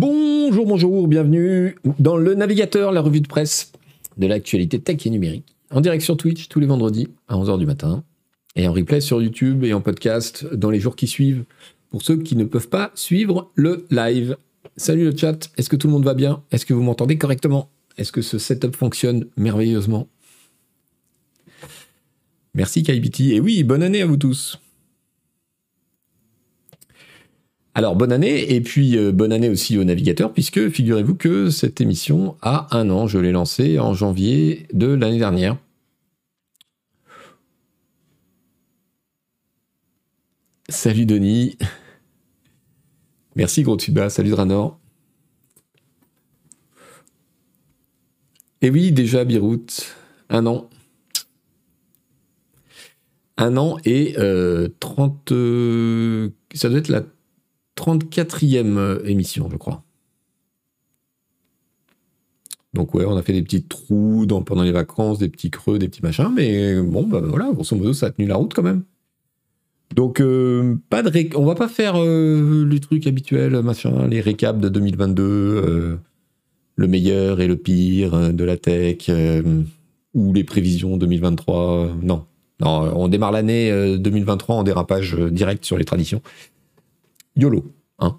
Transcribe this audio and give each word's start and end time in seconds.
Bonjour, 0.00 0.64
bonjour, 0.64 1.08
bienvenue 1.08 1.74
dans 1.98 2.16
le 2.16 2.36
navigateur, 2.36 2.92
la 2.92 3.00
revue 3.00 3.20
de 3.20 3.26
presse 3.26 3.72
de 4.16 4.28
l'actualité 4.28 4.78
tech 4.78 5.04
et 5.04 5.10
numérique. 5.10 5.56
En 5.72 5.80
direct 5.80 6.04
sur 6.04 6.16
Twitch 6.16 6.46
tous 6.46 6.60
les 6.60 6.68
vendredis 6.68 7.08
à 7.26 7.34
11h 7.34 7.58
du 7.58 7.66
matin 7.66 8.04
et 8.54 8.68
en 8.68 8.72
replay 8.72 9.00
sur 9.00 9.20
YouTube 9.20 9.64
et 9.64 9.74
en 9.74 9.80
podcast 9.80 10.46
dans 10.54 10.70
les 10.70 10.78
jours 10.78 10.94
qui 10.94 11.08
suivent 11.08 11.42
pour 11.90 12.02
ceux 12.02 12.16
qui 12.16 12.36
ne 12.36 12.44
peuvent 12.44 12.68
pas 12.68 12.92
suivre 12.94 13.50
le 13.56 13.86
live. 13.90 14.36
Salut 14.76 15.02
le 15.02 15.16
chat, 15.16 15.50
est-ce 15.56 15.68
que 15.68 15.74
tout 15.74 15.88
le 15.88 15.94
monde 15.94 16.04
va 16.04 16.14
bien? 16.14 16.44
Est-ce 16.52 16.64
que 16.64 16.74
vous 16.74 16.82
m'entendez 16.82 17.18
correctement? 17.18 17.68
Est-ce 17.96 18.12
que 18.12 18.22
ce 18.22 18.38
setup 18.38 18.76
fonctionne 18.76 19.26
merveilleusement? 19.36 20.06
Merci 22.54 22.84
KBT 22.84 23.32
et 23.32 23.40
oui, 23.40 23.64
bonne 23.64 23.82
année 23.82 24.02
à 24.02 24.06
vous 24.06 24.16
tous. 24.16 24.60
Alors 27.78 27.94
bonne 27.94 28.10
année 28.10 28.56
et 28.56 28.60
puis 28.60 28.98
euh, 28.98 29.12
bonne 29.12 29.30
année 29.30 29.48
aussi 29.48 29.78
au 29.78 29.84
navigateur 29.84 30.32
puisque 30.32 30.68
figurez-vous 30.68 31.14
que 31.14 31.48
cette 31.48 31.80
émission 31.80 32.36
a 32.42 32.76
un 32.76 32.90
an, 32.90 33.06
je 33.06 33.20
l'ai 33.20 33.30
lancée 33.30 33.78
en 33.78 33.94
janvier 33.94 34.66
de 34.72 34.88
l'année 34.88 35.20
dernière. 35.20 35.56
Salut 40.68 41.06
Denis. 41.06 41.56
Merci 43.36 43.62
Gros 43.62 43.76
Tuba, 43.76 44.10
salut 44.10 44.30
Dranor. 44.30 44.80
Et 48.60 48.70
oui, 48.70 48.90
déjà 48.90 49.24
Beyrouth, 49.24 49.94
un 50.30 50.46
an. 50.46 50.68
Un 53.36 53.56
an 53.56 53.78
et 53.84 54.16
30... 54.80 55.30
Euh, 55.30 56.30
ça 56.54 56.68
doit 56.68 56.80
être 56.80 56.88
la 56.88 57.04
34e 57.78 58.76
euh, 58.76 59.00
émission, 59.04 59.48
je 59.50 59.56
crois. 59.56 59.84
Donc 62.74 62.94
ouais, 62.94 63.04
on 63.06 63.16
a 63.16 63.22
fait 63.22 63.32
des 63.32 63.42
petits 63.42 63.62
trous 63.62 64.26
pendant 64.44 64.62
les 64.62 64.72
vacances, 64.72 65.18
des 65.18 65.28
petits 65.28 65.50
creux, 65.50 65.78
des 65.78 65.88
petits 65.88 66.02
machins, 66.02 66.30
mais 66.34 66.80
bon, 66.82 67.06
bah 67.06 67.20
voilà, 67.24 67.50
grosso 67.52 67.74
modo, 67.76 67.92
ça 67.92 68.06
a 68.06 68.10
tenu 68.10 68.26
la 68.26 68.36
route 68.36 68.52
quand 68.52 68.62
même. 68.62 68.82
Donc, 69.94 70.20
euh, 70.20 70.76
pas 70.90 71.02
de 71.02 71.36
on 71.36 71.46
va 71.46 71.54
pas 71.54 71.68
faire 71.68 71.94
euh, 71.96 72.66
les 72.68 72.78
trucs 72.78 73.06
habituels, 73.06 73.62
machin, 73.62 74.06
les 74.06 74.20
récaps 74.20 74.60
de 74.60 74.68
2022, 74.68 75.98
le 76.76 76.86
meilleur 76.86 77.40
et 77.40 77.46
le 77.46 77.56
pire 77.56 78.34
de 78.34 78.44
la 78.44 78.58
tech, 78.58 79.10
ou 80.14 80.32
les 80.34 80.44
prévisions 80.44 80.98
2023. 80.98 81.96
non, 82.02 82.26
non, 82.60 82.92
on 82.94 83.08
démarre 83.08 83.32
l'année 83.32 83.96
2023 83.98 84.56
en 84.56 84.62
dérapage 84.62 85.16
direct 85.16 85.64
sur 85.64 85.78
les 85.78 85.86
traditions. 85.86 86.20
YOLO. 87.38 87.72
Hein 88.00 88.18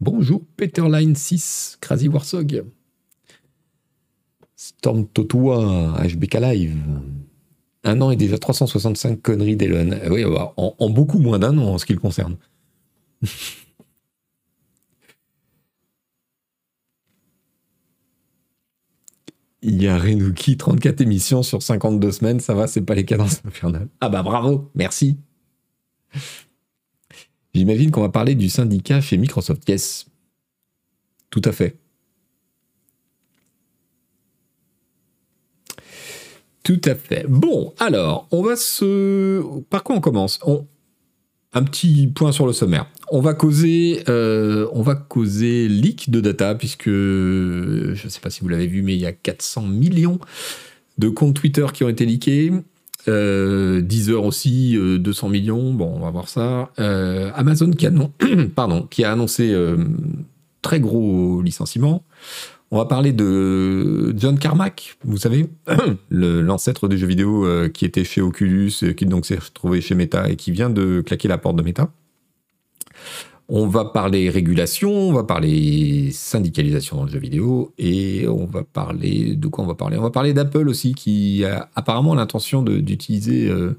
Bonjour 0.00 0.42
Peterline 0.56 1.14
6, 1.14 1.76
Crazy 1.82 2.08
Warsog. 2.08 2.64
Storm 4.56 5.06
Totoa, 5.08 6.02
HBK 6.02 6.34
Live. 6.40 6.78
Un 7.84 8.00
an 8.00 8.10
et 8.10 8.16
déjà 8.16 8.38
365 8.38 9.20
conneries 9.20 9.56
d'Elon. 9.56 9.90
Eh 10.02 10.08
oui, 10.08 10.24
bah, 10.24 10.54
en, 10.56 10.74
en, 10.78 10.88
beaucoup 10.88 11.18
moins 11.18 11.38
d'un 11.38 11.58
an 11.58 11.74
en 11.74 11.78
ce 11.78 11.84
qui 11.84 11.92
le 11.92 12.00
concerne. 12.00 12.38
Il 19.64 19.80
y 19.82 19.86
a 19.86 19.98
Renouki, 19.98 20.56
34 20.56 21.02
émissions 21.02 21.42
sur 21.42 21.62
52 21.62 22.10
semaines, 22.10 22.40
ça 22.40 22.54
va, 22.54 22.66
c'est 22.66 22.80
pas 22.80 22.94
les 22.94 23.04
cadences 23.04 23.42
infernales. 23.46 23.88
Ah 24.00 24.08
bah 24.08 24.22
bravo, 24.22 24.70
merci. 24.74 25.18
J'imagine 27.54 27.90
qu'on 27.90 28.00
va 28.00 28.08
parler 28.08 28.34
du 28.34 28.48
syndicat 28.48 29.00
chez 29.00 29.16
Microsoft. 29.18 29.68
Yes. 29.68 30.06
Tout 31.30 31.42
à 31.44 31.52
fait. 31.52 31.76
Tout 36.62 36.80
à 36.84 36.94
fait. 36.94 37.26
Bon, 37.28 37.74
alors, 37.78 38.28
on 38.30 38.42
va 38.42 38.56
se... 38.56 39.42
Par 39.62 39.82
quoi 39.82 39.96
on 39.96 40.00
commence? 40.00 40.38
Un 41.52 41.64
petit 41.64 42.06
point 42.06 42.32
sur 42.32 42.46
le 42.46 42.52
sommaire. 42.52 42.86
On 43.10 43.20
va 43.20 43.34
causer, 43.34 44.04
euh, 44.08 44.68
on 44.72 44.80
va 44.80 44.94
causer 44.94 45.68
leak 45.68 46.08
de 46.10 46.20
data, 46.20 46.54
puisque 46.54 46.88
je 46.88 48.04
ne 48.04 48.08
sais 48.08 48.20
pas 48.20 48.30
si 48.30 48.40
vous 48.40 48.48
l'avez 48.48 48.68
vu, 48.68 48.82
mais 48.82 48.94
il 48.94 49.00
y 49.00 49.06
a 49.06 49.12
400 49.12 49.62
millions 49.62 50.18
de 50.98 51.08
comptes 51.08 51.34
Twitter 51.34 51.66
qui 51.74 51.84
ont 51.84 51.88
été 51.88 52.06
leakés. 52.06 52.52
Euh, 53.08 53.80
Deezer 53.80 54.24
aussi, 54.24 54.78
200 54.78 55.26
euh, 55.26 55.30
millions, 55.30 55.74
bon, 55.74 55.92
on 55.96 56.00
va 56.00 56.10
voir 56.10 56.28
ça. 56.28 56.70
Euh, 56.78 57.30
Amazon 57.34 57.70
qui, 57.70 57.86
Pardon, 58.54 58.86
qui 58.90 59.04
a 59.04 59.12
annoncé 59.12 59.52
euh, 59.52 59.76
très 60.62 60.80
gros 60.80 61.42
licenciement. 61.42 62.04
On 62.70 62.78
va 62.78 62.86
parler 62.86 63.12
de 63.12 64.14
John 64.16 64.38
Carmack, 64.38 64.96
vous 65.04 65.18
savez, 65.18 65.50
l'ancêtre 66.10 66.88
des 66.88 66.96
jeux 66.96 67.06
vidéo 67.06 67.46
qui 67.74 67.84
était 67.84 68.04
chez 68.04 68.22
Oculus, 68.22 68.72
qui 68.96 69.04
donc 69.04 69.26
s'est 69.26 69.36
retrouvé 69.36 69.82
chez 69.82 69.94
Meta 69.94 70.30
et 70.30 70.36
qui 70.36 70.52
vient 70.52 70.70
de 70.70 71.02
claquer 71.02 71.28
la 71.28 71.36
porte 71.36 71.56
de 71.56 71.62
Meta. 71.62 71.90
On 73.54 73.66
va 73.66 73.84
parler 73.84 74.30
régulation, 74.30 74.90
on 74.90 75.12
va 75.12 75.24
parler 75.24 76.10
syndicalisation 76.10 76.96
dans 76.96 77.04
le 77.04 77.10
jeu 77.10 77.18
vidéo 77.18 77.74
et 77.76 78.26
on 78.26 78.46
va 78.46 78.64
parler 78.64 79.36
de 79.36 79.46
quoi 79.46 79.62
on 79.62 79.66
va 79.66 79.74
parler? 79.74 79.98
On 79.98 80.02
va 80.02 80.10
parler 80.10 80.32
d'Apple 80.32 80.70
aussi 80.70 80.94
qui 80.94 81.44
a 81.44 81.68
apparemment 81.74 82.14
l'intention 82.14 82.62
d'utiliser 82.62 83.50
euh, 83.50 83.78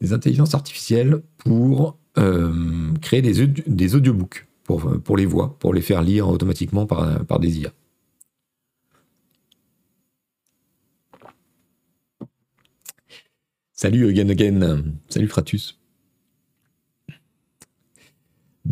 des 0.00 0.12
intelligences 0.12 0.54
artificielles 0.54 1.20
pour 1.38 1.98
euh, 2.16 2.92
créer 3.00 3.22
des, 3.22 3.96
audiobooks 3.96 4.46
pour, 4.62 4.88
pour 5.02 5.16
les 5.16 5.26
voix, 5.26 5.56
pour 5.58 5.74
les 5.74 5.82
faire 5.82 6.00
lire 6.00 6.28
automatiquement 6.28 6.86
par, 6.86 7.24
par 7.26 7.40
des 7.40 7.58
IA. 7.58 7.72
Salut 13.72 14.06
Again 14.06 14.28
Again, 14.28 14.84
salut 15.08 15.26
Fratus. 15.26 15.81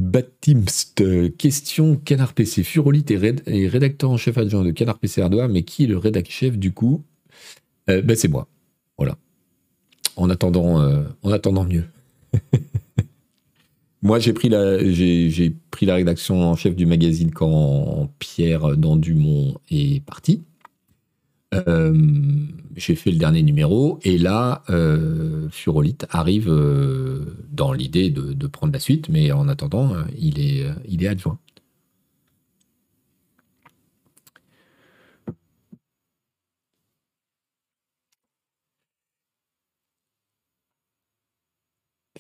Batimst, 0.00 1.04
question 1.36 1.96
Canard 1.96 2.32
PC. 2.32 2.62
Furolite 2.62 3.10
est, 3.10 3.68
rédacteur 3.68 4.10
en 4.10 4.16
chef 4.16 4.38
adjoint 4.38 4.64
de 4.64 4.70
Canard 4.70 4.98
PC 4.98 5.20
Hardware, 5.20 5.48
mais 5.48 5.62
qui 5.62 5.84
est 5.84 5.86
le 5.86 5.98
rédacteur 5.98 6.32
chef 6.32 6.58
du 6.58 6.72
coup? 6.72 7.04
Euh, 7.90 8.00
ben 8.00 8.16
C'est 8.16 8.28
moi. 8.28 8.48
Voilà. 8.96 9.16
En 10.16 10.30
attendant, 10.30 10.80
euh, 10.80 11.02
en 11.22 11.30
attendant 11.30 11.64
mieux. 11.64 11.84
moi, 14.02 14.18
j'ai 14.18 14.32
pris, 14.32 14.48
la, 14.48 14.78
j'ai, 14.90 15.54
pris 15.70 15.84
la 15.84 15.96
rédaction 15.96 16.42
en 16.50 16.56
chef 16.56 16.74
du 16.74 16.86
magazine 16.86 17.30
quand 17.30 18.10
Pierre 18.18 18.76
Dandumont 18.78 19.58
est 19.70 20.02
parti. 20.04 20.42
Euh, 21.54 21.92
j'ai 22.76 22.94
fait 22.94 23.10
le 23.10 23.16
dernier 23.18 23.42
numéro 23.42 23.98
et 24.02 24.18
là, 24.18 24.62
euh, 24.70 25.48
Furolite 25.50 26.06
arrive 26.10 26.48
euh, 26.48 27.36
dans 27.50 27.72
l'idée 27.72 28.10
de, 28.10 28.46
prendre 28.46 28.72
la 28.72 28.78
suite, 28.80 29.08
mais 29.08 29.32
en 29.32 29.48
attendant, 29.48 29.94
euh, 29.94 30.04
il, 30.18 30.40
est, 30.40 30.66
il 30.88 31.02
est 31.04 31.08
adjoint. 31.08 31.38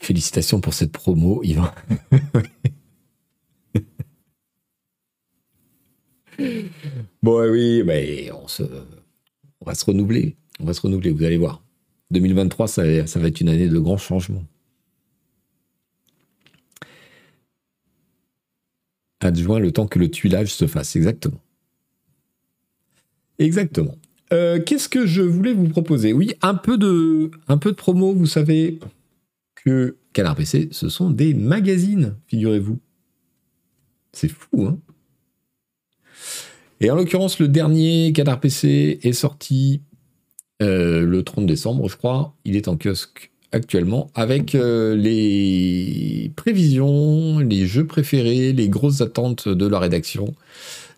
Félicitations 0.00 0.60
pour 0.60 0.74
cette 0.74 0.92
promo, 0.92 1.40
Yvan. 1.44 1.70
bon, 7.22 7.50
oui, 7.50 7.82
mais 7.84 8.30
on 8.32 8.48
se 8.48 8.64
on 9.60 9.66
va 9.66 9.74
se 9.74 9.84
renouveler. 9.84 10.36
On 10.60 10.64
va 10.64 10.74
se 10.74 10.80
renouveler, 10.80 11.10
vous 11.10 11.24
allez 11.24 11.36
voir. 11.36 11.62
2023, 12.10 12.68
ça, 12.68 12.82
va 12.82 13.28
être 13.28 13.40
une 13.40 13.48
année 13.48 13.68
de 13.68 13.78
grands 13.78 13.96
changements. 13.96 14.44
Adjoint 19.20 19.58
le 19.58 19.70
temps 19.70 19.86
que 19.86 19.98
le 19.98 20.10
tuilage 20.10 20.52
se 20.52 20.66
fasse, 20.66 20.96
exactement. 20.96 21.40
Exactement. 23.38 23.96
Euh, 24.32 24.60
qu'est-ce 24.62 24.88
que 24.88 25.06
je 25.06 25.22
voulais 25.22 25.52
vous 25.52 25.68
proposer? 25.68 26.12
Oui, 26.12 26.34
un 26.42 26.54
peu 26.54 26.78
de, 26.78 27.30
un 27.48 27.58
peu 27.58 27.70
de 27.70 27.76
promo. 27.76 28.12
Vous 28.12 28.26
savez 28.26 28.78
que 29.54 29.96
Canard 30.12 30.36
PC, 30.36 30.68
ce 30.72 30.88
sont 30.88 31.10
des 31.10 31.34
magazines, 31.34 32.16
figurez-vous. 32.26 32.78
C'est 34.12 34.28
fou, 34.28 34.64
hein? 34.66 34.78
Et 36.80 36.90
en 36.90 36.96
l'occurrence, 36.96 37.38
le 37.38 37.48
dernier 37.48 38.12
Canard 38.12 38.40
PC 38.40 39.00
est 39.02 39.12
sorti 39.12 39.82
euh, 40.62 41.04
le 41.04 41.22
30 41.22 41.46
décembre, 41.46 41.88
je 41.88 41.96
crois. 41.96 42.34
Il 42.44 42.56
est 42.56 42.68
en 42.68 42.76
kiosque 42.76 43.30
actuellement 43.52 44.10
avec 44.14 44.54
euh, 44.54 44.94
les 44.94 46.32
prévisions, 46.36 47.38
les 47.40 47.66
jeux 47.66 47.86
préférés, 47.86 48.52
les 48.52 48.68
grosses 48.68 49.00
attentes 49.00 49.48
de 49.48 49.66
la 49.66 49.78
rédaction 49.78 50.34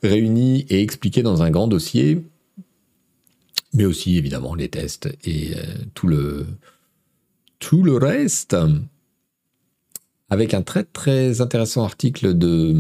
réunies 0.03 0.67
et 0.69 0.83
expliquées 0.83 1.23
dans 1.23 1.43
un 1.43 1.51
grand 1.51 1.69
dossier, 1.69 2.23
mais 3.73 3.85
aussi 3.85 4.19
évidemment 4.19 4.55
les 4.55 4.69
tests 4.69 5.09
et 5.25 5.53
euh, 5.57 5.63
tout 5.95 6.09
le 6.09 6.47
tout 7.59 7.83
le 7.85 7.97
reste. 7.97 8.57
Avec 10.33 10.55
un 10.55 10.63
très 10.63 10.85
très 10.85 11.43
intéressant 11.43 11.85
article 11.85 12.33
de 12.33 12.73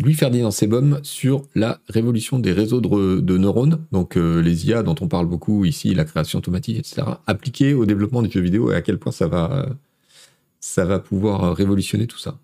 Louis-Ferdinand 0.00 0.52
Sebom 0.52 1.00
sur 1.02 1.42
la 1.56 1.80
révolution 1.88 2.38
des 2.38 2.52
réseaux 2.52 2.80
de, 2.80 3.36
neurones, 3.36 3.84
donc 3.90 4.16
euh, 4.16 4.40
les 4.40 4.68
IA 4.68 4.84
dont 4.84 4.94
on 5.00 5.08
parle 5.08 5.26
beaucoup 5.26 5.64
ici, 5.64 5.92
la 5.92 6.04
création 6.04 6.38
automatique, 6.38 6.78
etc., 6.78 7.02
appliquées 7.26 7.74
au 7.74 7.84
développement 7.84 8.22
des 8.22 8.30
jeux 8.30 8.42
vidéo 8.42 8.70
et 8.70 8.76
à 8.76 8.80
quel 8.80 9.00
point 9.00 9.10
ça 9.10 9.26
va, 9.26 9.70
ça 10.60 10.84
va 10.84 11.00
pouvoir 11.00 11.56
révolutionner 11.56 12.06
tout 12.06 12.20
ça. 12.20 12.38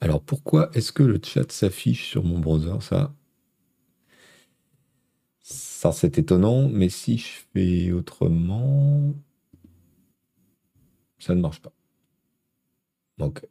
Alors 0.00 0.22
pourquoi 0.22 0.70
est-ce 0.74 0.92
que 0.92 1.02
le 1.02 1.18
chat 1.20 1.50
s'affiche 1.50 2.08
sur 2.08 2.22
mon 2.22 2.38
browser 2.38 2.80
Ça, 2.80 3.12
ça 5.40 5.90
c'est 5.90 6.16
étonnant, 6.16 6.68
mais 6.68 6.88
si 6.88 7.18
je 7.18 7.26
fais 7.52 7.90
autrement 7.90 9.16
ça 11.18 11.34
ne 11.34 11.40
marche 11.40 11.60
pas. 11.60 11.72
Donc, 13.18 13.46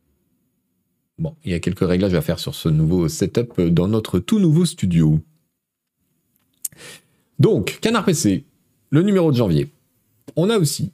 bon, 1.18 1.36
il 1.44 1.52
y 1.52 1.54
a 1.54 1.60
quelques 1.60 1.88
réglages 1.88 2.14
à 2.14 2.22
faire 2.22 2.40
sur 2.40 2.56
ce 2.56 2.69
nouveau 2.69 3.10
setup 3.10 3.62
dans 3.62 3.88
notre 3.88 4.19
tout 4.19 4.40
nouveau 4.40 4.66
studio. 4.66 5.19
Donc, 7.40 7.80
Canard 7.81 8.06
PC, 8.06 8.46
le 8.90 9.02
numéro 9.04 9.31
de 9.31 9.38
janvier. 9.38 9.69
On 10.36 10.50
a 10.50 10.58
aussi 10.58 10.92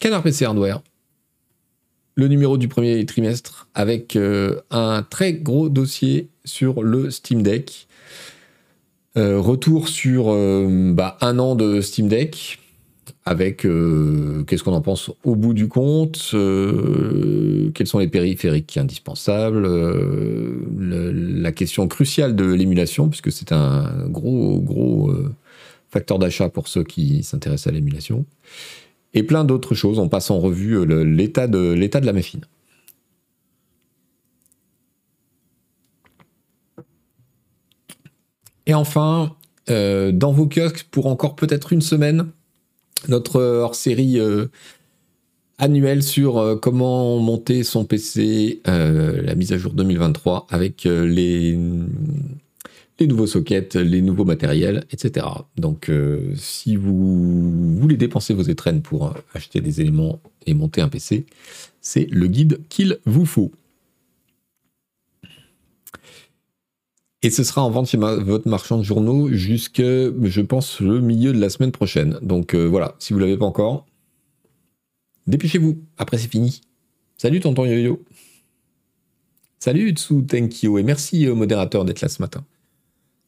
Canard 0.00 0.22
PC 0.22 0.44
Hardware, 0.44 0.82
le 2.14 2.28
numéro 2.28 2.58
du 2.58 2.68
premier 2.68 3.04
trimestre, 3.06 3.68
avec 3.74 4.16
euh, 4.16 4.60
un 4.70 5.02
très 5.02 5.32
gros 5.32 5.68
dossier 5.68 6.28
sur 6.44 6.82
le 6.82 7.10
Steam 7.10 7.42
Deck. 7.42 7.88
Euh, 9.16 9.40
retour 9.40 9.88
sur 9.88 10.26
euh, 10.28 10.92
bah, 10.92 11.16
un 11.20 11.38
an 11.38 11.54
de 11.56 11.80
Steam 11.80 12.08
Deck, 12.08 12.60
avec 13.28 13.66
euh, 13.66 14.42
qu'est-ce 14.44 14.64
qu'on 14.64 14.72
en 14.72 14.80
pense 14.80 15.10
au 15.22 15.36
bout 15.36 15.52
du 15.52 15.68
compte, 15.68 16.30
euh, 16.32 17.70
quels 17.74 17.86
sont 17.86 17.98
les 17.98 18.08
périphériques 18.08 18.78
indispensables, 18.78 19.66
euh, 19.66 20.64
la 20.80 21.52
question 21.52 21.86
cruciale 21.88 22.34
de 22.34 22.46
l'émulation, 22.46 23.10
puisque 23.10 23.30
c'est 23.30 23.52
un 23.52 24.08
gros, 24.08 24.58
gros 24.60 25.12
facteur 25.90 26.18
d'achat 26.18 26.48
pour 26.48 26.68
ceux 26.68 26.84
qui 26.84 27.22
s'intéressent 27.22 27.66
à 27.66 27.74
l'émulation, 27.74 28.24
et 29.12 29.22
plein 29.22 29.44
d'autres 29.44 29.74
choses. 29.74 29.98
On 29.98 30.08
passe 30.08 30.30
en 30.30 30.38
revue 30.38 30.86
l'état 30.86 31.48
de, 31.48 31.74
de 31.74 32.06
la 32.06 32.12
machine. 32.14 32.40
Et 38.66 38.72
enfin, 38.72 39.36
dans 39.68 40.32
vos 40.32 40.46
kiosques, 40.46 40.86
pour 40.90 41.06
encore 41.08 41.36
peut-être 41.36 41.74
une 41.74 41.82
semaine, 41.82 42.30
notre 43.06 43.40
hors-série 43.40 44.18
euh, 44.18 44.46
annuelle 45.58 46.02
sur 46.02 46.38
euh, 46.38 46.56
comment 46.56 47.18
monter 47.18 47.62
son 47.62 47.84
PC, 47.84 48.60
euh, 48.66 49.22
la 49.22 49.34
mise 49.34 49.52
à 49.52 49.58
jour 49.58 49.72
2023 49.72 50.46
avec 50.50 50.84
les, 50.84 51.58
les 52.98 53.06
nouveaux 53.06 53.26
sockets, 53.26 53.76
les 53.76 54.02
nouveaux 54.02 54.24
matériels, 54.24 54.84
etc. 54.90 55.26
Donc 55.56 55.90
si 56.34 56.76
vous 56.76 57.76
voulez 57.76 57.96
dépenser 57.96 58.34
vos 58.34 58.42
étrennes 58.42 58.82
pour 58.82 59.14
acheter 59.34 59.60
des 59.60 59.80
éléments 59.80 60.20
et 60.46 60.54
monter 60.54 60.80
un 60.80 60.88
PC, 60.88 61.26
c'est 61.80 62.08
le 62.10 62.26
guide 62.26 62.60
qu'il 62.68 62.98
vous 63.04 63.26
faut. 63.26 63.52
Et 67.28 67.30
ce 67.30 67.44
sera 67.44 67.62
en 67.62 67.68
vente 67.68 67.88
chez 67.88 67.98
votre 67.98 68.48
marchand 68.48 68.78
de 68.78 68.82
journaux 68.82 69.28
jusque, 69.30 69.82
je 69.82 70.40
pense, 70.40 70.80
le 70.80 71.02
milieu 71.02 71.34
de 71.34 71.38
la 71.38 71.50
semaine 71.50 71.72
prochaine. 71.72 72.18
Donc 72.22 72.54
euh, 72.54 72.64
voilà, 72.64 72.94
si 73.00 73.12
vous 73.12 73.18
ne 73.18 73.24
l'avez 73.26 73.36
pas 73.36 73.44
encore, 73.44 73.84
dépêchez-vous. 75.26 75.76
Après, 75.98 76.16
c'est 76.16 76.30
fini. 76.30 76.62
Salut, 77.18 77.40
tonton 77.40 77.66
Yo-Yo. 77.66 78.02
Salut, 79.58 79.90
Tsu 79.90 80.24
Tenkyo. 80.24 80.78
Et 80.78 80.82
merci 80.82 81.28
au 81.28 81.34
modérateur 81.34 81.84
d'être 81.84 82.00
là 82.00 82.08
ce 82.08 82.22
matin. 82.22 82.46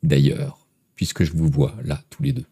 D'ailleurs, 0.03 0.67
puisque 0.95 1.23
je 1.23 1.33
vous 1.33 1.51
vois 1.51 1.75
là, 1.85 2.01
tous 2.09 2.23
les 2.23 2.33
deux. 2.33 2.47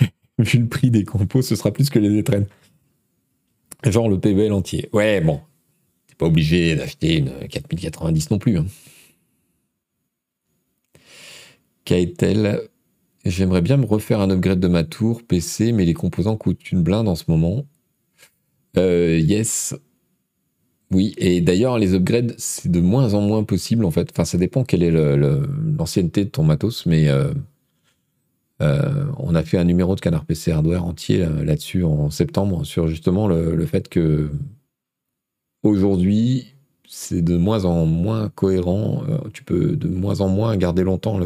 Vu 0.40 0.58
le 0.58 0.66
prix 0.66 0.90
des 0.90 1.04
compos, 1.04 1.42
ce 1.42 1.54
sera 1.54 1.70
plus 1.70 1.88
que 1.88 2.00
les 2.00 2.18
étrennes. 2.18 2.48
Genre 3.84 4.08
le 4.08 4.18
PBL 4.18 4.52
entier. 4.52 4.88
Ouais, 4.92 5.20
bon, 5.20 5.40
pas 6.20 6.26
obligé 6.26 6.76
d'acheter 6.76 7.16
une 7.16 7.30
4090 7.48 8.30
non 8.30 8.38
plus. 8.38 8.58
Hein. 8.58 8.66
J'aimerais 13.24 13.62
bien 13.62 13.78
me 13.78 13.86
refaire 13.86 14.20
un 14.20 14.28
upgrade 14.30 14.60
de 14.60 14.68
ma 14.68 14.84
tour 14.84 15.22
PC, 15.22 15.72
mais 15.72 15.86
les 15.86 15.94
composants 15.94 16.36
coûtent 16.36 16.70
une 16.72 16.82
blinde 16.82 17.08
en 17.08 17.14
ce 17.14 17.24
moment. 17.28 17.64
Euh, 18.76 19.18
yes. 19.18 19.74
Oui, 20.90 21.14
et 21.16 21.40
d'ailleurs, 21.40 21.78
les 21.78 21.94
upgrades, 21.94 22.34
c'est 22.36 22.70
de 22.70 22.80
moins 22.80 23.14
en 23.14 23.22
moins 23.22 23.44
possible 23.44 23.86
en 23.86 23.90
fait. 23.90 24.10
Enfin, 24.12 24.26
ça 24.26 24.36
dépend 24.36 24.62
quelle 24.62 24.82
est 24.82 24.90
l'ancienneté 24.90 26.26
de 26.26 26.30
ton 26.30 26.44
matos, 26.44 26.84
mais 26.84 27.08
euh, 27.08 27.32
euh, 28.60 29.06
on 29.16 29.34
a 29.34 29.42
fait 29.42 29.56
un 29.56 29.64
numéro 29.64 29.94
de 29.94 30.00
Canard 30.00 30.26
PC 30.26 30.52
Hardware 30.52 30.84
entier 30.84 31.26
là-dessus 31.44 31.82
en 31.84 32.10
septembre 32.10 32.64
sur 32.66 32.88
justement 32.88 33.26
le 33.26 33.66
fait 33.66 33.88
que 33.88 34.30
Aujourd'hui, 35.62 36.54
c'est 36.88 37.22
de 37.22 37.36
moins 37.36 37.64
en 37.64 37.86
moins 37.86 38.28
cohérent. 38.30 39.04
Euh, 39.08 39.18
tu 39.32 39.44
peux 39.44 39.76
de 39.76 39.88
moins 39.88 40.20
en 40.20 40.28
moins 40.28 40.56
garder 40.56 40.82
longtemps 40.82 41.20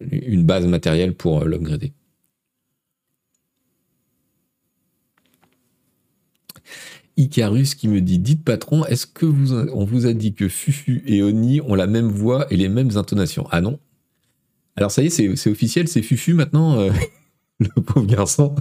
une 0.00 0.44
base 0.44 0.66
matérielle 0.66 1.14
pour 1.14 1.42
euh, 1.42 1.46
l'upgrader. 1.46 1.92
Icarus 7.16 7.74
qui 7.74 7.88
me 7.88 8.00
dit 8.00 8.18
Dites 8.18 8.44
patron, 8.44 8.84
est-ce 8.86 9.06
que 9.06 9.26
vous, 9.26 9.52
on 9.52 9.84
vous 9.84 10.06
a 10.06 10.12
dit 10.12 10.34
que 10.34 10.48
Fufu 10.48 11.02
et 11.06 11.22
Oni 11.22 11.60
ont 11.60 11.74
la 11.74 11.86
même 11.86 12.08
voix 12.08 12.46
et 12.52 12.56
les 12.56 12.68
mêmes 12.68 12.96
intonations? 12.96 13.46
Ah 13.50 13.60
non 13.60 13.78
Alors 14.76 14.90
ça 14.90 15.02
y 15.02 15.06
est, 15.06 15.36
c'est 15.36 15.50
officiel, 15.50 15.88
c'est 15.88 16.02
Fufu 16.02 16.34
maintenant, 16.34 16.78
euh, 16.78 16.90
le 17.60 17.82
pauvre 17.82 18.06
garçon. 18.06 18.54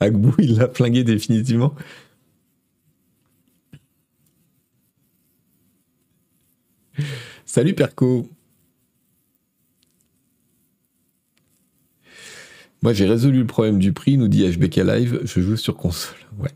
Agbou, 0.00 0.34
il 0.38 0.56
l'a 0.56 0.68
flingué 0.68 1.04
définitivement. 1.04 1.74
Salut 7.52 7.74
Perco. 7.74 8.30
Moi 12.80 12.94
j'ai 12.94 13.04
résolu 13.04 13.40
le 13.40 13.46
problème 13.46 13.78
du 13.78 13.92
prix, 13.92 14.16
nous 14.16 14.28
dit 14.28 14.50
HBK 14.50 14.76
Live, 14.76 15.20
je 15.24 15.42
joue 15.42 15.58
sur 15.58 15.76
console. 15.76 16.16
Ouais, 16.38 16.48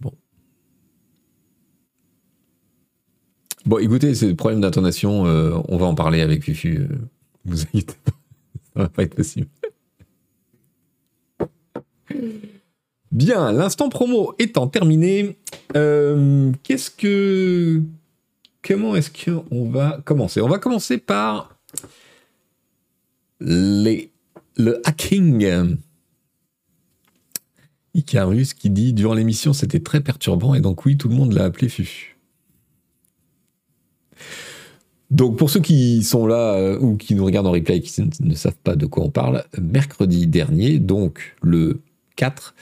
bon. 0.00 0.12
Bon, 3.64 3.78
écoutez, 3.78 4.12
c'est 4.16 4.26
le 4.26 4.34
problème 4.34 4.60
d'intonation, 4.60 5.24
euh, 5.24 5.56
on 5.68 5.76
va 5.76 5.86
en 5.86 5.94
parler 5.94 6.20
avec 6.20 6.42
Fufu. 6.42 6.78
Euh, 6.78 6.88
vous 7.44 7.62
inquiétez 7.62 7.94
pas, 8.04 8.12
ça 8.74 8.82
va 8.82 8.88
pas 8.88 9.04
être 9.04 9.14
possible. 9.14 9.46
Bien, 13.12 13.52
l'instant 13.52 13.88
promo 13.88 14.34
étant 14.40 14.66
terminé, 14.66 15.36
euh, 15.76 16.50
qu'est-ce 16.64 16.90
que 16.90 17.84
comment 18.62 18.96
est-ce 18.96 19.10
qu'on 19.10 19.70
va 19.70 20.00
commencer? 20.04 20.40
On 20.40 20.48
va 20.48 20.58
commencer 20.58 20.98
par 20.98 21.56
les, 23.40 24.10
le 24.56 24.80
hacking. 24.86 25.78
Icarus 27.92 28.54
qui 28.54 28.70
dit 28.70 28.92
durant 28.92 29.14
l'émission 29.14 29.52
c'était 29.52 29.80
très 29.80 30.00
perturbant 30.00 30.54
et 30.54 30.60
donc 30.60 30.84
oui 30.86 30.96
tout 30.96 31.08
le 31.08 31.14
monde 31.16 31.32
l'a 31.32 31.44
appelé 31.44 31.68
Fufu. 31.68 32.16
Donc 35.10 35.36
pour 35.36 35.50
ceux 35.50 35.60
qui 35.60 36.04
sont 36.04 36.26
là 36.26 36.54
euh, 36.54 36.78
ou 36.78 36.96
qui 36.96 37.14
nous 37.14 37.24
regardent 37.24 37.48
en 37.48 37.52
replay 37.52 37.78
et 37.78 37.80
qui 37.80 38.00
ne 38.20 38.34
savent 38.34 38.58
pas 38.62 38.76
de 38.76 38.86
quoi 38.86 39.04
on 39.04 39.10
parle, 39.10 39.44
mercredi 39.60 40.28
dernier, 40.28 40.78
donc 40.78 41.36
le 41.42 41.80
4, 42.16 42.54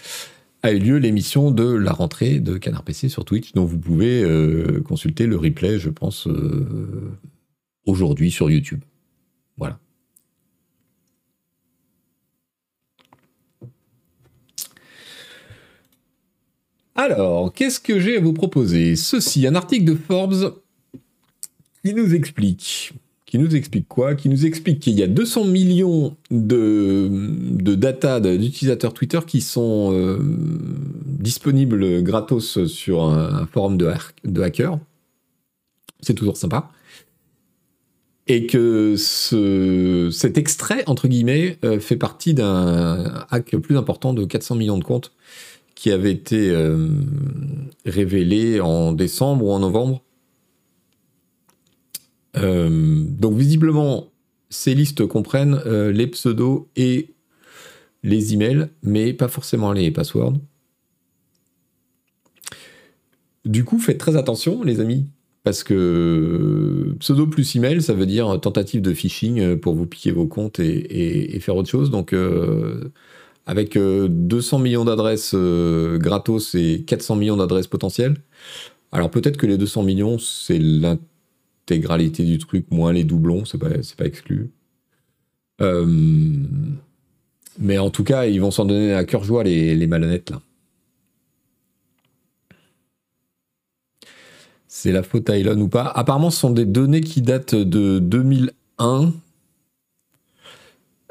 a 0.62 0.72
eu 0.72 0.78
lieu 0.78 0.96
l'émission 0.98 1.50
de 1.50 1.64
la 1.64 1.92
rentrée 1.92 2.40
de 2.40 2.58
Canard 2.58 2.82
PC 2.82 3.08
sur 3.08 3.24
Twitch, 3.24 3.52
dont 3.52 3.64
vous 3.64 3.78
pouvez 3.78 4.22
euh, 4.22 4.80
consulter 4.82 5.26
le 5.26 5.36
replay, 5.36 5.78
je 5.78 5.90
pense, 5.90 6.26
euh, 6.26 7.12
aujourd'hui 7.86 8.30
sur 8.30 8.50
YouTube. 8.50 8.82
Voilà. 9.56 9.78
Alors, 16.94 17.52
qu'est-ce 17.52 17.78
que 17.78 18.00
j'ai 18.00 18.16
à 18.16 18.20
vous 18.20 18.32
proposer? 18.32 18.96
Ceci, 18.96 19.46
un 19.46 19.54
article 19.54 19.84
de 19.84 19.94
Forbes 19.94 20.60
qui 21.84 21.94
nous 21.94 22.12
explique 22.12 22.92
qui 23.28 23.38
nous 23.38 23.54
explique 23.54 23.87
quoi 23.88 24.14
Qui 24.14 24.30
nous 24.30 24.47
explique 24.47 24.80
qu'il 24.80 24.99
y 24.99 25.02
a 25.02 25.06
200 25.06 25.44
millions 25.44 26.16
de, 26.30 27.11
de 27.11 27.75
data 27.75 28.20
d'utilisateurs 28.20 28.94
Twitter 28.94 29.20
qui 29.26 29.42
sont 29.42 29.90
euh, 29.92 30.18
disponibles 31.04 32.02
gratos 32.02 32.64
sur 32.64 33.04
un, 33.04 33.47
forum 33.47 33.76
de, 33.76 34.40
hackers. 34.40 34.78
C'est 36.00 36.14
toujours 36.14 36.38
sympa. 36.38 36.70
et 38.28 38.47
que 38.47 38.94
ce, 38.97 40.08
cet 40.11 40.38
extrait, 40.38 40.82
entre 40.87 41.06
guillemets, 41.06 41.58
euh, 41.66 41.80
fait 41.80 41.97
partie 41.97 42.32
d'un 42.32 43.26
hack 43.30 43.56
plus 43.58 43.76
important 43.76 44.14
de 44.14 44.25
400 44.25 44.54
millions 44.54 44.78
de 44.78 44.85
comptes 44.85 45.12
qui 45.75 45.90
avait 45.90 46.12
été 46.12 46.49
euh, 46.50 46.88
révélé 47.85 48.61
en 48.61 48.92
décembre 48.92 49.44
ou 49.44 49.52
en 49.52 49.58
novembre. 49.58 50.02
Euh, 52.37 53.04
donc 53.08 53.37
visiblement, 53.37 54.08
ces 54.50 54.75
listes 54.75 55.06
comprennent 55.06 55.61
les 55.66 56.06
pseudos 56.06 56.68
et 56.76 57.14
les 58.02 58.35
emails, 58.35 58.68
mais 58.82 59.12
pas 59.12 59.28
forcément 59.28 59.73
les 59.73 59.90
passwords. 59.90 60.35
Du 63.44 63.64
coup, 63.64 63.78
faites 63.78 63.99
très 63.99 64.16
attention, 64.16 64.62
les 64.62 64.80
amis, 64.80 65.06
parce 65.42 65.64
que 65.64 66.94
pseudo 67.00 67.26
plus 67.26 67.56
email, 67.56 67.80
ça 67.80 67.94
veut 67.94 68.06
dire 68.06 68.38
tentative 68.40 68.82
de 68.82 68.92
phishing 68.92 69.40
euh, 69.40 69.56
pour 69.56 69.75
vous 69.75 69.87
piquer 69.87 70.11
vos 70.11 70.26
comptes 70.26 70.61
et, 70.61 71.38
faire 71.40 71.56
autre 71.56 71.70
chose. 71.70 71.90
Donc, 71.90 72.12
euh, 72.12 72.90
avec 73.47 73.78
200 73.78 73.78
euh, 73.78 74.62
millions 74.62 74.85
d'adresses 74.85 75.35
gratos 75.35 76.54
et 76.54 76.85
400 76.87 77.16
millions 77.16 77.37
d'adresses 77.37 77.66
potentielles, 77.66 78.16
alors 78.92 79.11
peut-être 79.11 79.37
que 79.37 79.47
les 79.47 79.56
200 79.56 79.82
millions, 79.85 80.18
c'est 80.18 80.58
l'intégralité 81.70 82.25
du 82.25 82.38
truc, 82.38 82.66
moins 82.70 82.92
les 82.92 83.04
doublons, 83.04 83.44
c'est 83.44 83.58
pas, 83.58 83.70
pas 83.96 84.06
exclu. 84.06 84.50
mais 87.58 87.78
en 87.78 87.90
tout 87.90 88.04
cas, 88.04 88.26
ils 88.26 88.40
vont 88.40 88.50
s'en 88.50 88.64
donner 88.64 88.94
à 88.94 89.04
cœur 89.04 89.25
joie, 89.25 89.44
les, 89.44 89.75
les 89.75 89.87
malhonnêtes, 89.87 90.30
là. 90.30 90.40
c'est 94.78 94.92
la 94.92 95.02
faute 95.02 95.28
à 95.28 95.37
Elon 95.37 95.60
ou 95.60 95.68
pas? 95.68 95.87
Apparemment, 95.87 96.30
ce 96.30 96.38
sont 96.38 96.50
des 96.50 96.64
données 96.64 97.00
qui 97.00 97.20
datent 97.20 97.56
de 97.56 97.98
2001. 97.98 99.12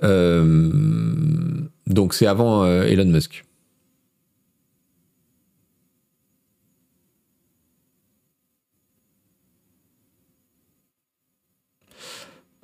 Euh, 0.04 0.72
donc 1.88 2.14
c'est 2.14 2.28
avant 2.28 2.64
euh, 2.64 2.84
Elon 2.84 3.06
Musk. 3.06 3.47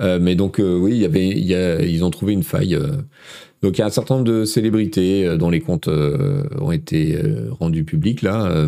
Euh, 0.04 0.20
mais 0.22 0.36
donc 0.36 0.62
oui, 0.64 0.98
y 0.98 1.06
avait, 1.06 1.30
ils 1.90 2.04
ont 2.04 2.12
trouvé 2.12 2.34
une 2.34 2.44
faille. 2.44 2.78
donc 3.62 3.78
il 3.78 3.80
y 3.80 3.82
a 3.82 3.86
un 3.86 3.90
certain 3.90 4.16
nombre 4.16 4.28
de 4.28 4.46
célébrités 4.46 5.38
dont 5.38 5.50
les 5.50 5.62
comptes 5.62 5.88
ont 5.88 6.72
été 6.72 7.18
rendus 7.60 7.86
publics 7.86 8.22
là. 8.22 8.68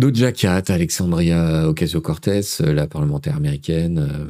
Doja 0.00 0.32
Cat, 0.32 0.62
Alexandria 0.68 1.68
Ocasio-Cortez, 1.68 2.40
euh, 2.62 2.72
la 2.72 2.86
parlementaire 2.86 3.36
américaine, 3.36 3.98
euh, 3.98 4.24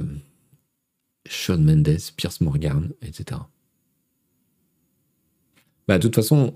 Sean 1.29 1.59
Mendes, 1.59 1.97
Pierce 2.17 2.41
Morgan, 2.41 2.91
etc. 3.03 3.43
Bah, 5.87 5.99
de 5.99 6.03
toute 6.03 6.17
façon, 6.17 6.55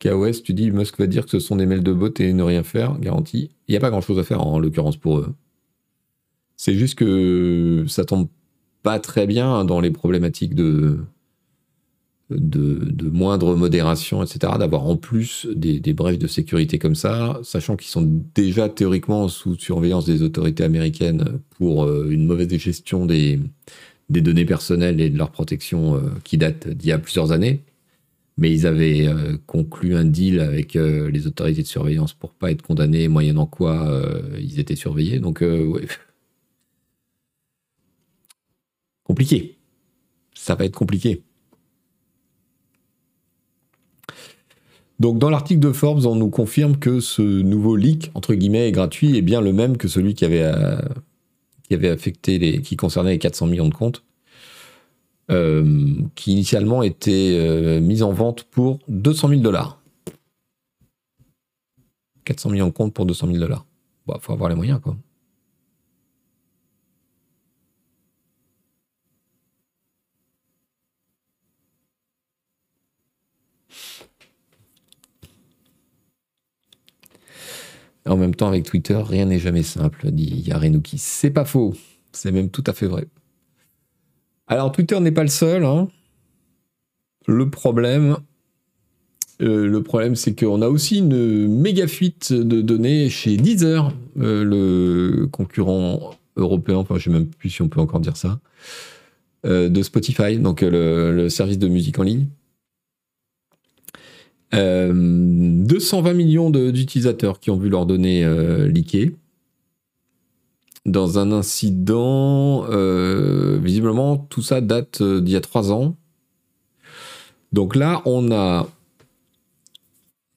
KOS, 0.00 0.42
tu 0.42 0.54
dis, 0.54 0.72
Musk 0.72 0.98
va 0.98 1.06
dire 1.06 1.24
que 1.24 1.30
ce 1.30 1.38
sont 1.38 1.54
des 1.54 1.66
mails 1.66 1.84
de 1.84 1.92
bot 1.92 2.12
et 2.18 2.32
ne 2.32 2.42
rien 2.42 2.64
faire, 2.64 2.98
garantie. 2.98 3.52
Il 3.68 3.72
n'y 3.72 3.76
a 3.76 3.80
pas 3.80 3.90
grand 3.90 4.00
chose 4.00 4.18
à 4.18 4.24
faire 4.24 4.44
en 4.44 4.58
l'occurrence 4.58 4.96
pour 4.96 5.18
eux. 5.18 5.32
C'est 6.62 6.74
juste 6.74 6.96
que 6.96 7.86
ça 7.88 8.04
tombe 8.04 8.28
pas 8.82 8.98
très 8.98 9.26
bien 9.26 9.64
dans 9.64 9.80
les 9.80 9.90
problématiques 9.90 10.54
de, 10.54 10.98
de, 12.28 13.08
moindre 13.08 13.54
modération, 13.56 14.22
etc., 14.22 14.52
d'avoir 14.58 14.84
en 14.84 14.96
plus 14.96 15.48
des, 15.54 15.80
brèches 15.94 16.18
de 16.18 16.26
sécurité 16.26 16.78
comme 16.78 16.94
ça, 16.94 17.40
sachant 17.44 17.76
qu'ils 17.76 17.88
sont 17.88 18.06
déjà 18.34 18.68
théoriquement 18.68 19.28
sous 19.28 19.58
surveillance 19.58 20.04
des 20.04 20.20
autorités 20.20 20.62
américaines 20.62 21.40
pour 21.56 21.84
euh, 21.84 22.10
une 22.10 22.26
mauvaise 22.26 22.54
gestion 22.58 23.06
des, 23.06 23.40
données 24.10 24.44
personnelles 24.44 25.00
et 25.00 25.08
de 25.08 25.16
leur 25.16 25.30
protection 25.30 25.96
euh, 25.96 26.00
qui 26.24 26.36
date 26.36 26.68
d'il 26.68 26.90
y 26.90 26.92
a 26.92 26.98
plusieurs 26.98 27.32
années. 27.32 27.62
Mais 28.36 28.52
ils 28.52 28.66
avaient 28.66 29.06
euh, 29.06 29.38
conclu 29.46 29.96
un 29.96 30.04
deal 30.04 30.40
avec 30.40 30.74
les 30.74 31.26
autorités 31.26 31.62
de 31.62 31.66
surveillance 31.66 32.12
pour 32.12 32.34
pas 32.34 32.50
être 32.50 32.60
condamnés, 32.60 33.08
moyennant 33.08 33.46
quoi 33.46 34.02
ils 34.38 34.60
étaient 34.60 34.76
surveillés. 34.76 35.20
Donc, 35.20 35.40
ouais. 35.40 35.86
Compliqué. 39.10 39.58
Ça 40.34 40.54
va 40.54 40.64
être 40.64 40.76
compliqué. 40.76 41.24
Donc 45.00 45.18
dans 45.18 45.30
l'article 45.30 45.58
de 45.58 45.72
Forbes, 45.72 46.06
on 46.06 46.14
nous 46.14 46.30
confirme 46.30 46.76
que 46.76 47.00
ce 47.00 47.20
nouveau 47.20 47.74
leak, 47.74 48.12
entre 48.14 48.34
guillemets, 48.34 48.68
est 48.68 48.70
gratuit 48.70 49.16
et 49.16 49.22
bien 49.22 49.40
le 49.40 49.52
même 49.52 49.78
que 49.78 49.88
celui 49.88 50.14
qui 50.14 50.24
avait, 50.24 50.44
euh, 50.44 51.92
affecté 51.92 52.38
les, 52.38 52.62
qui 52.62 52.76
concernait 52.76 53.10
les 53.10 53.18
400 53.18 53.48
millions 53.48 53.68
de 53.68 53.74
comptes, 53.74 54.04
euh, 55.32 55.96
qui 56.14 56.30
initialement 56.30 56.84
était 56.84 57.36
euh, 57.36 57.80
mis 57.80 58.04
en 58.04 58.12
vente 58.12 58.44
pour 58.44 58.78
200 58.86 59.30
000 59.30 59.40
dollars. 59.40 59.82
400 62.26 62.50
millions 62.50 62.68
de 62.68 62.72
comptes 62.72 62.94
pour 62.94 63.06
200 63.06 63.26
000 63.26 63.38
dollars. 63.40 63.66
Bon, 64.06 64.16
faut 64.20 64.34
avoir 64.34 64.48
les 64.50 64.54
moyens, 64.54 64.78
quoi. 64.80 64.96
En 78.10 78.16
même 78.16 78.34
temps, 78.34 78.48
avec 78.48 78.64
Twitter, 78.64 79.00
rien 79.06 79.26
n'est 79.26 79.38
jamais 79.38 79.62
simple, 79.62 80.10
dit 80.10 80.42
Yarenouki. 80.46 80.98
C'est 80.98 81.30
pas 81.30 81.44
faux. 81.44 81.74
C'est 82.10 82.32
même 82.32 82.50
tout 82.50 82.64
à 82.66 82.72
fait 82.72 82.86
vrai. 82.86 83.06
Alors, 84.48 84.72
Twitter 84.72 84.98
n'est 84.98 85.12
pas 85.12 85.22
le 85.22 85.28
seul. 85.28 85.64
Hein. 85.64 85.86
Le 87.28 87.48
problème, 87.50 88.16
euh, 89.40 89.64
le 89.64 89.82
problème, 89.84 90.16
c'est 90.16 90.34
qu'on 90.34 90.60
a 90.60 90.68
aussi 90.68 90.98
une 90.98 91.46
méga 91.46 91.86
fuite 91.86 92.32
de 92.32 92.60
données 92.60 93.08
chez 93.10 93.36
Deezer, 93.36 93.92
euh, 94.18 94.42
le 94.42 95.28
concurrent 95.28 96.10
européen, 96.36 96.78
enfin, 96.78 96.96
je 96.98 97.10
ne 97.10 97.14
sais 97.14 97.20
même 97.20 97.28
plus 97.28 97.50
si 97.50 97.62
on 97.62 97.68
peut 97.68 97.80
encore 97.80 98.00
dire 98.00 98.16
ça, 98.16 98.40
euh, 99.46 99.68
de 99.68 99.82
Spotify, 99.84 100.36
donc 100.36 100.62
le, 100.62 101.28
service 101.28 101.58
de 101.58 101.68
musique 101.68 102.00
en 102.00 102.02
ligne. 102.02 102.26
220 104.52 106.10
euh, 106.10 106.14
millions 106.14 106.50
d'utilisateurs 106.50 107.38
qui 107.38 107.50
ont 107.50 107.56
vu 107.56 107.68
leurs 107.68 107.86
données 107.86 108.24
euh, 108.24 108.70
Dans 110.86 111.18
un 111.18 111.30
incident, 111.32 112.64
euh, 112.68 113.58
visiblement, 113.62 114.16
tout 114.16 114.42
ça 114.42 114.60
date 114.60 115.00
euh, 115.02 115.20
d'il 115.20 115.34
y 115.34 115.36
a 115.36 115.40
trois 115.40 115.72
ans. 115.72 115.96
Donc 117.52 117.76
là, 117.76 118.02
on 118.06 118.30
a, 118.32 118.68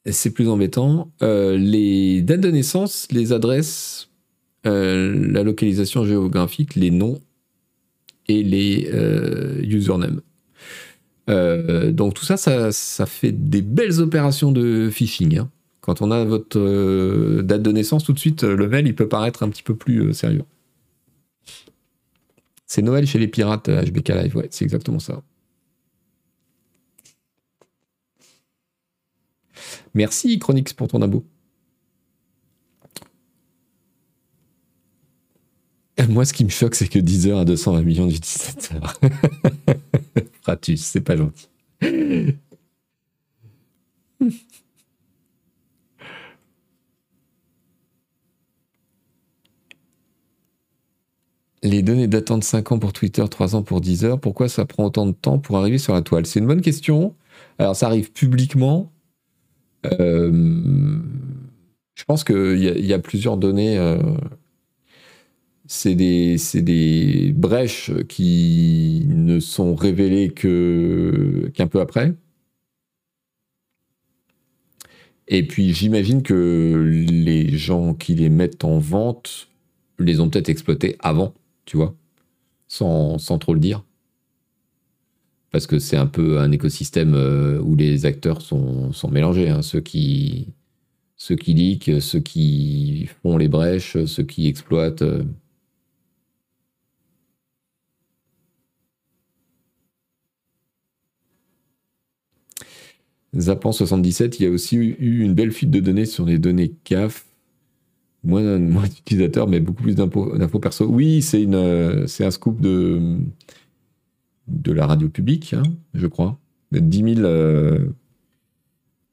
c'est 0.05 0.31
plus 0.31 0.49
embêtant, 0.49 1.11
les 1.21 2.23
dates 2.23 2.41
de 2.41 2.49
naissance, 2.49 3.07
les 3.11 3.33
adresses, 3.33 4.09
la 4.63 5.43
localisation 5.43 6.05
géographique, 6.05 6.73
les 6.73 6.89
noms 6.89 7.21
et 8.27 8.41
les 8.41 8.89
usernames. 9.63 10.21
Euh, 11.29 11.91
donc 11.91 12.13
tout 12.13 12.25
ça, 12.25 12.37
ça, 12.37 13.05
fait 13.05 13.31
des 13.31 13.61
belles 13.61 14.01
opérations 14.01 14.51
de 14.51 14.89
phishing. 14.89 15.39
Hein. 15.39 15.49
Quand 15.81 16.01
on 16.01 16.11
a 16.11 16.23
votre 16.23 16.59
euh, 16.59 17.41
date 17.43 17.61
de 17.61 17.71
naissance, 17.71 18.03
tout 18.03 18.13
de 18.13 18.19
suite, 18.19 18.43
le 18.43 18.67
mail, 18.67 18.87
il 18.87 18.95
peut 18.95 19.07
paraître 19.07 19.43
un 19.43 19.49
petit 19.49 19.63
peu 19.63 19.75
plus 19.75 19.99
euh, 20.01 20.13
sérieux. 20.13 20.43
C'est 22.65 22.81
Noël 22.81 23.05
chez 23.05 23.19
les 23.19 23.27
pirates 23.27 23.69
HBK 23.69 24.09
Live, 24.09 24.35
ouais, 24.35 24.47
c'est 24.51 24.65
exactement 24.65 24.99
ça. 24.99 25.21
Merci 29.93 30.39
Chronix 30.39 30.73
pour 30.73 30.87
ton 30.87 31.01
abo. 31.01 31.23
Moi, 36.09 36.25
ce 36.25 36.33
qui 36.33 36.43
me 36.45 36.49
choque, 36.49 36.75
c'est 36.75 36.87
que 36.87 36.99
10 36.99 37.27
heures 37.27 37.39
à 37.39 37.45
220 37.45 37.81
millions 37.83 38.07
d'utilisateurs. 38.07 38.99
Fratus, 40.41 40.81
c'est 40.81 41.01
pas 41.01 41.15
gentil. 41.15 41.47
Les 51.63 51.81
données 51.81 52.07
datant 52.07 52.37
de 52.37 52.43
5 52.43 52.73
ans 52.73 52.79
pour 52.79 52.91
Twitter, 52.91 53.23
3 53.29 53.55
ans 53.55 53.63
pour 53.63 53.79
Deezer, 53.79 54.19
pourquoi 54.19 54.49
ça 54.49 54.65
prend 54.65 54.83
autant 54.85 55.05
de 55.05 55.13
temps 55.13 55.39
pour 55.39 55.57
arriver 55.57 55.77
sur 55.77 55.93
la 55.93 56.01
toile? 56.01 56.25
C'est 56.25 56.39
une 56.39 56.47
bonne 56.47 56.61
question. 56.61 57.15
Alors 57.57 57.75
ça 57.75 57.87
arrive 57.87 58.11
publiquement. 58.11 58.91
Euh, 59.85 60.99
je 61.95 62.03
pense 62.03 62.25
qu'il 62.25 62.57
y, 62.57 62.87
y, 62.87 62.93
a 62.93 62.99
plusieurs 62.99 63.37
données. 63.37 63.77
Euh, 63.77 63.97
c'est 65.73 65.95
des, 65.95 66.37
des, 66.61 67.33
brèches 67.35 67.91
qui 68.07 69.05
ne 69.07 69.39
sont 69.39 69.73
révélées 69.73 70.29
qu'un 70.29 71.67
peu 71.67 71.79
après. 71.81 72.13
Et 75.27 75.47
puis 75.47 75.73
j'imagine 75.73 76.21
que 76.21 77.05
les 77.09 77.57
gens 77.57 77.95
qui 77.95 78.13
les 78.13 78.29
mettent 78.29 78.63
en 78.63 78.77
vente 78.77 79.47
les 79.97 80.19
ont 80.19 80.29
peut-être 80.29 80.49
exploités 80.49 80.95
avant, 80.99 81.33
tu 81.65 81.77
vois, 81.77 81.95
sans, 82.67 83.17
sans 83.17 83.39
trop 83.39 83.55
le 83.55 83.59
dire. 83.59 83.83
Parce 85.51 85.65
que 85.65 85.79
c'est 85.79 85.97
un 85.97 86.07
peu 86.07 86.39
un 86.39 86.51
écosystème 86.51 87.15
euh, 87.15 87.59
où 87.61 87.75
les 87.75 88.05
acteurs 88.05 88.41
sont, 88.41 88.91
sont 88.91 89.09
mélangés. 89.09 89.49
hein. 89.49 89.63
Ceux 89.63 89.81
qui 89.81 90.53
ceux 91.17 91.35
qui 91.35 91.53
leak, 91.53 92.01
ceux 92.01 92.19
qui 92.19 93.09
font 93.23 93.37
les 93.37 93.47
brèches, 93.47 94.03
ceux 94.05 94.23
qui 94.23 94.47
exploitent. 94.47 95.03
Euh. 103.35 103.39
Zapan 103.39 103.71
77, 103.71 104.39
il 104.39 104.43
y 104.43 104.45
a 104.45 104.49
aussi 104.49 104.75
eu 104.75 105.23
une 105.23 105.33
belle 105.33 105.51
fuite 105.51 105.71
de 105.71 105.79
données 105.79 106.05
sur 106.05 106.25
les 106.25 106.37
données 106.37 106.73
CAF. 106.83 107.25
Moins, 108.23 108.57
d'utilisateurs, 108.87 109.49
mais 109.49 109.59
beaucoup 109.59 109.83
plus 109.83 109.95
d'infos 109.95 110.59
perso. 110.59 110.85
Oui, 110.85 111.25
euh, 111.33 112.07
c'est 112.07 112.23
un 112.23 112.31
scoop 112.31 112.61
de, 112.61 113.17
de 114.47 114.71
la 114.71 114.87
radio 114.87 115.09
publique, 115.09 115.53
hein, 115.53 115.63
je 115.93 116.07
crois. 116.07 116.39
10 116.71 117.15
000, 117.15 117.27
euh, 117.27 117.89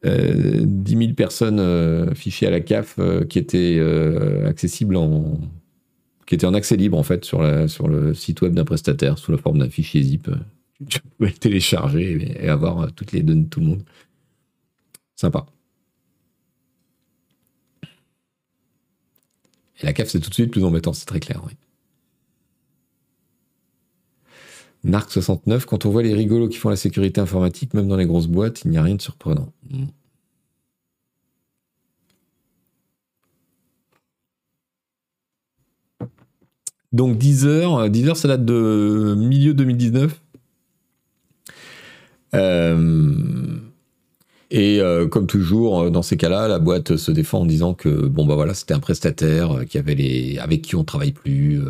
euh, 0.07 0.61
10 0.65 0.97
000 0.97 1.13
personnes 1.15 2.15
fichées 2.15 2.47
à 2.47 2.51
la 2.51 2.61
CAF 2.61 3.01
qui 3.29 3.39
étaient 3.41 3.81
accessibles 4.47 4.97
en 4.97 5.39
qui 6.27 6.37
étaient 6.37 6.47
en 6.47 6.55
accès 6.55 6.77
libre 6.77 6.97
en 6.97 7.03
fait 7.03 7.25
sur, 7.25 7.41
le 7.43 8.15
site 8.15 8.41
web 8.43 8.55
d'un 8.55 8.65
prestataire 8.65 9.19
sous 9.19 9.33
la 9.33 9.39
forme 9.39 9.59
d'un 9.59 9.69
fichier 9.69 10.01
zip. 10.01 10.31
Tu 10.89 11.01
pouvais 11.19 11.33
télécharger 11.33 12.37
et, 12.41 12.49
avoir 12.49 12.93
toutes 12.93 13.11
les 13.11 13.25
données 13.25 13.43
de 13.43 13.49
tout 13.49 13.59
le 13.59 13.67
monde. 13.67 13.83
Sympa. 15.21 15.45
Et 19.83 19.85
la 19.85 19.93
CAF, 19.93 20.09
c'est 20.09 20.19
tout 20.19 20.31
de 20.31 20.35
suite 20.35 20.51
plus 20.51 20.65
embêtant, 20.65 20.95
c'est 20.95 21.05
très 21.05 21.21
clair. 21.21 21.43
Oui. 21.47 21.53
Narc 24.83 25.13
69, 25.13 25.67
quand 25.67 25.85
on 25.85 25.91
voit 25.91 26.03
les 26.03 26.15
rigolos 26.15 26.49
qui 26.49 26.57
font 26.57 26.71
la 26.71 26.77
sécurité 26.77 27.21
informatique, 27.21 27.75
même 27.75 27.87
dans 27.87 27.97
les 27.97 28.07
grosses 28.07 28.29
boîtes, 28.29 28.63
il 28.65 28.71
n'y 28.71 28.79
a 28.79 28.83
rien 28.83 28.95
de 28.95 29.03
surprenant. 29.03 29.53
Mm. 29.69 29.89
Donc 36.93 37.19
10 37.19 37.45
heures, 37.47 37.91
10 37.91 38.09
heures, 38.09 38.17
ça 38.17 38.29
date 38.29 38.47
de 38.47 39.15
milieu 39.19 39.53
2019. 39.53 40.19
Euh, 42.33 43.70
et 44.51 44.81
euh, 44.81 45.07
comme 45.07 45.27
toujours, 45.27 45.81
euh, 45.81 45.91
dans 45.91 46.03
ces 46.03 46.17
cas-là, 46.17 46.49
la 46.49 46.59
boîte 46.59 46.97
se 46.97 47.13
défend 47.13 47.41
en 47.41 47.47
disant 47.47 47.75
que 47.75 47.89
bon 47.89 48.27
bah 48.27 48.35
voilà, 48.35 48.55
c'était 48.55 48.75
un 48.75 48.81
prestataire 48.81 49.59
euh, 49.59 49.65
qui 49.65 49.79
avait 49.79 49.95
les, 49.95 50.39
avec 50.39 50.63
qui 50.63 50.75
on 50.75 50.85
travaille 50.85 51.13
plus. 51.13 51.61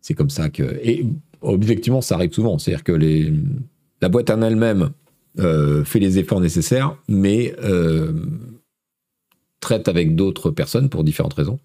c'est 0.00 0.14
comme 0.14 0.30
ça 0.30 0.50
que. 0.50 0.62
Et 0.82 1.06
objectivement, 1.40 2.02
ça 2.02 2.16
arrive 2.16 2.32
souvent. 2.32 2.58
C'est-à-dire 2.58 2.84
que 2.84 2.92
les, 2.92 3.32
la 4.02 4.08
boîte 4.10 4.30
en 4.30 4.42
elle-même 4.42 4.90
fait 5.36 5.98
les 5.98 6.18
efforts 6.18 6.40
nécessaires, 6.40 6.96
mais 7.08 7.54
traite 9.60 9.88
avec 9.88 10.14
d'autres 10.14 10.50
personnes 10.50 10.90
pour 10.90 11.04
différentes 11.04 11.34
raisons. 11.34 11.58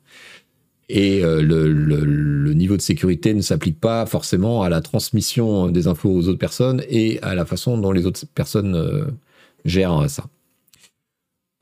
Et 0.90 1.24
euh, 1.24 1.42
le, 1.44 2.54
niveau 2.54 2.76
de 2.76 2.82
sécurité 2.82 3.34
ne 3.34 3.42
s'applique 3.42 3.80
pas 3.80 4.06
forcément 4.08 4.64
à 4.64 4.70
la 4.70 4.82
transmission 4.82 5.70
des 5.70 5.88
infos 5.88 6.10
aux 6.10 6.28
autres 6.28 6.40
personnes 6.40 6.84
et 6.90 7.22
à 7.22 7.36
la 7.36 7.46
façon 7.46 7.78
dont 7.78 7.92
les 7.92 8.06
autres 8.06 8.26
personnes 8.34 8.76
euh, 8.76 9.06
gèrent 9.66 10.10
ça. 10.10 10.26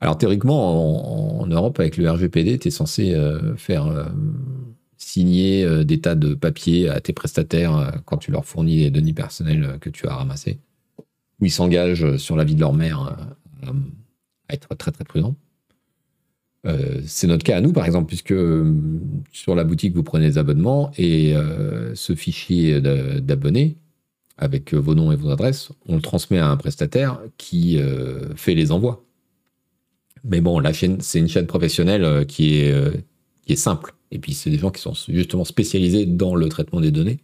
Alors 0.00 0.16
théoriquement, 0.16 1.40
en, 1.40 1.46
Europe, 1.46 1.78
avec 1.78 1.98
le 1.98 2.10
RGPD, 2.10 2.58
tu 2.58 2.68
es 2.68 2.70
censé 2.70 3.14
euh, 3.14 3.54
faire 3.56 4.10
signer 4.96 5.84
des 5.84 6.00
tas 6.00 6.14
de 6.14 6.34
papiers 6.34 6.88
à 6.88 7.00
tes 7.00 7.12
prestataires 7.12 8.00
quand 8.04 8.16
tu 8.16 8.30
leur 8.30 8.44
fournis 8.44 8.78
les 8.78 8.90
données 8.90 9.12
personnelles 9.12 9.78
que 9.80 9.90
tu 9.90 10.06
as 10.08 10.14
ramassées, 10.14 10.58
où 11.40 11.44
ils 11.44 11.50
s'engagent 11.50 12.16
sur 12.16 12.36
la 12.36 12.44
vie 12.44 12.54
de 12.54 12.60
leur 12.60 12.72
mère 12.72 13.16
à 14.48 14.54
être 14.54 14.74
très 14.74 14.90
très 14.90 15.04
prudents. 15.04 15.36
Euh, 16.66 17.00
c'est 17.06 17.26
notre 17.26 17.44
cas 17.44 17.56
à 17.56 17.60
nous, 17.60 17.72
par 17.72 17.86
exemple, 17.86 18.06
puisque 18.06 18.32
euh, 18.32 18.74
sur 19.32 19.54
la 19.54 19.64
boutique, 19.64 19.94
vous 19.94 20.02
prenez 20.02 20.26
des 20.28 20.38
abonnements 20.38 20.90
et 20.98 21.36
euh, 21.36 21.94
ce 21.94 22.14
fichier 22.14 22.80
d'abonnés 22.80 23.76
avec 24.36 24.72
vos 24.74 24.94
noms 24.94 25.10
et 25.10 25.16
vos 25.16 25.30
adresses, 25.30 25.70
on 25.88 25.96
le 25.96 26.02
transmet 26.02 26.38
à 26.38 26.48
un 26.48 26.56
prestataire 26.56 27.20
qui 27.38 27.80
fait 28.36 28.54
les 28.54 28.70
envois. 28.70 29.04
Mais 30.22 30.40
bon, 30.40 30.60
la 30.60 30.72
chaîne, 30.72 31.00
c'est 31.00 31.18
une 31.18 31.28
chaîne 31.28 31.48
professionnelle 31.48 32.24
qui 32.26 32.60
est, 32.60 33.56
simple. 33.56 33.94
Et 34.12 34.20
puis, 34.20 34.34
c'est 34.34 34.50
des 34.50 34.58
gens 34.58 34.70
qui 34.70 34.80
sont 34.80 34.94
justement 35.08 35.44
spécialisés 35.44 36.06
dans 36.06 36.36
le 36.36 36.48
traitement 36.48 36.80
des 36.80 36.92
données. 36.92 37.18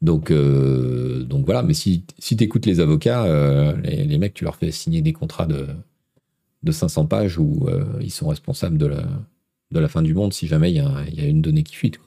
Donc, 0.00 0.32
voilà, 0.32 1.62
mais 1.62 1.74
si, 1.74 2.04
tu 2.18 2.42
écoutes 2.42 2.64
les 2.64 2.80
avocats, 2.80 3.76
les, 3.82 4.04
les 4.04 4.18
mecs, 4.18 4.32
tu 4.32 4.44
leur 4.44 4.56
fais 4.56 4.70
signer 4.70 5.02
des 5.02 5.12
contrats 5.12 5.44
de, 5.44 5.66
de 6.62 6.72
500 6.72 7.06
pages 7.06 7.38
où 7.38 7.66
euh, 7.68 7.84
ils 8.00 8.10
sont 8.10 8.28
responsables 8.28 8.78
de 8.78 8.86
la, 8.86 9.88
fin 9.88 10.02
du 10.02 10.14
monde 10.14 10.32
si 10.32 10.46
jamais 10.46 10.70
il 10.72 10.76
y, 10.76 10.80
a- 10.80 11.26
une 11.26 11.42
donnée 11.42 11.62
qui 11.62 11.74
fuite. 11.74 11.98
quoi. 11.98 12.06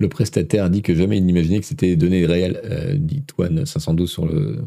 Le 0.00 0.08
prestataire 0.08 0.70
dit 0.70 0.82
que 0.82 0.94
jamais 0.94 1.16
il 1.18 1.26
n'imaginait 1.26 1.58
que 1.60 1.66
c'était 1.66 1.88
des 1.88 1.96
données 1.96 2.24
réelles, 2.24 2.60
dit 3.00 3.22
Toine 3.22 3.66
512 3.66 4.10
sur 4.10 4.26
le, 4.26 4.58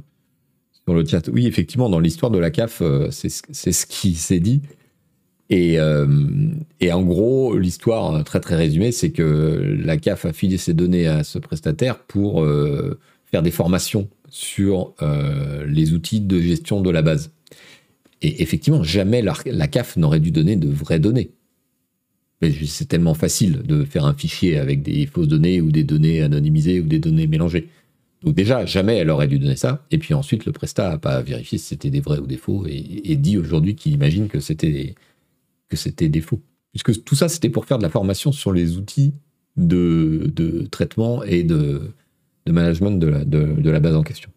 sur 0.86 0.94
le 0.94 1.06
chat. 1.06 1.28
Oui, 1.30 1.48
effectivement, 1.48 1.90
dans 1.90 2.00
l'histoire 2.00 2.32
de 2.32 2.40
la 2.40 2.52
CAF, 2.52 2.82
euh, 2.82 3.10
c'est 3.12 3.30
ce 3.30 3.42
c'est 3.52 3.72
ce 3.72 3.86
qui 3.86 4.16
s'est 4.16 4.40
dit. 4.40 4.62
Et, 5.52 5.78
euh, 5.78 6.08
et 6.80 6.94
en 6.94 7.04
gros, 7.04 7.58
l'histoire 7.58 8.16
euh, 8.16 8.24
très 8.24 8.40
très 8.40 8.56
résumée, 8.56 8.94
c'est 8.94 9.12
que 9.12 9.78
la 9.84 9.98
CAF 9.98 10.24
a 10.24 10.32
filé 10.32 10.58
ses 10.58 10.74
données 10.74 11.08
à 11.08 11.26
ce 11.26 11.40
prestataire 11.40 12.00
pour 12.00 12.42
euh, 12.42 12.98
faire 13.26 13.44
des 13.44 13.52
formations 13.52 14.10
sur 14.30 14.94
les 15.68 15.92
outils 15.92 16.22
de 16.22 16.40
gestion 16.40 16.80
de 16.80 16.90
la 16.90 17.02
base. 17.02 17.32
Et 18.22 18.42
effectivement, 18.42 18.82
jamais 18.82 19.22
la, 19.22 19.68
CAF 19.68 19.98
n'aurait 19.98 20.22
dû 20.22 20.32
donner 20.32 20.56
de 20.56 20.70
vraies 20.70 21.02
données. 21.02 21.32
C'est 22.66 22.88
tellement 22.88 23.14
facile 23.14 23.62
de 23.64 23.84
faire 23.84 24.06
un 24.06 24.14
fichier 24.14 24.58
avec 24.58 24.84
des 24.84 25.06
fausses 25.06 25.28
données 25.28 25.60
ou 25.60 25.70
des 25.70 25.84
données 25.84 26.22
anonymisées 26.22 26.80
ou 26.80 26.86
des 26.86 27.00
données 27.00 27.28
mélangées. 27.28 27.68
Donc 28.24 28.36
déjà, 28.36 28.66
jamais 28.66 28.96
elle 28.96 29.10
aurait 29.10 29.28
dû 29.28 29.38
donner 29.38 29.58
ça. 29.58 29.86
Et 29.92 29.98
puis 29.98 30.14
ensuite, 30.14 30.46
le 30.46 30.54
Prestat 30.54 30.90
n'a 30.90 30.98
pas 30.98 31.22
vérifié 31.22 31.58
si 31.58 31.66
c'était 31.66 31.90
des 31.90 32.00
vrais 32.00 32.20
ou 32.20 32.26
des 32.26 32.38
faux 32.38 32.66
et, 32.68 33.02
et 33.04 33.18
dit 33.18 33.38
aujourd'hui 33.38 33.76
qu'il 33.76 33.92
imagine 33.92 34.30
que 34.30 34.40
c'était 34.40 34.96
c'était 35.76 36.10
des 36.10 36.22
faux. 36.22 36.42
Puisque 36.72 37.04
tout 37.04 37.16
ça, 37.16 37.30
c'était 37.30 37.50
pour 37.50 37.66
faire 37.66 37.78
de 37.78 37.84
la 37.84 37.90
formation 37.90 38.32
sur 38.32 38.54
les 38.54 38.78
outils 38.78 39.14
de, 39.58 40.68
traitement 40.72 41.24
et 41.24 41.44
de, 41.44 41.94
management 42.48 42.92
de 42.92 43.08
la, 43.08 43.26
de, 43.26 43.70
la 43.70 43.80
base 43.80 43.96
en 43.96 44.04
question. 44.04 44.30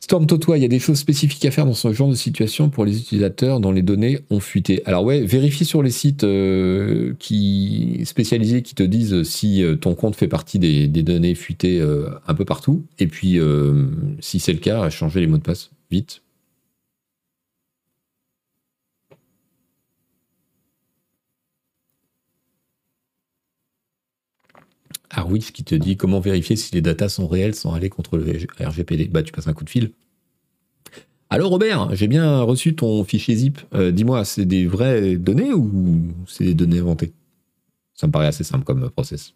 Storm 0.00 0.26
Totois, 0.26 0.56
il 0.56 0.62
y 0.62 0.64
a 0.64 0.68
des 0.68 0.78
choses 0.78 0.98
spécifiques 0.98 1.44
à 1.46 1.50
faire 1.50 1.66
dans 1.66 1.74
ce 1.74 1.92
genre 1.92 2.08
de 2.08 2.14
situation 2.14 2.70
pour 2.70 2.84
les 2.84 2.96
utilisateurs 2.96 3.58
dont 3.58 3.72
les 3.72 3.82
données 3.82 4.20
ont 4.30 4.38
fuité. 4.38 4.80
Alors 4.86 5.02
ouais, 5.02 5.22
vérifie 5.22 5.64
sur 5.64 5.82
les 5.82 5.90
sites 5.90 6.22
euh, 6.22 7.14
qui 7.18 8.02
spécialisés 8.04 8.62
qui 8.62 8.76
te 8.76 8.84
disent 8.84 9.24
si 9.24 9.64
euh, 9.64 9.74
ton 9.74 9.96
compte 9.96 10.14
fait 10.14 10.28
partie 10.28 10.60
des, 10.60 10.86
données 10.86 11.34
fuitées 11.34 11.80
euh, 11.80 12.10
un 12.28 12.34
peu 12.34 12.44
partout. 12.44 12.84
Et 13.00 13.08
puis, 13.08 13.40
si 14.20 14.38
c'est 14.38 14.52
le 14.52 14.60
cas, 14.60 14.88
changer 14.90 15.18
les 15.18 15.26
mots 15.26 15.38
de 15.38 15.42
passe 15.42 15.70
vite. 15.90 16.22
Arwitch 25.16 25.52
qui 25.52 25.64
te 25.64 25.74
dit 25.74 25.96
comment 25.96 26.20
vérifier 26.20 26.56
si 26.56 26.74
les 26.74 26.82
datas 26.82 27.08
sont 27.08 27.26
réelles 27.26 27.54
sans 27.54 27.72
aller 27.74 27.88
contre 27.88 28.18
le 28.18 28.24
RGPD. 28.60 29.08
Bah, 29.08 29.22
tu 29.22 29.32
passes 29.32 29.48
un 29.48 29.52
coup 29.54 29.64
de 29.64 29.70
fil. 29.70 29.92
Alors 31.28 31.50
Robert, 31.50 31.94
j'ai 31.96 32.06
bien 32.06 32.40
reçu 32.42 32.76
ton 32.76 33.02
fichier 33.02 33.34
zip. 33.34 33.58
Euh, 33.74 33.90
Dis-moi, 33.90 34.24
c'est 34.24 34.44
des 34.44 34.66
vraies 34.66 35.16
données 35.16 35.52
ou 35.52 36.02
c'est 36.28 36.44
des 36.44 36.54
données 36.54 36.78
inventées? 36.78 37.12
Ça 37.94 38.06
me 38.06 38.12
paraît 38.12 38.28
assez 38.28 38.44
simple 38.44 38.64
comme 38.64 38.90
process. 38.90 39.34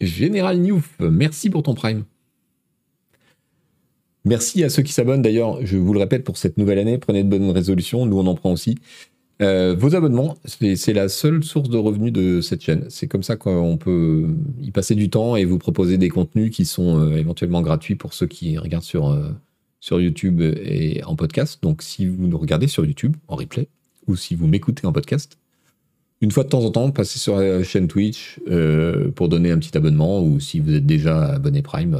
Général 0.00 0.58
Newf, 0.60 0.96
merci 0.98 1.50
pour 1.50 1.62
ton 1.62 1.74
prime. 1.74 2.04
Merci 4.24 4.62
à 4.64 4.68
ceux 4.68 4.82
qui 4.82 4.92
s'abonnent 4.92 5.22
d'ailleurs, 5.22 5.64
je 5.64 5.78
vous 5.78 5.94
le 5.94 6.00
répète 6.00 6.24
pour 6.24 6.36
cette 6.36 6.58
nouvelle 6.58 6.78
année, 6.78 6.98
prenez 6.98 7.24
de 7.24 7.28
bonnes 7.28 7.50
résolutions, 7.50 8.04
nous 8.04 8.18
on 8.18 8.26
en 8.26 8.34
prend 8.34 8.52
aussi. 8.52 8.76
Euh, 9.40 9.74
vos 9.78 9.94
abonnements, 9.94 10.36
c'est 10.44 10.92
la 10.92 11.08
seule 11.08 11.42
source 11.42 11.70
de 11.70 11.78
revenus 11.78 12.12
de 12.12 12.42
cette 12.42 12.60
chaîne. 12.60 12.84
C'est 12.90 13.08
comme 13.08 13.22
ça 13.22 13.36
qu'on 13.36 13.78
peut 13.78 14.28
y 14.60 14.70
passer 14.70 14.94
du 14.94 15.08
temps 15.08 15.34
et 15.36 15.46
vous 15.46 15.58
proposer 15.58 15.96
des 15.96 16.10
contenus 16.10 16.50
qui 16.50 16.66
sont 16.66 17.00
euh, 17.00 17.16
éventuellement 17.16 17.62
gratuits 17.62 17.94
pour 17.94 18.12
ceux 18.12 18.26
qui 18.26 18.58
regardent 18.58 18.84
sur, 18.84 19.08
euh, 19.08 19.30
sur 19.80 19.98
YouTube 19.98 20.42
et 20.42 21.02
en 21.04 21.16
podcast. 21.16 21.62
Donc 21.62 21.80
si 21.80 22.06
vous 22.06 22.26
nous 22.26 22.36
regardez 22.36 22.66
sur 22.66 22.84
YouTube 22.84 23.16
en 23.28 23.36
replay 23.36 23.68
ou 24.06 24.16
si 24.16 24.34
vous 24.34 24.46
m'écoutez 24.46 24.86
en 24.86 24.92
podcast, 24.92 25.38
une 26.20 26.30
fois 26.30 26.44
de 26.44 26.50
temps 26.50 26.64
en 26.66 26.70
temps, 26.70 26.90
passez 26.90 27.18
sur 27.18 27.38
la 27.38 27.62
chaîne 27.62 27.88
Twitch 27.88 28.38
pour 29.14 29.30
donner 29.30 29.52
un 29.52 29.58
petit 29.58 29.74
abonnement 29.74 30.22
ou 30.22 30.38
si 30.38 30.60
vous 30.60 30.74
êtes 30.74 30.84
déjà 30.84 31.32
abonné 31.32 31.62
Prime, 31.62 31.98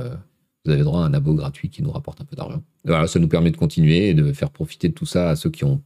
vous 0.71 0.75
avez 0.75 0.85
droit 0.85 1.03
à 1.03 1.07
un 1.07 1.15
abo 1.15 1.35
gratuit 1.35 1.69
qui 1.69 1.83
nous 1.83 1.91
rapporte 1.91 2.21
un 2.21 2.25
peu 2.25 2.37
d'argent. 2.37 2.63
Voilà, 2.85 3.09
ça 3.09 3.19
nous 3.19 3.27
permet 3.27 3.51
de 3.51 3.57
continuer 3.57 4.11
et 4.11 4.15
de 4.15 4.33
faire 4.33 4.51
profiter 4.51 4.89
de 4.89 4.95
tout 4.95 5.07
ça 5.07 5.31
à 5.31 5.37
ceux 5.37 5.51
qui 5.51 5.65
ont 5.65 5.83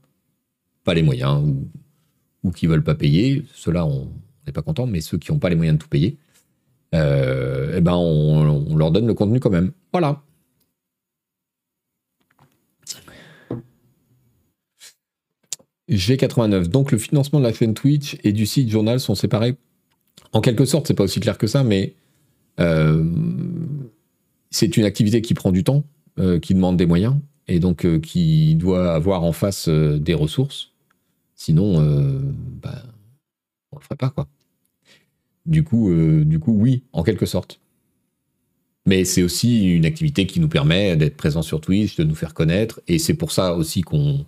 pas 0.84 0.92
les 0.92 1.02
moyens 1.02 1.42
ou, 2.42 2.50
qui 2.50 2.66
veulent 2.66 2.84
pas 2.84 2.94
payer, 2.94 3.42
ceux-là, 3.54 3.86
on 3.86 4.10
n'est 4.46 4.52
pas 4.52 4.60
content, 4.60 4.86
mais 4.86 5.00
ceux 5.00 5.16
qui 5.16 5.32
n'ont 5.32 5.38
pas 5.38 5.48
les 5.48 5.56
moyens 5.56 5.78
de 5.78 5.82
tout 5.82 5.88
payer, 5.88 6.18
euh, 6.94 7.72
eh 7.76 7.80
ben 7.80 7.94
on, 7.94 8.76
leur 8.76 8.90
donne 8.90 9.06
le 9.06 9.14
contenu 9.14 9.40
quand 9.40 9.48
même. 9.48 9.72
Voilà. 9.92 10.22
G89. 15.90 16.68
Donc 16.68 16.92
le 16.92 16.98
financement 16.98 17.40
de 17.40 17.44
la 17.44 17.54
chaîne 17.54 17.72
Twitch 17.72 18.18
et 18.22 18.32
du 18.32 18.44
site 18.44 18.68
journal 18.68 19.00
sont 19.00 19.14
séparés. 19.14 19.56
En 20.32 20.42
quelque 20.42 20.66
sorte, 20.66 20.86
c'est 20.86 20.94
pas 20.94 21.04
aussi 21.04 21.20
clair 21.20 21.38
que 21.38 21.46
ça, 21.46 21.64
mais 21.64 21.94
euh, 22.60 23.02
c'est 24.54 24.76
une 24.76 24.84
activité 24.84 25.20
qui 25.20 25.34
prend 25.34 25.50
du 25.50 25.64
temps, 25.64 25.82
euh, 26.20 26.38
qui 26.38 26.54
demande 26.54 26.76
des 26.76 26.86
moyens, 26.86 27.16
et 27.48 27.58
donc 27.58 28.00
qui 28.00 28.54
doit 28.54 28.94
avoir 28.94 29.24
en 29.24 29.32
face 29.32 29.68
des 29.68 30.14
ressources. 30.14 30.70
Sinon, 31.34 31.80
euh, 31.80 32.20
bah, 32.62 32.84
on 33.72 33.78
le 33.78 33.82
ferait 33.82 33.96
pas, 33.96 34.10
quoi. 34.10 34.28
Du 35.44 35.64
coup, 35.64 35.90
euh, 35.90 36.24
oui, 36.46 36.84
en 36.92 37.02
quelque 37.02 37.26
sorte. 37.26 37.58
Mais 38.86 39.04
c'est 39.04 39.24
aussi 39.24 39.64
une 39.74 39.86
activité 39.86 40.24
qui 40.26 40.38
nous 40.38 40.48
permet 40.48 40.96
d'être 40.96 41.16
présent 41.16 41.42
sur 41.42 41.60
Twitch, 41.60 41.96
de 41.96 42.04
nous 42.04 42.14
faire 42.14 42.32
connaître, 42.32 42.80
et 42.86 43.00
c'est 43.00 43.14
pour 43.14 43.32
ça 43.32 43.54
aussi 43.54 43.80
qu'on 43.80 44.24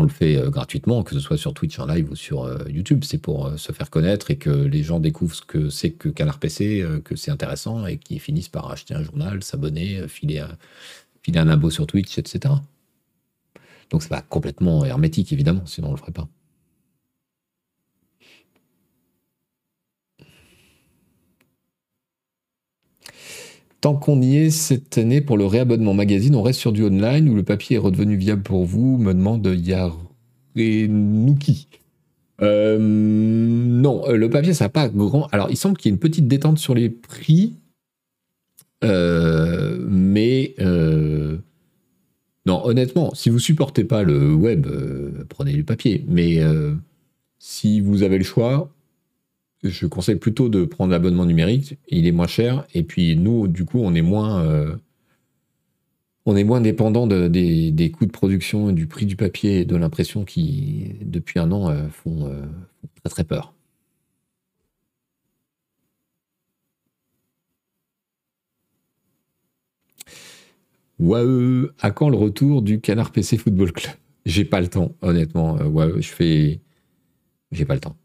le 0.00 0.08
fait 0.08 0.36
euh, 0.36 0.48
gratuitement, 0.48 1.02
que 1.02 1.12
ce 1.12 1.20
soit 1.20 1.36
sur 1.36 1.52
Twitch 1.52 1.78
en 1.78 1.86
live 1.86 2.10
ou 2.10 2.16
sur 2.16 2.48
YouTube. 2.70 3.04
C'est 3.04 3.18
pour 3.18 3.58
se 3.58 3.72
faire 3.72 3.90
connaître 3.90 4.30
et 4.30 4.36
que 4.36 4.48
les 4.48 4.82
gens 4.82 5.00
découvrent 5.00 5.34
ce 5.34 5.42
que 5.42 5.68
c'est 5.68 5.90
que 5.90 6.08
Canard 6.08 6.38
PC, 6.38 6.86
que 7.04 7.16
c'est 7.16 7.30
intéressant, 7.30 7.86
et 7.86 7.98
qu'ils 7.98 8.20
finissent 8.20 8.48
par 8.48 8.70
acheter 8.70 8.94
un 8.94 9.02
journal, 9.02 9.42
s'abonner, 9.42 10.08
filer 10.08 10.38
un, 10.38 10.56
filer 11.22 11.70
sur 11.70 11.86
Twitch, 11.86 12.16
etc. 12.16 12.54
Donc 13.90 14.02
c'est 14.02 14.08
pas 14.08 14.22
complètement 14.22 14.86
hermétique, 14.86 15.32
évidemment, 15.32 15.66
sinon 15.66 15.88
on 15.88 15.92
le 15.92 15.98
ferait 15.98 16.12
pas. 16.12 16.26
Tant 23.82 23.96
qu'on 23.96 24.22
y 24.22 24.36
est 24.36 24.50
cette 24.50 24.96
année 24.96 25.20
pour 25.20 25.36
le 25.36 25.44
réabonnement 25.44 25.92
magazine, 25.92 26.36
on 26.36 26.42
reste 26.42 26.60
sur 26.60 26.70
du 26.70 26.84
online 26.84 27.28
ou 27.28 27.34
le 27.34 27.42
papier 27.42 27.74
est 27.74 27.80
redevenu 27.80 28.14
viable 28.14 28.42
pour 28.42 28.64
vous 28.64 28.96
me 28.96 29.12
demande 29.12 29.44
Yarenouki. 29.44 31.66
Euh, 32.42 32.78
non, 32.78 34.04
euh, 34.06 34.16
le 34.16 34.30
papier, 34.30 34.54
ça 34.54 34.66
n'a 34.66 34.68
pas 34.68 34.88
grand. 34.88 35.26
Alors, 35.32 35.50
il 35.50 35.56
semble 35.56 35.76
qu'il 35.76 35.90
y 35.90 35.92
ait 35.92 35.96
une 35.96 36.00
petite 36.00 36.28
détente 36.28 36.58
sur 36.58 36.74
les 36.74 36.90
prix. 36.90 37.54
Euh, 38.84 39.84
mais 39.88 40.54
non, 42.46 42.64
honnêtement, 42.64 43.12
si 43.16 43.30
vous 43.30 43.40
supportez 43.40 43.82
pas 43.82 44.04
le 44.04 44.32
web, 44.32 44.68
prenez 45.28 45.54
du 45.54 45.64
papier. 45.64 46.04
Mais 46.06 46.38
si 47.40 47.80
vous 47.80 48.04
avez 48.04 48.18
le 48.18 48.24
choix, 48.24 48.72
je 49.62 49.86
conseille 49.86 50.16
plutôt 50.16 50.48
de 50.48 50.64
prendre 50.64 50.90
l'abonnement 50.92 51.24
numérique. 51.24 51.78
Il 51.88 52.06
est 52.06 52.12
moins 52.12 52.26
cher. 52.26 52.66
Et 52.74 52.82
puis 52.82 53.16
nous, 53.16 53.48
du 53.48 53.64
coup, 53.64 53.80
on 53.80 53.94
est 53.94 54.02
moins, 54.02 54.42
euh, 54.44 54.76
on 56.26 56.36
est 56.36 56.44
moins 56.44 56.60
dépendant 56.60 57.06
des, 57.06 57.92
coûts 57.96 58.06
de 58.06 58.12
production, 58.12 58.70
et 58.70 58.72
du 58.72 58.86
prix 58.86 59.06
du 59.06 59.16
papier 59.16 59.60
et 59.60 59.64
de 59.64 59.76
l'impression 59.76 60.24
qui, 60.24 60.94
depuis 61.02 61.38
un 61.38 61.52
an, 61.52 61.70
euh, 61.70 61.88
font, 61.88 62.26
euh, 62.26 62.42
font, 62.42 62.88
très 63.04 63.10
très 63.10 63.24
peur. 63.24 63.54
Waouh, 70.98 71.68
à 71.80 71.90
quand 71.90 72.08
le 72.08 72.16
retour 72.16 72.62
du 72.62 72.80
Canard 72.80 73.10
PC 73.12 73.36
Football 73.36 73.72
Club? 73.72 73.94
J'ai 74.24 74.44
pas 74.44 74.60
le 74.60 74.68
temps, 74.68 74.94
honnêtement. 75.02 75.54
Waouh, 75.56 76.00
je 76.00 76.08
fais, 76.08 76.60
j'ai 77.50 77.64
pas 77.64 77.74
le 77.74 77.80
temps. 77.80 77.96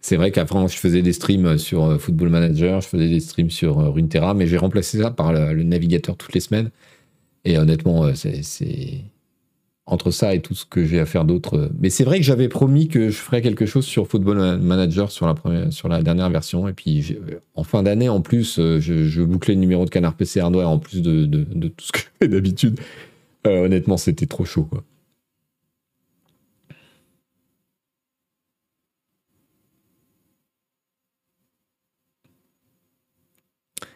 C'est 0.00 0.16
vrai 0.16 0.30
qu'après, 0.30 0.66
je 0.68 0.76
faisais 0.76 1.02
des 1.02 1.12
streams 1.12 1.58
sur 1.58 1.84
euh, 1.84 1.98
Football 1.98 2.30
Manager, 2.30 2.80
je 2.80 2.88
faisais 2.88 3.08
des 3.08 3.20
streams 3.20 3.50
sur 3.50 3.78
euh, 3.78 3.90
Runeterra, 3.90 4.32
mais 4.32 4.46
j'ai 4.46 4.56
remplacé 4.56 4.98
ça 4.98 5.10
par 5.10 5.32
le, 5.32 5.62
navigateur 5.62 6.16
toutes 6.16 6.34
les 6.34 6.40
semaines. 6.40 6.70
Et 7.44 7.58
honnêtement, 7.58 8.04
euh, 8.04 8.12
c'est 8.14 9.04
entre 9.86 10.10
ça 10.10 10.34
et 10.34 10.40
tout 10.40 10.54
ce 10.54 10.64
que 10.64 10.86
j'ai 10.86 11.00
à 11.00 11.06
faire 11.06 11.24
d'autre. 11.24 11.70
Mais 11.80 11.90
c'est 11.90 12.04
vrai 12.04 12.18
que 12.18 12.24
j'avais 12.24 12.48
promis 12.48 12.88
que 12.88 13.10
je 13.10 13.16
ferais 13.16 13.42
quelque 13.42 13.66
chose 13.66 13.84
sur 13.84 14.06
Football 14.06 14.58
Manager 14.58 15.10
sur 15.10 15.26
la, 15.88 16.02
dernière 16.02 16.30
version. 16.30 16.68
Et 16.68 16.72
puis 16.72 17.16
en 17.56 17.64
fin 17.64 17.82
d'année, 17.82 18.08
en 18.08 18.20
plus, 18.20 18.56
je, 18.56 19.22
bouclais 19.24 19.54
le 19.54 19.60
numéro 19.60 19.84
de 19.84 19.90
Canard 19.90 20.14
PC 20.14 20.38
Hardware 20.38 20.68
en 20.68 20.78
plus 20.78 21.02
de, 21.02 21.24
tout 21.68 21.84
ce 21.84 21.90
que 21.90 22.00
je 22.22 22.26
d'habitude. 22.28 22.78
honnêtement, 23.44 23.96
c'était 23.96 24.26
trop 24.26 24.44
chaud. 24.44 24.68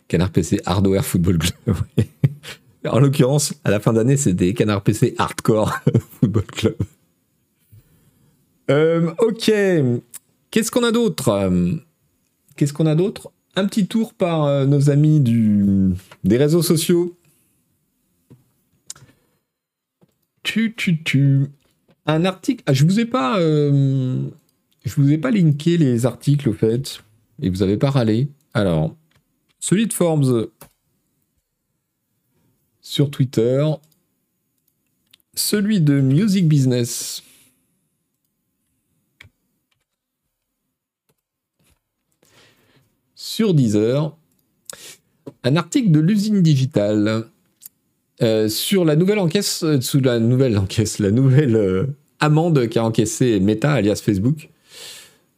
Canard 0.08 0.30
PC 0.30 0.60
Hardware 0.64 1.04
Football 1.04 1.38
Club. 1.38 1.76
en 2.86 2.98
l'occurrence, 2.98 3.54
à 3.64 3.70
la 3.70 3.80
fin 3.80 3.92
d'année, 3.92 4.16
c'était 4.16 4.52
Canard 4.54 4.82
PC 4.82 5.14
Hardcore 5.18 5.72
Football 6.20 6.44
Club. 6.44 6.76
Euh, 8.70 9.12
ok. 9.18 9.52
Qu'est-ce 10.50 10.70
qu'on 10.70 10.84
a 10.84 10.92
d'autre? 10.92 11.50
Qu'est-ce 12.56 12.72
qu'on 12.72 12.86
a 12.86 12.94
d'autre? 12.94 13.32
Un 13.56 13.66
petit 13.66 13.86
tour 13.86 14.14
par 14.14 14.44
euh, 14.44 14.66
nos 14.66 14.90
amis 14.90 15.20
du, 15.20 15.94
des 16.24 16.36
réseaux 16.36 16.62
sociaux. 16.62 17.16
Tu, 20.42 20.74
tu, 20.76 21.02
tu. 21.02 21.46
Un 22.06 22.24
article. 22.24 22.62
Ah, 22.66 22.72
je 22.72 22.84
vous 22.84 23.00
ai 23.00 23.06
pas. 23.06 23.38
Euh, 23.38 24.22
je 24.84 24.94
vous 24.96 25.10
ai 25.10 25.18
pas 25.18 25.30
linké 25.30 25.76
les 25.76 26.04
articles 26.04 26.48
au 26.48 26.52
fait. 26.52 27.02
Et 27.42 27.48
vous 27.48 27.62
avez 27.62 27.76
pas 27.76 27.90
râlé. 27.90 28.28
Alors, 28.52 28.94
celui 29.64 29.86
de 29.86 29.94
Forbes 29.94 30.50
sur 32.82 33.10
Twitter. 33.10 33.64
Celui 35.34 35.80
de 35.80 36.02
Music 36.02 36.46
Business. 36.46 37.22
Sur 43.14 43.54
Deezer. 43.54 44.14
Un 45.44 45.56
article 45.56 45.90
de 45.90 46.00
l'usine 46.00 46.42
digitale 46.42 47.24
euh, 48.20 48.50
sur 48.50 48.84
la 48.84 48.96
nouvelle 48.96 49.18
encaisse, 49.18 49.62
euh, 49.62 49.80
sous 49.80 50.00
la 50.00 50.18
nouvelle 50.18 50.58
encaisse, 50.58 50.98
la 50.98 51.10
nouvelle 51.10 51.56
euh, 51.56 51.86
amende 52.20 52.68
qu'a 52.68 52.84
encaissé 52.84 53.40
Meta 53.40 53.72
alias 53.72 54.02
Facebook 54.04 54.50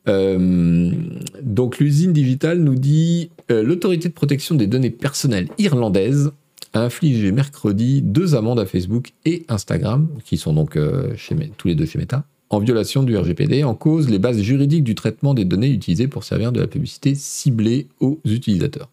donc 0.06 1.78
l'usine 1.80 2.12
digitale 2.12 2.60
nous 2.60 2.76
dit 2.76 3.30
euh, 3.50 3.62
l'autorité 3.62 4.08
de 4.08 4.14
protection 4.14 4.54
des 4.54 4.66
données 4.66 4.90
personnelles 4.90 5.48
irlandaise 5.58 6.32
a 6.72 6.80
infligé 6.80 7.30
mercredi 7.30 8.02
deux 8.02 8.34
amendes 8.34 8.58
à 8.58 8.66
Facebook 8.66 9.12
et 9.24 9.44
Instagram, 9.48 10.08
qui 10.24 10.36
sont 10.36 10.52
donc 10.52 10.76
euh, 10.76 11.14
tous 11.56 11.68
les 11.68 11.74
deux 11.74 11.86
chez 11.86 11.98
Meta, 11.98 12.24
en 12.50 12.58
violation 12.58 13.02
du 13.02 13.16
RGPD, 13.16 13.62
en 13.64 13.74
cause 13.74 14.08
les 14.08 14.18
bases 14.18 14.40
juridiques 14.40 14.84
du 14.84 14.94
traitement 14.94 15.32
des 15.32 15.44
données 15.44 15.70
utilisées 15.70 16.08
pour 16.08 16.24
servir 16.24 16.52
de 16.52 16.60
la 16.60 16.66
publicité 16.66 17.14
ciblée 17.14 17.88
aux 18.00 18.20
utilisateurs. 18.24 18.88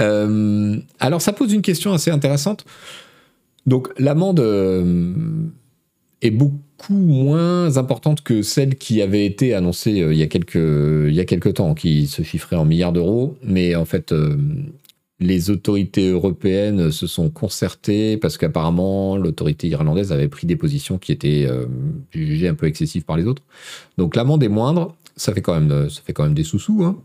Euh, 0.00 0.78
alors 0.98 1.20
ça 1.20 1.32
pose 1.32 1.52
une 1.52 1.62
question 1.62 1.92
assez 1.92 2.10
intéressante. 2.10 2.64
Donc 3.66 3.88
l'amende 3.98 4.40
est 6.22 6.30
beaucoup 6.30 6.94
moins 6.94 7.76
importante 7.76 8.22
que 8.22 8.42
celle 8.42 8.76
qui 8.76 9.02
avait 9.02 9.26
été 9.26 9.54
annoncée 9.54 10.00
euh, 10.00 10.12
il, 10.12 10.18
y 10.18 10.22
a 10.22 10.28
quelques, 10.28 10.54
il 10.54 11.14
y 11.14 11.20
a 11.20 11.24
quelques 11.24 11.54
temps, 11.54 11.74
qui 11.74 12.06
se 12.06 12.22
chiffrait 12.22 12.56
en 12.56 12.64
milliards 12.64 12.92
d'euros. 12.92 13.36
Mais 13.42 13.74
en 13.74 13.84
fait, 13.84 14.14
les 15.20 15.50
autorités 15.50 16.08
européennes 16.10 16.90
se 16.90 17.06
sont 17.06 17.28
concertées 17.28 18.16
parce 18.16 18.38
qu'apparemment 18.38 19.16
l'autorité 19.16 19.68
irlandaise 19.68 20.12
avait 20.12 20.28
pris 20.28 20.46
des 20.46 20.56
positions 20.56 20.98
qui 20.98 21.12
étaient 21.12 21.48
jugées 22.10 22.48
un 22.48 22.54
peu 22.54 22.66
excessives 22.66 23.04
par 23.04 23.16
les 23.16 23.26
autres. 23.26 23.42
Donc 23.98 24.16
l'amende 24.16 24.42
est 24.42 24.48
moindre, 24.48 24.96
ça 25.16 25.32
fait 25.32 25.42
quand 25.42 25.58
même, 25.58 25.90
ça 25.90 26.02
fait 26.04 26.12
quand 26.12 26.24
même 26.24 26.34
des 26.34 26.44
sous-sous. 26.44 26.84
Hein. 26.84 26.96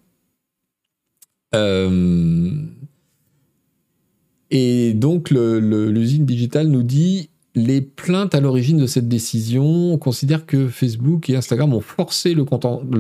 Et 4.49 4.93
donc 4.93 5.30
l'usine 5.32 6.25
digitale 6.25 6.67
nous 6.67 6.84
dit 6.84 7.30
les 7.58 7.82
plaintes 7.82 8.36
à 8.36 8.39
l'origine 8.39 8.78
de 8.78 8.86
cette 8.86 9.08
décision 9.08 9.98
considèrent 9.98 10.46
que 10.46 10.67
Facebook 10.67 11.28
et 11.32 11.36
Instagram 11.36 11.74
ont 11.74 11.82
forcé 11.82 12.36
le, 12.36 12.43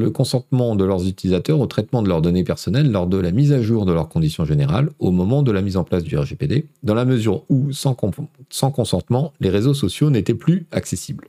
consentement 0.09 0.75
de 0.75 0.83
leurs 0.83 1.07
utilisateurs 1.07 1.59
au 1.59 1.67
traitement 1.67 2.01
de 2.01 2.09
leurs 2.09 2.23
données 2.23 2.43
personnelles 2.43 2.91
lors 2.91 3.05
de 3.05 3.17
la 3.17 3.29
mise 3.29 3.53
à 3.53 3.61
jour 3.61 3.85
de 3.85 3.93
leurs 3.93 4.09
conditions 4.09 4.45
générales 4.45 4.89
au 4.97 5.11
moment 5.11 5.43
de 5.43 5.51
la 5.51 5.61
mise 5.61 5.77
en 5.77 5.83
place 5.83 6.01
du 6.01 6.17
RGPD, 6.17 6.65
dans 6.81 6.95
la 6.95 7.05
mesure 7.05 7.43
où, 7.49 7.71
sans, 7.71 7.93
consentement, 7.93 9.31
les 9.39 9.51
réseaux 9.51 9.75
sociaux 9.75 10.09
n'étaient 10.09 10.33
plus 10.33 10.65
accessibles. 10.71 11.27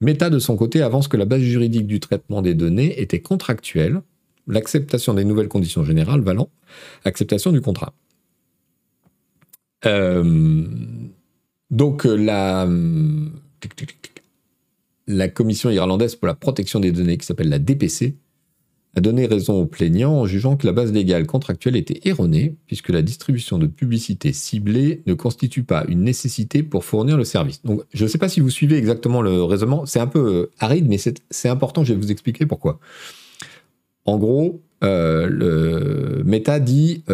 Meta, 0.00 0.30
de 0.30 0.38
son 0.38 0.56
côté, 0.56 0.80
avance 0.80 1.06
que 1.06 1.18
la 1.18 1.26
base 1.26 1.42
juridique 1.42 1.86
du 1.86 2.00
traitement 2.00 2.40
des 2.40 2.54
données 2.54 2.98
était 2.98 3.20
contractuelle, 3.20 4.00
l'acceptation 4.46 5.12
des 5.12 5.24
nouvelles 5.24 5.48
conditions 5.48 5.84
générales 5.84 6.22
valant 6.22 6.48
acceptation 7.04 7.52
du 7.52 7.60
contrat. 7.60 7.92
Euh, 9.84 10.64
donc 11.70 12.06
euh, 12.06 12.16
la, 12.16 12.68
la 15.06 15.28
commission 15.28 15.70
irlandaise 15.70 16.16
pour 16.16 16.26
la 16.26 16.34
protection 16.34 16.80
des 16.80 16.92
données, 16.92 17.16
qui 17.16 17.26
s'appelle 17.26 17.48
la 17.48 17.58
DPC, 17.58 18.16
a 18.96 19.00
donné 19.00 19.26
raison 19.26 19.60
aux 19.60 19.66
plaignants 19.66 20.14
en 20.14 20.26
jugeant 20.26 20.56
que 20.56 20.66
la 20.66 20.72
base 20.72 20.92
légale 20.92 21.24
contractuelle 21.24 21.76
était 21.76 22.00
erronée, 22.08 22.56
puisque 22.66 22.88
la 22.88 23.02
distribution 23.02 23.56
de 23.56 23.68
publicité 23.68 24.32
ciblée 24.32 25.02
ne 25.06 25.14
constitue 25.14 25.62
pas 25.62 25.84
une 25.86 26.02
nécessité 26.02 26.64
pour 26.64 26.84
fournir 26.84 27.16
le 27.16 27.22
service. 27.22 27.62
Donc, 27.62 27.82
je 27.94 28.02
ne 28.02 28.08
sais 28.08 28.18
pas 28.18 28.28
si 28.28 28.40
vous 28.40 28.50
suivez 28.50 28.76
exactement 28.76 29.22
le 29.22 29.44
raisonnement, 29.44 29.86
c'est 29.86 30.00
un 30.00 30.08
peu 30.08 30.18
euh, 30.18 30.50
aride, 30.58 30.88
mais 30.88 30.98
c'est 30.98 31.48
important, 31.48 31.84
je 31.84 31.94
vais 31.94 32.00
vous 32.00 32.10
expliquer 32.10 32.46
pourquoi. 32.46 32.80
En 34.06 34.18
gros, 34.18 34.60
euh, 34.82 35.28
le 35.28 36.24
Meta 36.24 36.58
dit 36.58 37.04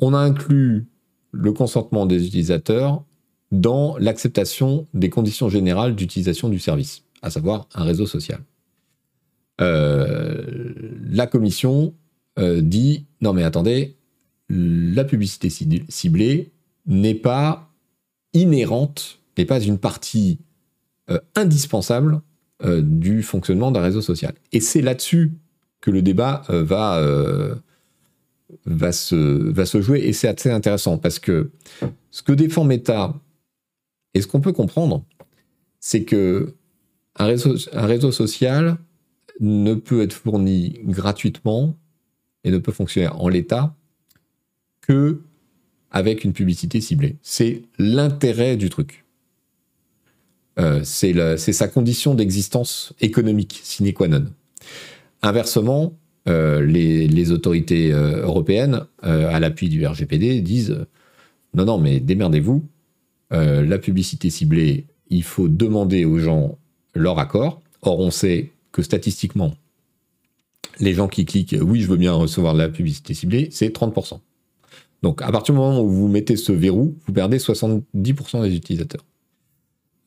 on 0.00 0.14
a 0.14 0.18
inclus 0.18 0.86
le 1.32 1.52
consentement 1.52 2.06
des 2.06 2.26
utilisateurs 2.26 3.04
dans 3.52 3.96
l'acceptation 3.98 4.86
des 4.94 5.10
conditions 5.10 5.48
générales 5.48 5.94
d'utilisation 5.94 6.48
du 6.48 6.58
service, 6.58 7.02
à 7.22 7.30
savoir 7.30 7.68
un 7.74 7.84
réseau 7.84 8.06
social. 8.06 8.40
Euh, 9.60 10.72
la 11.10 11.26
commission 11.26 11.94
euh, 12.38 12.60
dit 12.60 13.06
non 13.20 13.32
mais 13.32 13.42
attendez, 13.42 13.96
la 14.48 15.04
publicité 15.04 15.50
ciblée 15.88 16.52
n'est 16.86 17.14
pas 17.14 17.70
inhérente, 18.32 19.20
n'est 19.36 19.44
pas 19.44 19.60
une 19.60 19.78
partie 19.78 20.38
euh, 21.10 21.18
indispensable 21.34 22.22
du 22.62 23.22
fonctionnement 23.22 23.70
d'un 23.70 23.80
réseau 23.80 24.02
social. 24.02 24.34
Et 24.52 24.60
c'est 24.60 24.82
là-dessus 24.82 25.32
que 25.80 25.90
le 25.90 26.02
débat 26.02 26.42
va 26.50 27.02
va 28.66 28.92
se, 28.92 29.14
va 29.14 29.66
se 29.66 29.80
jouer 29.80 30.00
et 30.00 30.12
c'est 30.12 30.28
assez 30.28 30.50
intéressant 30.50 30.98
parce 30.98 31.18
que 31.18 31.50
ce 32.10 32.22
que 32.22 32.32
défend 32.32 32.64
Meta 32.64 33.14
et 34.14 34.20
ce 34.20 34.26
qu'on 34.26 34.40
peut 34.40 34.52
comprendre, 34.52 35.04
c'est 35.78 36.04
que 36.04 36.54
un 37.16 37.26
réseau, 37.26 37.56
un 37.72 37.86
réseau 37.86 38.12
social 38.12 38.78
ne 39.40 39.74
peut 39.74 40.02
être 40.02 40.12
fourni 40.12 40.80
gratuitement 40.84 41.76
et 42.44 42.50
ne 42.50 42.58
peut 42.58 42.72
fonctionner 42.72 43.08
en 43.08 43.28
l'état 43.28 43.74
que 44.80 45.20
avec 45.90 46.24
une 46.24 46.32
publicité 46.32 46.80
ciblée. 46.80 47.16
C'est 47.22 47.62
l'intérêt 47.78 48.56
du 48.56 48.70
truc. 48.70 49.04
Euh, 50.58 50.82
c'est 50.84 51.36
sa 51.36 51.68
condition 51.68 52.14
d'existence 52.14 52.92
économique 53.00 53.60
sine 53.62 53.92
qua 53.92 54.08
non. 54.08 54.26
Inversement, 55.22 55.98
euh, 56.28 56.64
les, 56.64 57.32
autorités 57.32 57.92
euh, 57.92 58.22
européennes, 58.22 58.84
euh, 59.04 59.28
à 59.32 59.40
l'appui 59.40 59.68
du 59.68 59.86
RGPD, 59.86 60.40
disent 60.40 60.86
non, 61.54 61.64
non, 61.64 61.78
mais 61.78 62.00
démerdez-vous. 62.00 62.64
la 63.30 63.78
publicité 63.78 64.30
ciblée, 64.30 64.86
il 65.08 65.22
faut 65.22 65.48
demander 65.48 66.04
aux 66.04 66.18
gens 66.18 66.58
leur 66.94 67.18
accord. 67.18 67.62
Or, 67.82 67.98
on 68.00 68.10
sait 68.10 68.50
que 68.72 68.82
statistiquement, 68.82 69.54
les 70.78 70.94
gens 70.94 71.08
qui 71.08 71.24
cliquent 71.24 71.56
oui, 71.60 71.80
je 71.80 71.88
veux 71.88 71.96
bien 71.96 72.12
recevoir 72.12 72.54
la 72.54 72.68
publicité 72.68 73.14
ciblée, 73.14 73.48
c'est 73.50 73.74
30%. 73.74 74.20
Donc, 75.02 75.22
à 75.22 75.32
partir 75.32 75.54
du 75.54 75.60
moment 75.60 75.80
où 75.80 75.88
vous 75.88 76.08
mettez 76.08 76.36
ce 76.36 76.52
verrou, 76.52 76.96
vous 77.06 77.12
perdez 77.12 77.38
70% 77.38 78.42
des 78.42 78.54
utilisateurs. 78.54 79.04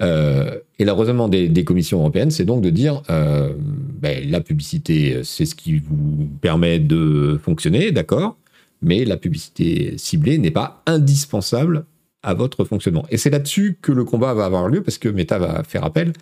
Euh, 0.01 0.59
et 0.79 0.85
le 0.85 0.91
raisonnement 0.91 1.29
des, 1.29 1.63
commissions 1.63 1.99
européennes, 1.99 2.31
c'est 2.31 2.45
donc 2.45 2.61
de 2.61 2.69
dire 2.69 3.03
euh, 3.09 3.53
ben, 3.59 4.29
la 4.29 4.41
publicité, 4.41 5.23
c'est 5.23 5.45
ce 5.45 5.55
qui 5.55 5.79
vous 5.79 6.29
permet 6.41 6.79
de 6.79 7.39
fonctionner, 7.41 7.91
d'accord, 7.91 8.37
mais 8.81 9.05
la 9.05 9.17
publicité 9.17 9.97
ciblée 9.97 10.37
n'est 10.37 10.51
pas 10.51 10.81
indispensable 10.85 11.85
à 12.21 12.33
votre 12.33 12.65
fonctionnement. 12.65 13.05
Et 13.09 13.17
c'est 13.17 13.29
là-dessus 13.29 13.77
que 13.81 13.91
le 13.91 14.03
combat 14.03 14.33
va 14.33 14.45
avoir 14.45 14.67
lieu, 14.67 14.81
parce 14.81 14.97
que 14.97 15.09
Meta 15.09 15.37
va 15.37 15.63
faire 15.63 15.83
appel. 15.83 16.13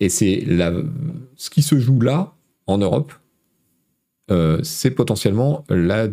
Et 0.00 0.08
c'est 0.08 0.44
ce 1.36 1.50
qui 1.50 1.62
se 1.62 1.78
joue 1.78 2.00
là, 2.00 2.34
en 2.66 2.78
Europe, 2.78 3.12
euh, 4.30 4.60
c'est 4.62 4.90
potentiellement 4.90 5.64
la 5.68 6.08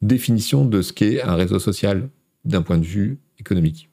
définition 0.00 0.64
de 0.64 0.82
ce 0.82 0.92
qu'est 0.92 1.22
un 1.22 1.34
réseau 1.34 1.58
social 1.58 2.08
d'un 2.44 2.62
point 2.62 2.78
de 2.78 2.84
vue 2.84 3.18
économique. 3.38 3.91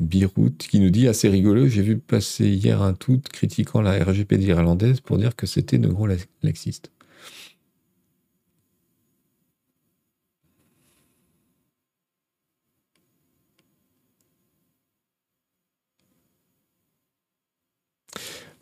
Birout 0.00 0.56
qui 0.58 0.80
nous 0.80 0.90
dit 0.90 1.08
assez 1.08 1.28
rigolo, 1.28 1.66
j'ai 1.66 1.82
vu 1.82 1.98
passer 1.98 2.48
hier 2.48 2.82
un 2.82 2.94
tweet 2.94 3.28
critiquant 3.30 3.80
la 3.80 4.02
RGPD 4.04 4.46
irlandaise 4.46 5.00
pour 5.00 5.18
dire 5.18 5.34
que 5.36 5.46
c'était 5.46 5.78
de 5.78 5.88
gros 5.88 6.08
laxistes. 6.42 6.90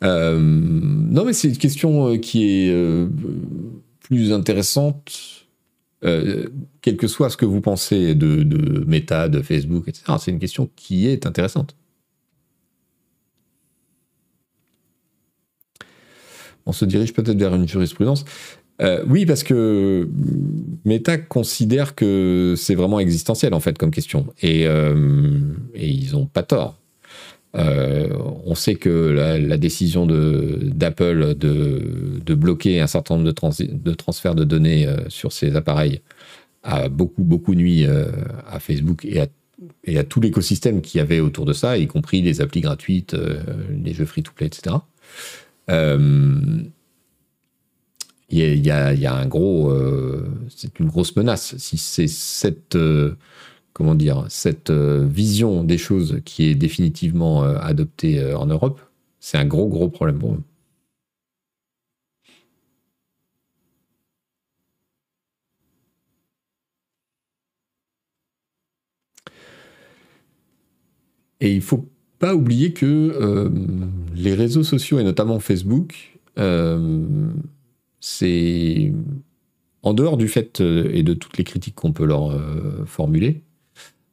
Euh, 0.03 0.39
non, 0.39 1.25
mais 1.25 1.33
c'est 1.33 1.49
une 1.49 1.57
question 1.57 2.13
euh, 2.13 2.17
qui 2.17 2.67
est 2.67 2.71
euh, 2.71 3.07
plus 4.01 4.31
intéressante 4.31 5.36
euh, 6.07 6.47
quel 6.81 6.97
que 6.97 7.07
soit 7.07 7.29
ce 7.29 7.37
que 7.37 7.45
vous 7.45 7.61
pensez 7.61 8.15
de, 8.15 8.85
Meta, 8.87 9.29
de 9.29 9.41
Facebook, 9.41 9.87
etc., 9.87 10.13
c'est 10.19 10.31
une 10.31 10.39
question 10.39 10.69
qui 10.75 11.07
est 11.07 11.25
intéressante. 11.25 11.75
On 16.65 16.71
se 16.71 16.85
dirige 16.85 17.13
peut-être 17.13 17.37
vers 17.37 17.55
une 17.55 17.67
jurisprudence. 17.67 18.25
Euh, 18.81 19.03
oui, 19.07 19.25
parce 19.25 19.43
que 19.43 20.07
Meta 20.85 21.17
considère 21.17 21.95
que 21.95 22.53
c'est 22.57 22.75
vraiment 22.75 22.99
existentiel 22.99 23.53
en 23.53 23.59
fait 23.59 23.77
comme 23.77 23.91
question, 23.91 24.27
et, 24.41 24.67
euh, 24.67 25.39
et 25.73 25.89
ils 25.89 26.11
n'ont 26.11 26.27
pas 26.27 26.43
tort. 26.43 26.79
Euh, 27.57 28.09
on 28.45 28.55
sait 28.55 28.75
que 28.75 28.89
la, 28.89 29.57
décision 29.57 30.05
d'Apple 30.05 31.35
de, 31.35 32.33
bloquer 32.35 32.81
un 32.81 32.87
certain 32.87 33.15
nombre 33.15 33.27
de, 33.27 33.93
transferts 33.93 34.35
de 34.35 34.43
données 34.43 34.87
euh, 34.87 34.97
sur 35.09 35.31
ces 35.31 35.55
appareils 35.55 36.01
a 36.63 36.89
beaucoup, 36.89 37.23
beaucoup 37.23 37.55
nuit 37.55 37.85
euh, 37.85 38.11
à 38.47 38.59
Facebook 38.59 39.05
et 39.05 39.19
à, 39.97 40.03
tout 40.03 40.21
l'écosystème 40.21 40.81
qui 40.81 40.97
y 40.97 41.01
avait 41.01 41.19
autour 41.19 41.45
de 41.45 41.53
ça, 41.53 41.77
y 41.77 41.87
compris 41.87 42.21
les 42.21 42.41
applis 42.41 42.61
gratuites, 42.61 43.15
les 43.83 43.93
jeux 43.93 44.05
free-to-play, 44.05 44.47
etc. 44.47 44.75
Il 48.29 48.65
y, 48.65 48.69
a, 48.69 49.15
un 49.15 49.25
gros, 49.25 49.73
c'est 50.55 50.77
une 50.79 50.87
grosse 50.87 51.15
menace. 51.15 51.55
Si 51.57 51.77
c'est 51.77 52.07
cette 52.07 52.77
comment 53.77 53.93
dire, 53.93 54.25
cette 54.29 54.71
euh, 54.71 55.05
vision 55.07 55.63
des 55.63 55.77
choses 55.77 56.21
qui 56.25 56.45
est 56.45 56.55
définitivement 56.55 57.43
euh, 57.43 57.59
adoptée 57.59 58.19
euh, 58.19 58.35
en 58.35 58.47
Europe, 58.47 58.81
c'est 59.19 59.37
un 59.37 59.45
gros, 59.45 59.67
gros 59.67 59.87
problème 59.89 60.17
pour 60.17 60.33
eux. 60.33 60.41
Et 71.39 71.53
il 71.53 71.61
faut 71.61 71.87
pas 72.17 72.33
oublier 72.33 72.73
que 72.73 73.51
les 74.15 74.33
réseaux 74.33 74.63
sociaux, 74.63 74.97
et 74.97 75.03
notamment 75.03 75.39
Facebook, 75.39 76.17
c'est 77.99 78.93
en 79.83 79.93
dehors 79.93 80.17
du 80.17 80.27
fait 80.27 80.61
et 80.61 81.03
de 81.03 81.13
toutes 81.13 81.37
les 81.37 81.43
critiques 81.43 81.75
qu'on 81.75 81.93
peut 81.93 82.05
leur 82.05 82.35
formuler, 82.87 83.43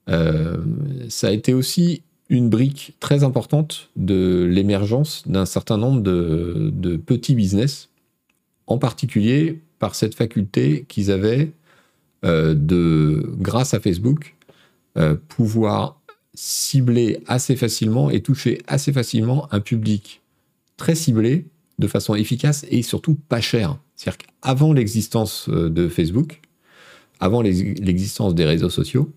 ça 0.07 1.29
a 1.29 1.31
été 1.31 1.55
aussi 1.55 2.03
une 2.29 2.49
brique 2.49 2.95
très 3.01 3.25
importante 3.25 3.91
de 3.97 4.49
l'émergence 4.51 5.27
d'un 5.27 5.47
certain 5.47 5.77
nombre 5.77 6.01
de, 6.03 6.97
petits 6.97 7.35
business, 7.35 7.91
en 8.67 8.79
particulier 8.79 9.61
par 9.79 9.95
cette 9.95 10.15
faculté 10.15 10.87
qu'ils 10.89 11.11
avaient 11.11 11.53
euh, 12.25 12.55
de, 12.55 13.35
grâce 13.39 13.75
à 13.75 13.81
Facebook, 13.81 14.35
euh, 14.97 15.17
pouvoir 15.29 16.01
cibler 16.33 17.21
assez 17.27 17.57
facilement 17.57 18.11
et 18.11 18.23
toucher 18.23 18.63
assez 18.67 18.93
facilement 18.93 19.53
un 19.53 19.61
public 19.61 20.23
très 20.77 20.95
ciblé, 20.95 21.47
de 21.79 21.89
façon 21.89 22.15
efficace 22.15 22.65
et 22.71 22.83
surtout 22.83 23.17
pas 23.29 23.41
cher. 23.41 23.79
C'est-à-dire 23.97 24.19
qu'avant 24.19 24.73
l'existence 24.73 25.49
euh, 25.49 25.69
de 25.69 25.89
Facebook, 25.89 26.41
avant 27.21 27.43
l'existence 27.43 28.35
des 28.35 28.45
réseaux 28.45 28.71
sociaux, 28.71 29.13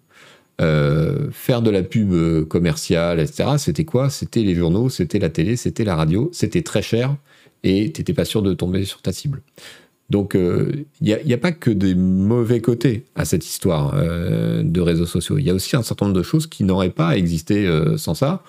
euh, 0.60 1.30
faire 1.32 1.62
de 1.62 1.70
la 1.70 1.84
pub 1.84 2.12
euh, 2.13 2.43
commerciale, 2.43 3.20
etc., 3.20 3.50
c'était 3.60 3.86
quoi? 3.86 4.10
C'était 4.10 4.41
les 4.41 4.56
journaux, 4.56 4.89
c'était 4.89 5.20
la 5.20 5.30
télé, 5.30 5.56
c'était 5.56 5.84
la 5.84 5.96
radio, 5.96 6.32
c'était 6.34 6.63
très 6.63 6.82
cher 6.82 7.15
et 7.63 7.91
tu 7.91 8.02
n'étais 8.02 8.13
pas 8.13 8.26
sûr 8.26 8.41
de 8.41 8.56
tomber 8.56 8.84
sur 8.84 9.04
ta 9.04 9.12
cible. 9.12 9.43
Donc, 10.10 10.32
il 10.34 10.39
euh, 10.39 10.86
n'y 11.02 11.34
a, 11.34 11.38
pas 11.38 11.52
que 11.52 11.70
des 11.70 11.93
mauvais 11.93 12.60
côtés 12.60 13.06
à 13.15 13.26
cette 13.26 13.46
histoire 13.46 13.93
de 13.93 14.82
réseaux 14.82 15.06
sociaux. 15.06 15.38
Il 15.38 15.46
y 15.46 15.50
a 15.50 15.54
aussi 15.54 15.76
un 15.76 15.84
certain 15.84 16.06
nombre 16.06 16.17
de 16.17 16.24
choses 16.24 16.48
qui 16.48 16.63
n'auraient 16.63 16.91
pas 16.91 17.17
existé 17.17 17.70
sans 17.98 18.13
ça. 18.13 18.41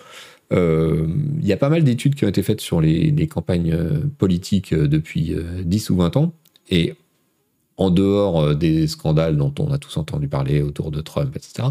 Il 0.53 1.43
y 1.43 1.53
a 1.53 1.57
pas 1.57 1.69
mal 1.69 1.83
d'études 1.83 2.15
qui 2.15 2.25
ont 2.25 2.29
été 2.29 2.45
faites 2.45 2.61
sur 2.61 2.81
les, 2.81 3.27
campagnes 3.27 3.77
politiques 4.19 4.73
depuis 4.73 5.35
10 5.65 5.91
ou 5.91 5.97
20 5.97 6.17
ans. 6.17 6.33
Et 6.71 6.95
en 7.79 7.91
dehors 7.91 8.55
des 8.55 8.87
scandales 8.87 9.37
dont 9.37 9.55
on 9.59 9.73
a 9.73 9.79
tous 9.79 9.97
entendu 9.97 10.29
parler 10.29 10.61
autour 10.63 10.91
de 10.91 11.01
Trump, 11.01 11.35
etc., 11.35 11.69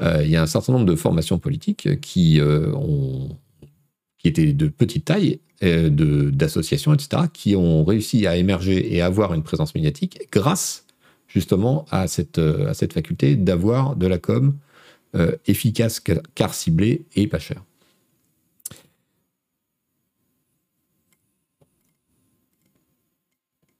il 0.00 0.28
y 0.28 0.36
a 0.36 0.42
un 0.42 0.46
certain 0.46 0.72
nombre 0.72 0.86
de 0.86 0.96
formations 0.96 1.38
politiques 1.38 2.00
qui, 2.00 2.40
qui 4.18 4.28
étaient 4.28 4.52
de 4.52 4.68
petite 4.68 5.04
taille 5.04 5.38
euh, 5.62 5.88
d'associations, 6.30 6.92
etc., 6.94 7.22
qui 7.32 7.54
ont 7.56 7.84
réussi 7.84 8.26
à 8.26 8.36
émerger 8.36 8.94
et 8.94 9.02
avoir 9.02 9.34
une 9.34 9.42
présence 9.42 9.74
médiatique 9.74 10.28
grâce 10.32 10.84
justement 11.28 11.86
à 11.90 12.06
cette, 12.08 12.38
euh, 12.38 12.68
à 12.70 12.74
cette 12.74 12.92
faculté 12.92 13.36
d'avoir 13.36 13.94
de 13.96 14.06
la 14.06 14.18
com 14.18 14.56
euh, 15.14 15.36
efficace 15.46 16.02
car 16.34 16.54
ciblée 16.54 17.06
et 17.14 17.28
pas 17.28 17.38
cher. 17.38 17.62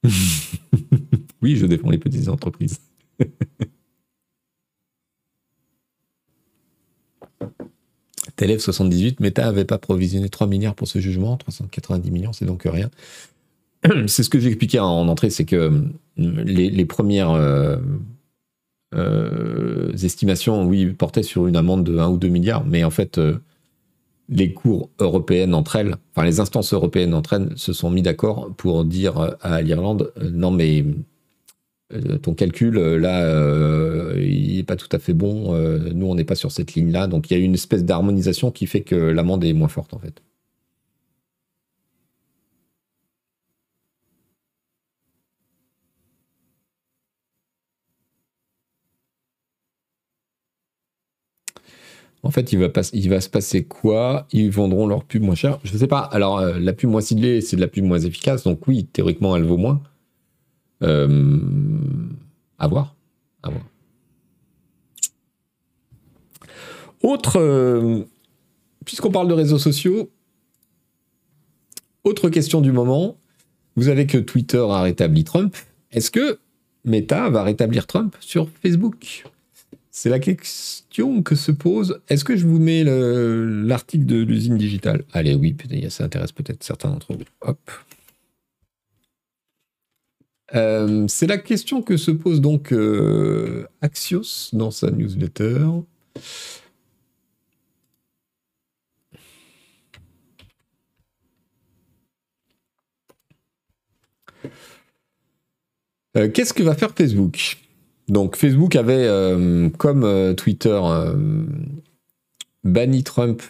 oui, 1.45 1.55
je 1.55 1.67
défends 1.67 1.91
les 1.91 1.99
petites 1.99 2.27
entreprises. 2.27 2.79
Telef 8.35 8.61
78, 8.61 9.19
Meta 9.19 9.47
avait 9.47 9.63
pas 9.63 9.77
provisionné 9.77 10.27
3 10.27 10.47
milliards 10.47 10.73
pour 10.73 10.87
ce 10.87 10.97
jugement, 10.97 11.37
390 11.37 12.09
millions, 12.09 12.33
c'est 12.33 12.45
donc 12.45 12.63
rien. 12.65 12.89
C'est 14.07 14.23
ce 14.23 14.29
que 14.29 14.39
j'expliquais 14.39 14.79
en 14.79 15.07
entrée, 15.07 15.29
c'est 15.29 15.45
que 15.45 15.67
hum, 15.67 15.93
les, 16.17 16.85
premières 16.85 17.29
euh, 17.29 17.77
euh, 18.95 19.93
estimations, 19.93 20.65
oui, 20.65 20.87
portaient 20.87 21.21
sur 21.21 21.45
une 21.45 21.55
amende 21.55 21.83
de 21.83 21.99
1 21.99 22.09
ou 22.09 22.17
2 22.17 22.27
milliards, 22.27 22.65
mais 22.65 22.83
en 22.83 22.89
fait, 22.89 23.19
euh, 23.19 23.37
les 24.27 24.53
cours 24.53 24.89
européennes 24.99 25.53
entre 25.53 25.75
elles, 25.75 25.95
enfin 26.15 26.25
les 26.25 26.39
instances 26.39 26.73
européennes 26.73 27.13
entre 27.13 27.33
elles, 27.33 27.53
se 27.55 27.73
sont 27.73 27.91
mis 27.91 28.01
d'accord 28.01 28.49
pour 28.57 28.83
dire 28.85 29.35
à 29.41 29.61
l'Irlande, 29.61 30.11
non 30.19 30.49
mais 30.49 30.81
euh, 30.81 30.93
ton 32.21 32.33
calcul, 32.33 32.77
euh, 32.77 32.97
là, 32.97 33.23
euh, 33.25 34.15
il 34.17 34.57
n'est 34.57 34.63
pas 34.63 34.75
tout 34.75 34.89
à 34.91 34.99
fait 34.99 35.13
bon. 35.13 35.53
nous, 35.93 36.07
on 36.07 36.15
n'est 36.15 36.23
pas 36.25 36.35
sur 36.35 36.51
cette 36.51 36.73
ligne-là. 36.75 37.07
Donc, 37.07 37.29
il 37.29 37.37
y 37.37 37.41
a 37.41 37.43
une 37.43 37.53
espèce 37.53 37.83
d'harmonisation 37.85 38.51
qui 38.51 38.67
fait 38.67 38.81
que 38.81 38.95
l'amende 38.95 39.43
est 39.43 39.53
moins 39.53 39.67
forte, 39.67 39.93
en 39.93 39.99
fait. 39.99 40.21
En 52.23 52.31
fait, 52.31 52.51
il 52.51 52.59
va, 52.59 52.67
il 52.93 53.09
va, 53.09 53.21
se 53.21 53.29
passer 53.29 53.65
quoi? 53.65 54.27
Ils 54.31 54.49
vendront 54.49 54.87
leur 54.87 55.03
pub 55.03 55.21
moins 55.21 55.35
cher? 55.35 55.59
Je 55.63 55.73
ne 55.73 55.77
sais 55.77 55.87
pas. 55.87 55.99
Alors, 55.99 56.41
la 56.41 56.73
pub 56.73 56.89
moins 56.89 57.01
ciblée, 57.01 57.39
c'est 57.41 57.55
de 57.55 57.61
la 57.61 57.67
pub 57.67 57.83
moins 57.85 57.99
efficace. 57.99 58.43
Donc 58.43 58.67
oui, 58.67 58.85
théoriquement, 58.85 59.35
elle 59.35 59.43
vaut 59.43 59.57
moins. 59.57 59.81
Euh, 60.83 61.29
à 62.57 62.67
voir. 62.67 62.95
Autre, 67.01 67.39
euh, 67.39 68.03
puisqu'on 68.83 69.11
parle 69.11 69.27
de 69.27 69.33
réseaux 69.33 69.59
sociaux, 69.59 70.09
autre 72.03 72.29
question 72.29 72.61
du 72.61 72.71
moment. 72.71 73.17
Vous 73.75 73.89
avez 73.89 74.07
que 74.07 74.17
Twitter 74.17 74.65
a 74.69 74.81
rétabli 74.81 75.23
Trump. 75.23 75.55
Est-ce 75.91 76.09
que 76.09 76.39
Meta 76.83 77.29
va 77.29 77.43
rétablir 77.43 77.87
Trump 77.87 78.15
sur 78.19 78.49
Facebook? 78.49 79.25
C'est 79.91 80.09
la 80.09 80.19
question 80.19 81.21
que 81.21 81.35
se 81.35 81.51
pose. 81.51 82.01
Est-ce 82.09 82.25
que 82.25 82.35
je 82.35 82.47
vous 82.47 82.59
mets 82.59 82.83
l'article 82.83 84.05
de 84.05 84.21
l'usine 84.23 84.57
digitale? 84.57 85.03
Allez, 85.13 85.35
oui, 85.35 85.55
ça 85.89 86.05
intéresse 86.05 86.31
peut-être 86.31 86.63
certains 86.63 86.89
d'entre 86.89 87.13
vous. 87.13 87.23
Hop. 87.41 87.59
Euh, 90.53 91.05
c'est 91.07 91.27
la 91.27 91.37
question 91.37 91.81
que 91.81 91.97
se 91.97 92.11
pose 92.11 92.39
donc 92.39 92.71
euh, 92.71 93.67
Axios 93.81 94.49
dans 94.53 94.71
sa 94.71 94.91
newsletter. 94.91 95.65
Euh, 106.15 106.29
qu'est-ce 106.29 106.53
que 106.53 106.63
va 106.63 106.75
faire 106.75 106.91
Facebook? 106.91 107.57
Donc 108.07 108.35
Facebook 108.35 108.75
avait, 108.75 109.09
comme 109.79 110.35
Twitter, 110.35 110.79
banni 112.63 113.03
Trump 113.03 113.41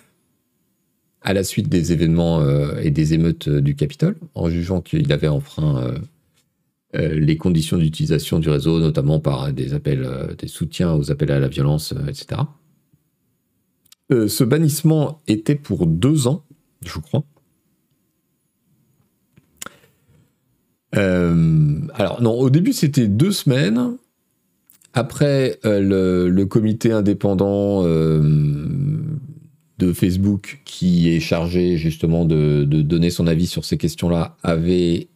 à 1.21 1.33
la 1.33 1.43
suite 1.43 1.67
des 1.67 1.91
événements 1.91 2.41
et 2.77 2.89
des 2.89 3.13
émeutes 3.13 3.49
du 3.49 3.75
Capitole, 3.75 4.15
en 4.33 4.49
jugeant 4.49 4.79
qu'il 4.79 5.11
avait 5.11 5.27
enfreint 5.27 5.93
les 6.97 7.37
conditions 7.37 7.77
d'utilisation 7.77 8.39
du 8.39 8.49
réseau, 8.49 8.79
notamment 8.79 9.19
par 9.19 9.51
des 9.51 9.73
appels, 9.73 10.03
euh, 10.05 10.33
des 10.35 10.47
soutiens 10.47 10.93
aux 10.93 11.11
appels 11.11 11.31
à 11.31 11.39
la 11.39 11.47
violence, 11.47 11.93
euh, 11.93 12.07
etc. 12.07 12.41
ce 14.09 14.43
bannissement 14.43 15.21
était 15.27 15.55
pour 15.55 15.87
deux 15.87 16.27
ans, 16.27 16.43
je 16.85 16.99
crois. 16.99 17.23
alors 20.93 22.21
non, 22.21 22.31
au 22.31 22.49
début 22.49 22.71
c'était 22.71 23.07
deux 23.07 23.31
semaines. 23.31 23.97
Après, 24.93 25.59
le, 25.65 26.43
comité 26.45 26.93
indépendant 26.93 27.83
de 29.77 29.93
Facebook, 29.93 30.61
qui 30.65 31.09
est 31.09 31.19
chargé 31.19 31.77
justement 31.77 32.25
de, 32.25 32.63
donner 32.63 33.09
son 33.09 33.27
avis 33.27 33.47
sur 33.47 33.65
ces 33.65 33.77
questions-là, 33.77 34.37
avait 34.43 35.09
euh, 35.09 35.14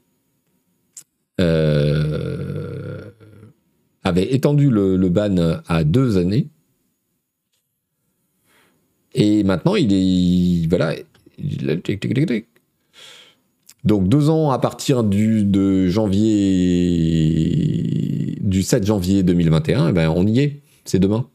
avait 4.03 4.33
étendu 4.33 4.69
le, 4.69 5.09
ban 5.09 5.61
à 5.67 5.83
deux 5.83 6.17
années. 6.17 6.47
Et 9.13 9.43
maintenant, 9.43 9.75
il 9.75 9.93
est. 9.93 10.67
Voilà. 10.67 10.95
Donc 13.85 14.09
deux 14.09 14.29
ans 14.29 14.51
à 14.51 14.59
partir 14.59 15.03
du 15.03 15.43
de 15.45 15.87
janvier 15.87 16.29
du 18.41 18.61
7 18.61 18.85
janvier 18.85 19.23
2021, 19.23 19.89
eh 19.89 19.91
ben 19.93 20.09
on 20.09 20.27
y 20.27 20.39
est, 20.39 20.59
c'est 20.83 20.99
demain. 20.99 21.29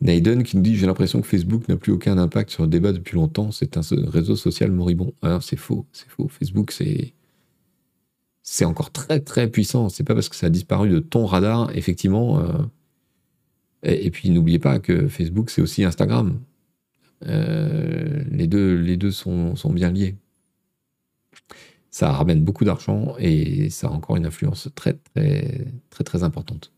Naiden 0.00 0.42
qui 0.42 0.56
nous 0.56 0.62
dit 0.62 0.76
J'ai 0.76 0.86
l'impression 0.86 1.20
que 1.20 1.26
Facebook 1.26 1.68
n'a 1.68 1.76
plus 1.76 1.92
aucun 1.92 2.18
impact 2.18 2.50
sur 2.50 2.62
le 2.62 2.68
débat 2.68 2.92
depuis 2.92 3.16
longtemps. 3.16 3.52
C'est 3.52 3.76
un 3.76 3.82
réseau 4.06 4.36
social 4.36 4.72
moribond. 4.72 5.12
Alors, 5.22 5.42
c'est 5.42 5.56
faux. 5.56 5.86
C'est 5.92 6.08
faux. 6.08 6.28
Facebook, 6.28 6.72
c'est. 6.72 7.14
C'est 8.42 8.64
encore 8.64 8.90
très 8.90 9.20
très 9.20 9.48
puissant. 9.48 9.88
C'est 9.88 10.04
pas 10.04 10.14
parce 10.14 10.28
que 10.28 10.36
ça 10.36 10.46
a 10.46 10.50
disparu 10.50 10.88
de 10.88 10.98
ton 10.98 11.26
radar, 11.26 11.70
effectivement. 11.76 12.40
Euh, 12.40 12.62
et, 13.82 14.10
puis 14.10 14.30
n'oubliez 14.30 14.58
pas 14.58 14.78
que 14.78 15.08
Facebook, 15.08 15.50
c'est 15.50 15.62
aussi 15.62 15.84
Instagram. 15.84 16.40
Euh, 17.26 18.24
les 18.30 18.46
deux, 18.46 18.74
les 18.76 18.96
deux 18.96 19.10
sont, 19.10 19.56
sont 19.56 19.72
bien 19.72 19.90
liés. 19.90 20.16
Ça 21.90 22.12
ramène 22.12 22.42
beaucoup 22.42 22.64
d'argent 22.64 23.14
et 23.18 23.68
ça 23.70 23.88
a 23.88 23.90
encore 23.90 24.16
une 24.16 24.26
influence 24.26 24.68
très 24.74 24.94
très 24.94 25.66
très 25.90 26.04
très 26.04 26.22
importante 26.22 26.72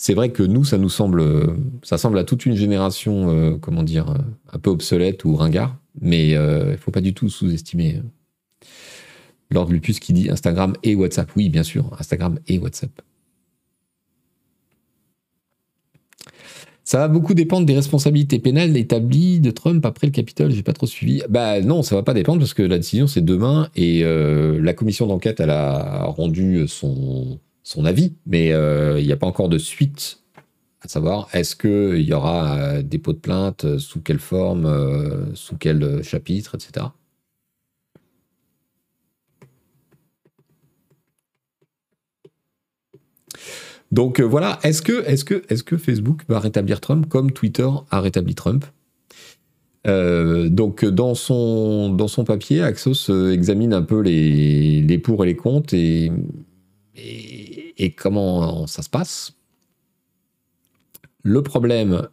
c'est 0.00 0.14
vrai 0.14 0.30
que 0.30 0.44
nous, 0.44 0.64
ça 0.64 0.78
nous 0.78 0.88
semble, 0.88 1.56
ça 1.82 1.98
semble 1.98 2.18
à 2.18 2.24
toute 2.24 2.46
une 2.46 2.54
génération, 2.54 3.30
euh, 3.30 3.58
comment 3.60 3.82
dire, 3.82 4.10
euh, 4.10 4.18
un 4.52 4.58
peu 4.60 4.70
obsolète 4.70 5.24
ou 5.24 5.34
ringard, 5.34 5.76
mais 6.00 6.36
euh, 6.36 6.66
il 6.68 6.72
ne 6.72 6.76
faut 6.76 6.92
pas 6.92 7.00
du 7.00 7.14
tout 7.14 7.28
sous-estimer. 7.28 8.00
Lord 9.50 9.70
Lupus 9.70 9.98
qui 9.98 10.12
dit 10.12 10.30
Instagram 10.30 10.74
et 10.84 10.94
WhatsApp. 10.94 11.28
Oui, 11.34 11.48
bien 11.48 11.64
sûr, 11.64 11.90
Instagram 11.98 12.38
et 12.46 12.58
WhatsApp. 12.58 12.92
Ça 16.84 16.98
va 16.98 17.08
beaucoup 17.08 17.34
dépendre 17.34 17.66
des 17.66 17.74
responsabilités 17.74 18.38
pénales 18.38 18.76
établies 18.76 19.40
de 19.40 19.50
Trump 19.50 19.84
après 19.84 20.06
le 20.06 20.12
Capitole. 20.12 20.52
J'ai 20.52 20.62
pas 20.62 20.72
trop 20.74 20.86
suivi. 20.86 21.22
Bah 21.28 21.60
non, 21.60 21.82
ça 21.82 21.96
va 21.96 22.02
pas 22.04 22.14
dépendre 22.14 22.38
parce 22.38 22.54
que 22.54 22.62
la 22.62 22.78
décision 22.78 23.08
c'est 23.08 23.20
demain 23.24 23.68
et 23.74 24.02
la 24.04 24.72
commission 24.72 25.06
d'enquête 25.06 25.40
elle 25.40 25.50
a 25.50 26.04
rendu 26.04 26.66
son 26.66 27.40
son 27.68 27.84
avis, 27.84 28.14
mais 28.26 28.46
il 28.48 29.04
n'y 29.04 29.12
a 29.12 29.16
pas 29.16 29.26
encore 29.26 29.48
de 29.48 29.58
suite 29.58 30.20
à 30.80 30.88
savoir. 30.88 31.28
Est-ce 31.32 31.54
qu'il 31.54 32.02
y 32.02 32.14
aura 32.14 32.82
des 32.82 32.98
pots 32.98 33.12
de 33.12 33.18
plainte, 33.18 33.78
sous 33.78 34.00
quelle 34.00 34.20
forme, 34.20 35.34
sous 35.34 35.56
quel 35.56 36.02
chapitre, 36.02 36.54
etc. 36.54 36.86
Donc 43.92 44.20
voilà, 44.20 44.58
est-ce 44.62 44.82
que, 44.82 45.04
est 45.06 45.22
que, 45.24 45.42
est 45.48 45.62
que 45.62 45.76
Facebook 45.76 46.22
va 46.28 46.40
rétablir 46.40 46.80
Trump 46.80 47.08
comme 47.08 47.32
Twitter 47.32 47.68
a 47.90 48.00
rétabli 48.00 48.34
Trump? 48.34 48.64
Euh, 49.86 50.48
donc 50.48 50.84
dans 50.84 51.14
son, 51.14 51.90
dans 51.90 52.08
son 52.08 52.24
papier, 52.24 52.62
Axos 52.62 53.10
euh, 53.10 53.32
examine 53.32 53.72
un 53.72 53.82
peu 53.82 54.00
les, 54.00 54.82
les 54.82 54.98
pour 54.98 55.24
et 55.24 55.28
les 55.28 55.36
contre 55.36 55.74
et, 55.74 56.10
comment 57.96 58.66
ça 58.66 58.82
se 58.82 58.90
passe? 58.90 59.34
Le 61.22 61.42
problème, 61.42 62.08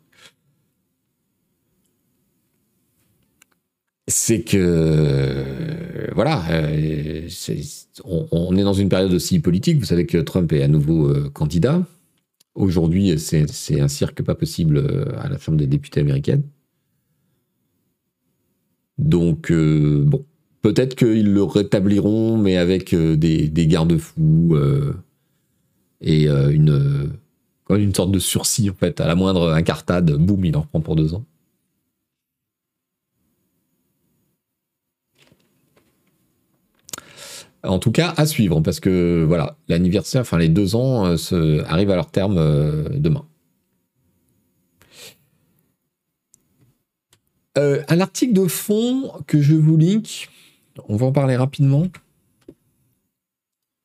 c'est 4.07 4.43
que 4.43 6.11
voilà, 6.13 6.43
euh, 6.51 7.27
on, 8.03 8.55
est 8.57 8.63
dans 8.63 8.73
une 8.73 8.89
période 8.89 9.13
aussi 9.13 9.39
politique. 9.39 9.79
Vous 9.79 9.85
savez 9.85 10.05
que 10.05 10.17
Trump 10.19 10.51
est 10.53 10.63
à 10.63 10.67
nouveau 10.67 11.13
candidat. 11.31 11.85
Aujourd'hui, 12.55 13.19
c'est 13.19 13.81
un 13.81 13.87
cirque 13.87 14.21
pas 14.23 14.35
possible 14.35 15.13
à 15.17 15.27
la 15.29 15.37
Chambre 15.37 15.57
des 15.57 15.67
députés 15.67 15.99
américaine. 16.01 16.43
Donc, 18.97 19.51
euh, 19.51 20.03
bon, 20.05 20.25
peut-être 20.61 20.95
qu'ils 20.95 21.33
le 21.33 21.43
rétabliront, 21.43 22.37
mais 22.37 22.57
avec 22.57 22.93
euh, 22.93 23.15
des, 23.17 23.49
garde-fous 23.67 24.55
euh, 26.03 26.51
et 26.51 27.75
une, 27.75 27.95
sorte 27.95 28.11
de 28.11 28.19
sursis, 28.19 28.69
en 28.69 28.73
fait. 28.73 28.99
À 29.01 29.07
la 29.07 29.15
moindre 29.15 29.51
incartade, 29.51 30.11
boum, 30.11 30.45
il 30.45 30.55
en 30.57 30.61
reprend 30.61 30.81
pour 30.81 30.95
deux 30.95 31.13
ans. 31.13 31.25
En 37.63 37.79
tout 37.79 37.91
cas, 37.91 38.13
à 38.17 38.27
suivre, 38.27 38.61
parce 38.61 38.79
que 38.79 39.25
voilà, 39.27 39.57
l'anniversaire, 39.67 40.21
enfin 40.21 40.37
les 40.37 40.49
deux 40.49 40.75
ans, 40.75 41.17
se, 41.17 41.63
arrivent 41.63 41.89
à 41.89 41.95
leur 41.95 42.11
terme 42.11 42.35
demain. 42.93 43.25
Euh, 47.57 47.83
un 47.87 48.01
article 48.01 48.33
de 48.33 48.47
fond 48.47 49.11
que 49.27 49.41
je 49.41 49.55
vous 49.55 49.77
link, 49.77 50.29
on 50.89 50.97
va 50.97 51.05
en 51.05 51.11
parler 51.13 51.37
rapidement, 51.37 51.87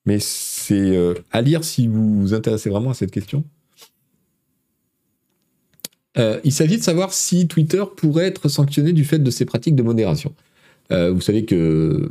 mais 0.07 0.19
c'est 0.19 0.97
euh, 0.97 1.15
à 1.31 1.43
lire 1.43 1.65
si 1.65 1.87
vous 1.87 2.21
vous 2.21 2.35
intéressez 2.35 2.71
vraiment 2.71 2.91
à 2.91 2.95
cette 2.95 3.11
question. 3.11 3.45
Euh, 6.19 6.41
il 6.43 6.53
s'agit 6.53 6.77
de 6.77 6.83
savoir 6.83 7.13
si 7.13 7.47
Twitter 7.47 7.83
pourrait 7.97 8.27
être 8.27 8.49
sanctionné 8.49 8.93
du 8.93 9.05
fait 9.05 9.19
de 9.19 9.31
ses 9.31 9.45
pratiques 9.45 9.77
de 9.77 9.83
modération. 9.83 10.35
Euh, 10.91 11.13
vous 11.13 11.21
savez 11.21 11.45
que 11.45 12.09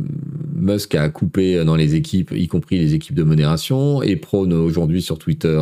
Musk 0.56 0.96
a 0.96 1.10
coupé 1.10 1.66
dans 1.66 1.76
les 1.76 1.96
équipes, 1.96 2.32
y 2.34 2.48
compris 2.48 2.78
les 2.78 2.94
équipes 2.94 3.16
de 3.16 3.24
modération, 3.24 4.02
et 4.02 4.16
prône 4.16 4.54
aujourd'hui 4.54 5.02
sur 5.02 5.18
Twitter 5.18 5.60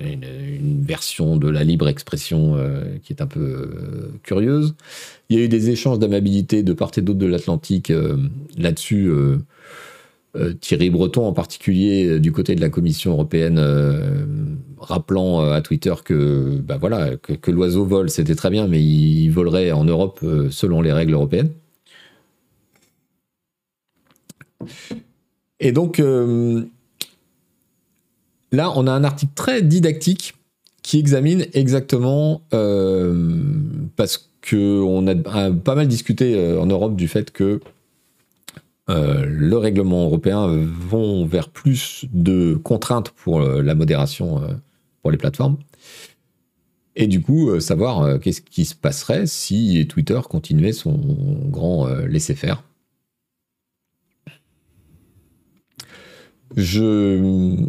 une, 0.00 0.80
version 0.82 1.36
de 1.36 1.48
la 1.48 1.62
libre 1.62 1.88
expression 1.88 2.56
qui 3.04 3.12
est 3.12 3.22
un 3.22 3.26
peu 3.26 3.70
curieuse. 4.22 4.74
Il 5.28 5.38
y 5.38 5.40
a 5.40 5.44
eu 5.44 5.48
des 5.48 5.70
échanges 5.70 5.98
d'amabilité 5.98 6.62
de 6.62 6.72
part 6.72 6.90
et 6.96 7.02
d'autre 7.02 7.18
de 7.18 7.26
l'Atlantique 7.26 7.92
là-dessus. 8.56 9.10
Thierry 10.60 10.88
Breton 10.88 11.26
en 11.26 11.32
particulier 11.32 12.18
du 12.18 12.32
côté 12.32 12.54
de 12.54 12.60
la 12.60 12.70
Commission 12.70 13.12
européenne 13.12 13.60
rappelant 14.78 15.40
à 15.40 15.60
Twitter 15.60 15.92
que 16.02 16.58
bah 16.58 16.78
voilà 16.78 17.16
que, 17.16 17.34
que 17.34 17.50
l'oiseau 17.50 17.84
vole 17.84 18.08
c'était 18.08 18.34
très 18.34 18.48
bien 18.48 18.66
mais 18.66 18.82
il 18.82 19.28
volerait 19.28 19.72
en 19.72 19.84
Europe 19.84 20.24
selon 20.50 20.80
les 20.80 20.92
règles 20.92 21.12
européennes. 21.12 21.50
Et 25.60 25.72
donc, 25.72 26.00
euh, 26.00 26.64
là, 28.50 28.72
on 28.76 28.86
a 28.86 28.92
un 28.92 29.04
article 29.04 29.32
très 29.34 29.62
didactique 29.62 30.34
qui 30.82 30.98
examine 30.98 31.46
exactement, 31.54 32.42
euh, 32.52 33.40
parce 33.94 34.28
qu'on 34.48 35.06
a, 35.06 35.50
pas 35.52 35.76
mal 35.76 35.86
discuté 35.86 36.34
euh, 36.34 36.60
en 36.60 36.66
Europe 36.66 36.96
du 36.96 37.06
fait 37.06 37.30
que 37.30 37.60
le 38.92 39.56
règlement 39.56 40.04
européen 40.04 40.46
vont 40.48 41.24
vers 41.26 41.48
plus 41.48 42.04
de 42.12 42.54
contraintes 42.62 43.10
pour 43.10 43.40
la 43.40 43.74
modération 43.74 44.42
pour 45.02 45.10
les 45.10 45.18
plateformes. 45.18 45.56
Et 46.94 47.06
du 47.06 47.22
coup, 47.22 47.58
savoir 47.60 48.20
qu'est-ce 48.20 48.42
qui 48.42 48.64
se 48.64 48.74
passerait 48.74 49.26
si 49.26 49.86
Twitter 49.88 50.20
continuait 50.28 50.72
son 50.72 50.98
grand 51.48 51.86
laisser-faire. 52.06 52.62
Je 56.56 57.60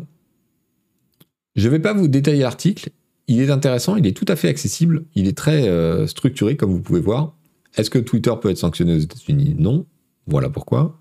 ne 1.56 1.70
vais 1.70 1.80
pas 1.80 1.94
vous 1.94 2.08
détailler 2.08 2.42
l'article. 2.42 2.90
Il 3.28 3.40
est 3.40 3.50
intéressant, 3.50 3.96
il 3.96 4.06
est 4.06 4.16
tout 4.16 4.26
à 4.28 4.36
fait 4.36 4.50
accessible, 4.50 5.06
il 5.16 5.28
est 5.28 5.38
très 5.38 5.68
euh, 5.68 6.08
structuré 6.08 6.58
comme 6.58 6.72
vous 6.72 6.82
pouvez 6.82 7.00
voir. 7.00 7.36
Est-ce 7.78 7.90
que 7.90 8.00
Twitter 8.00 8.34
peut 8.42 8.50
être 8.50 8.58
sanctionné 8.58 8.96
aux 8.96 9.00
États-Unis? 9.00 9.56
Non. 9.58 9.86
Voilà 10.28 10.50
pourquoi. 10.50 11.00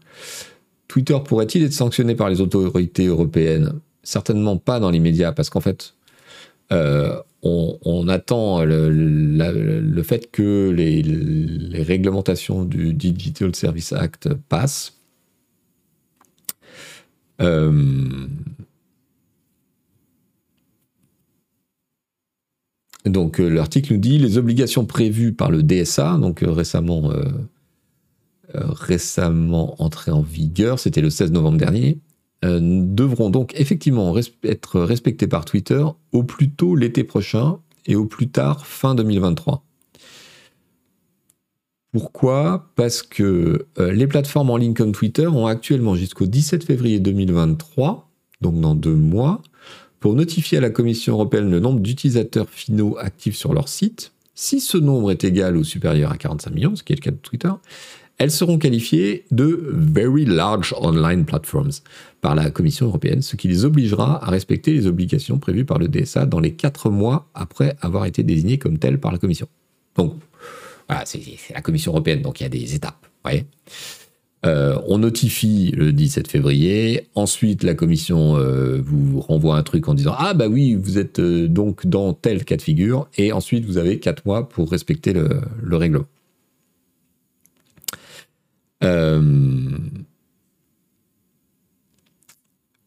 Twitter 0.89 1.17
pourrait-il 1.25 1.65
être 1.65 1.73
sanctionné 1.73 2.15
par 2.15 2.29
les 2.29 2.41
autorités 2.41 3.07
européennes? 3.07 3.81
Certainement 4.03 4.57
pas 4.59 4.81
dans 4.81 4.91
l'immédiat, 4.91 5.33
parce 5.33 5.49
qu'en 5.49 5.61
fait, 5.61 5.95
euh, 6.73 7.21
on, 7.43 8.09
attend 8.09 8.65
le, 8.65 10.03
fait 10.03 10.31
que 10.31 10.71
les, 10.71 11.83
réglementations 11.83 12.65
du 12.65 12.93
Digital 12.95 13.55
Service 13.55 13.93
Act 13.93 14.33
passent. 14.49 14.99
Euh, 17.41 18.27
donc 23.05 23.41
euh, 23.41 23.49
l'article 23.49 23.95
nous 23.95 23.99
dit 23.99 24.19
les 24.19 24.39
obligations 24.39 24.85
prévues 24.85 25.33
par 25.33 25.51
le 25.51 25.63
DSA, 25.63 26.19
donc 26.19 26.45
récemment, 26.47 27.11
récemment 28.55 29.83
entrées 29.83 30.13
en 30.13 30.23
vigueur, 30.23 30.79
c'était 30.79 31.01
le 31.01 31.11
16 31.11 31.33
novembre 31.33 31.59
dernier, 31.59 31.99
devront 32.43 33.31
donc 33.31 33.53
effectivement 33.59 34.17
être 34.43 34.81
respectées 34.81 35.29
par 35.29 35.45
Twitter 35.45 35.85
au 36.13 36.25
plus 36.25 36.51
tôt 36.51 36.75
l'été 36.75 37.05
prochain 37.05 37.59
et 37.87 37.95
au 37.95 38.05
plus 38.05 38.29
tard 38.29 38.67
fin 38.67 38.95
2023. 38.95 39.65
Pourquoi? 41.93 42.71
Parce 42.75 43.03
que 43.03 43.67
euh, 43.79 43.93
les 43.93 44.07
plateformes 44.07 44.49
en 44.49 44.57
ligne 44.57 44.73
comme 44.73 44.93
Twitter 44.93 45.27
ont 45.27 45.47
actuellement 45.47 45.95
jusqu'au 45.95 46.27
17 46.27 46.65
février 46.65 47.01
2023, 47.01 48.09
donc 48.41 48.59
dans 48.61 48.75
deux 48.75 48.95
mois, 48.95 49.43
pour 50.01 50.15
notifier 50.15 50.57
à 50.57 50.63
la 50.63 50.71
Commission 50.71 51.13
européenne 51.13 51.51
le 51.51 51.61
nombre 51.61 51.81
d'utilisateurs 51.81 52.49
finaux 52.49 52.97
actifs 52.99 53.37
sur 53.37 53.53
leur 53.53 53.69
site. 53.69 54.13
Si 54.35 54.61
ce 54.61 54.79
nombre 54.79 55.11
est 55.11 55.23
égal 55.23 55.59
ou 55.59 55.65
supérieur 55.65 56.11
à 56.11 56.17
45 56.17 56.55
millions, 56.55 56.77
ce 56.77 56.83
qui 56.83 56.95
est 56.95 56.97
le 56.97 57.03
cas 57.03 57.11
de 57.11 57.17
Twitter, 57.17 57.53
elles 58.23 58.31
seront 58.31 58.57
qualifiées 58.57 59.25
de 59.33 59.69
Very 59.73 60.25
Large 60.25 60.77
Online 60.79 61.25
Platforms 61.25 61.73
par 62.21 62.37
la 62.37 62.53
Commission 62.53 62.87
européenne, 62.87 63.21
ce 63.21 63.35
qui 63.35 63.49
les 63.49 63.65
obligera 63.65 64.25
à 64.25 64.31
respecter 64.31 64.73
les 64.73 64.87
obligations 64.87 65.41
prévues 65.41 65.65
par 65.65 65.81
le 65.81 65.89
DSA 65.89 66.27
dans 66.27 66.39
les 66.39 66.53
quatre 66.53 66.89
mois 66.89 67.29
après 67.35 67.77
avoir 67.81 68.05
été 68.05 68.23
désignées 68.23 68.59
comme 68.59 68.79
telles 68.79 69.01
par 69.01 69.11
la 69.11 69.19
Commission. 69.19 69.49
Donc, 69.97 70.15
c'est 71.05 71.21
la 71.53 71.63
Commission 71.63 71.91
européenne, 71.91 72.23
donc 72.23 72.39
il 72.39 72.45
y 72.45 72.47
a 72.47 72.49
des 72.49 72.77
étapes. 72.77 73.05
Euh, 74.47 74.79
on 74.87 74.99
notifie 74.99 75.73
le 75.77 75.93
17 75.93 76.29
février. 76.29 77.09
Ensuite, 77.17 77.65
la 77.65 77.75
commission 77.75 78.37
euh, 78.37 78.81
vous 78.85 79.21
renvoie 79.21 79.57
un 79.57 79.63
truc 79.65 79.89
en 79.89 79.95
disant 79.95 80.15
Ah, 80.17 80.35
bah 80.35 80.47
oui, 80.49 80.75
vous 80.75 80.99
êtes 80.99 81.19
euh, 81.19 81.49
donc 81.49 81.89
dans 81.89 82.13
tel 82.13 82.45
cas 82.45 82.57
de 82.57 82.63
figure. 82.63 83.09
Et 83.19 83.33
ensuite, 83.33 83.65
vous 83.65 83.79
avez 83.79 83.99
quatre 83.99 84.27
mois 84.27 84.49
pour 84.49 84.71
respecter 84.71 85.13
le 85.13 85.77
règlement. 85.77 86.07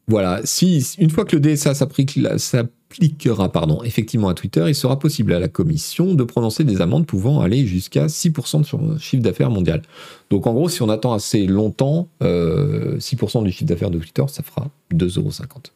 Voilà, 0.08 0.42
si 0.44 0.96
une 1.00 1.10
fois 1.10 1.26
que 1.26 1.36
le 1.36 1.40
DSA 1.40 1.74
s'appliquera 1.74 3.52
pardon, 3.52 3.82
effectivement 3.84 4.30
à 4.30 4.36
Twitter, 4.36 4.64
il 4.68 4.76
sera 4.76 5.00
possible 5.00 5.34
à 5.34 5.40
la 5.40 5.48
commission 5.48 6.14
de 6.14 6.24
prononcer 6.24 6.64
des 6.64 6.80
amendes 6.82 7.08
pouvant 7.08 7.42
aller 7.42 7.66
jusqu'à 7.66 8.06
6% 8.06 8.62
de 8.62 8.66
son 8.66 9.00
chiffre 9.00 9.24
d'affaires 9.24 9.50
mondial. 9.50 9.82
Donc 10.30 10.46
en 10.46 10.54
gros, 10.54 10.70
si 10.70 10.84
on 10.84 10.90
attend 10.90 11.14
assez 11.14 11.48
longtemps, 11.48 12.10
6% 12.22 12.24
euh, 12.24 13.44
du 13.44 13.52
chiffre 13.52 13.66
d'affaires 13.66 13.90
de 13.90 13.98
Twitter, 13.98 14.24
ça 14.28 14.44
fera 14.44 14.70
2,50€. 14.94 15.72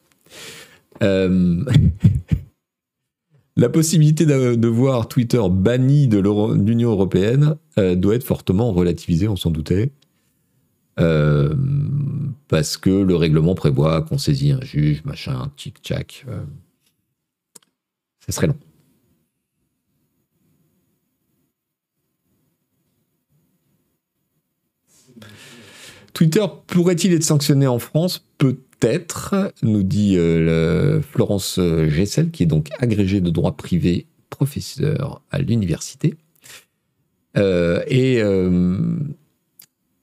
Euh, 1.01 1.65
la 3.57 3.70
possibilité 3.70 4.28
de, 4.28 4.67
voir 4.67 5.07
Twitter 5.07 5.41
banni 5.49 6.07
de 6.07 6.20
l'Union 6.20 6.91
européenne 6.91 7.55
euh, 7.80 7.95
doit 7.95 8.13
être 8.13 8.24
fortement 8.24 8.72
relativisée, 8.74 9.28
on 9.28 9.36
s'en 9.36 9.49
doutait 9.49 9.89
parce 12.50 12.78
que 12.78 12.89
le 12.89 13.16
règlement 13.16 13.56
prévoit 13.56 14.02
qu'on 14.02 14.18
saisit 14.18 14.52
un 14.52 14.62
juge, 14.62 15.04
machin, 15.06 15.52
tic-tac. 15.56 16.26
Euh, 16.28 16.43
ça 18.26 18.32
serait 18.34 18.47
long. 18.47 18.58
Twitter 26.14 26.45
pourrait-il 26.68 27.14
être 27.14 27.24
sanctionné 27.24 27.66
en 27.66 27.80
France? 27.80 28.28
Peut-être, 28.38 29.54
nous 29.62 29.84
dit 29.84 30.18
euh, 30.18 31.02
Florence 31.02 31.60
Gessel, 31.88 32.32
qui 32.32 32.43
est 32.43 32.47
donc 32.47 32.68
agrégée 32.80 33.22
de 33.22 33.30
droit 33.30 33.56
privé, 33.56 34.08
professeur 34.30 35.22
à 35.32 35.39
l'université. 35.39 36.16
Euh, 37.38 37.84
et, 37.88 38.22
euh, 38.22 38.97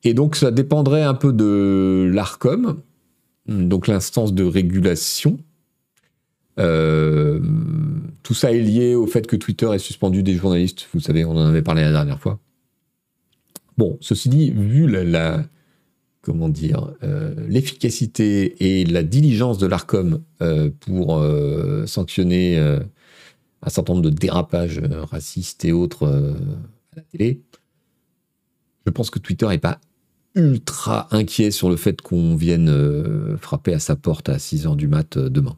et 0.07 0.14
donc 0.14 0.36
ça 0.36 0.50
dépendrait 0.50 1.02
un 1.02 1.14
peu 1.14 1.32
de 1.32 2.11
l'ARCOM, 2.12 2.80
donc 3.48 3.88
l'instance 3.88 4.32
de 4.32 4.44
régulation. 4.44 5.38
tout 6.57 8.34
ça 8.34 8.52
est 8.52 8.61
lié 8.61 8.94
au 8.94 9.07
fait 9.07 9.26
que 9.26 9.36
Twitter 9.36 9.68
ait 9.74 9.78
suspendu 9.78 10.22
des 10.22 10.34
journalistes. 10.34 10.88
Vous 10.94 11.00
savez, 11.00 11.24
on 11.24 11.32
en 11.32 11.46
avait 11.46 11.62
parlé 11.62 11.82
la 11.82 11.92
dernière 11.92 12.20
fois. 12.20 12.38
Bon, 13.76 13.98
ceci 14.00 14.28
dit, 14.28 14.50
vu 14.50 14.86
la, 14.88 15.44
comment 16.26 16.48
dire, 16.48 16.92
euh, 17.04 17.34
l'efficacité 17.48 18.80
et 18.80 18.84
la 18.84 19.04
diligence 19.04 19.59
de 19.59 19.66
l'ARCOM 19.68 20.22
euh, 20.42 20.70
pour 20.80 21.18
euh, 21.18 21.86
sanctionner 21.86 22.59
un 22.59 23.68
certain 23.70 23.94
nombre 23.94 24.11
de 24.11 24.14
dérapages 24.14 24.80
racistes 24.80 25.64
et 25.64 25.70
autres 25.70 26.07
à 26.07 26.96
la 26.96 27.02
télé, 27.02 27.42
je 28.86 28.90
pense 28.90 29.11
que 29.11 29.20
Twitter 29.20 29.46
n'est 29.46 29.59
pas 29.59 29.80
ultra 30.37 31.09
inquiet 31.11 31.51
sur 31.51 31.70
le 31.70 31.76
fait 31.76 32.01
qu'on 32.01 32.37
vienne 32.37 33.37
frapper 33.41 33.74
à 33.74 33.78
sa 33.80 33.97
porte 33.97 34.28
à 34.28 34.39
6 34.39 34.66
h 34.66 34.76
du 34.76 34.87
mat 34.89 35.18
demain. 35.18 35.57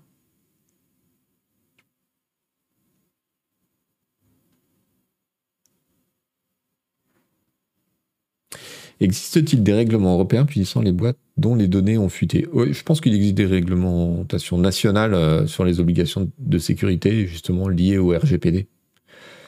Existe-t-il 9.01 9.62
des 9.62 9.72
règlements 9.72 10.14
européens 10.14 10.45
punissant 10.45 10.83
les 10.83 10.91
boîtes 10.91 11.18
dont 11.37 11.55
les 11.55 11.68
données 11.68 11.99
ont 11.99 12.09
fuité? 12.09 12.47
Je 12.53 12.83
pense 12.83 13.01
qu'il 13.01 13.14
existe 13.14 13.35
des 13.35 13.47
réglementations 13.47 14.59
nationales 14.59 15.14
euh, 15.14 15.47
sur 15.47 15.64
les 15.64 15.79
obligations 15.79 16.31
de 16.39 16.59
sécurité, 16.59 17.26
justement 17.29 17.68
liées 17.68 17.99
au 17.99 18.09
RGPD. 18.09 18.66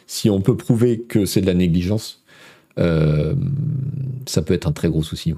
Si 0.06 0.30
on 0.30 0.40
peut 0.40 0.56
prouver 0.56 1.00
que 1.00 1.24
c'est 1.24 1.40
de 1.40 1.46
la 1.46 1.54
négligence, 1.54 2.19
euh, 2.78 3.34
ça 4.26 4.42
peut 4.42 4.54
être 4.54 4.66
un 4.66 4.72
très 4.72 4.88
gros 4.88 5.02
souci. 5.02 5.34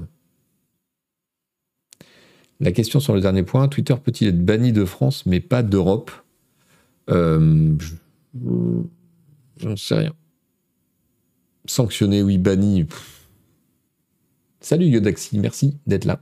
La 2.61 2.73
question 2.73 3.01
sur 3.01 3.15
le 3.15 3.21
dernier 3.21 3.43
point, 3.43 3.69
Twitter 3.69 3.95
peut-il 4.03 4.29
être 4.29 4.45
banni 4.45 4.73
de 4.73 4.85
France 4.85 5.27
mais 5.27 5.41
pas 5.41 5.63
d'Europe? 5.63 6.11
Euh, 7.11 7.75
J'en 9.59 9.77
sais 9.77 9.95
rien. 9.95 10.13
Sanctionné, 11.67 12.23
oui, 12.23 12.39
banni. 12.39 12.87
Salut 14.61 14.87
Yodaxi, 14.87 15.39
merci 15.39 15.77
d'être 15.87 16.05
là. 16.05 16.21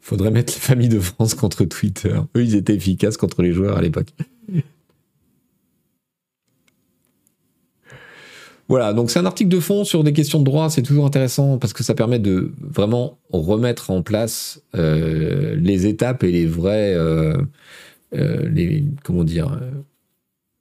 Faudrait 0.00 0.30
mettre 0.30 0.54
la 0.54 0.60
famille 0.60 0.88
de 0.88 0.98
France 0.98 1.34
contre 1.34 1.64
Twitter. 1.64 2.18
Eux, 2.36 2.42
ils 2.42 2.54
étaient 2.54 2.74
efficaces 2.74 3.16
contre 3.16 3.42
les 3.42 3.52
joueurs 3.52 3.76
à 3.76 3.82
l'époque. 3.82 4.12
Voilà, 8.70 8.92
donc 8.92 9.10
c'est 9.10 9.18
un 9.18 9.26
article 9.26 9.50
de 9.50 9.58
fond 9.58 9.82
sur 9.82 10.04
des 10.04 10.12
questions 10.12 10.38
de 10.38 10.44
droit, 10.44 10.70
c'est 10.70 10.82
toujours 10.82 11.04
intéressant 11.04 11.58
parce 11.58 11.72
que 11.72 11.82
ça 11.82 11.96
permet 11.96 12.20
de 12.20 12.52
vraiment 12.60 13.18
remettre 13.32 13.90
en 13.90 14.02
place 14.02 14.62
euh, 14.76 15.56
les 15.56 15.86
étapes 15.86 16.22
et 16.22 16.30
les 16.30 16.46
euh, 16.46 17.36
euh, 18.14 18.48
les, 18.48 18.84
comment 19.02 19.24
dire, 19.24 19.60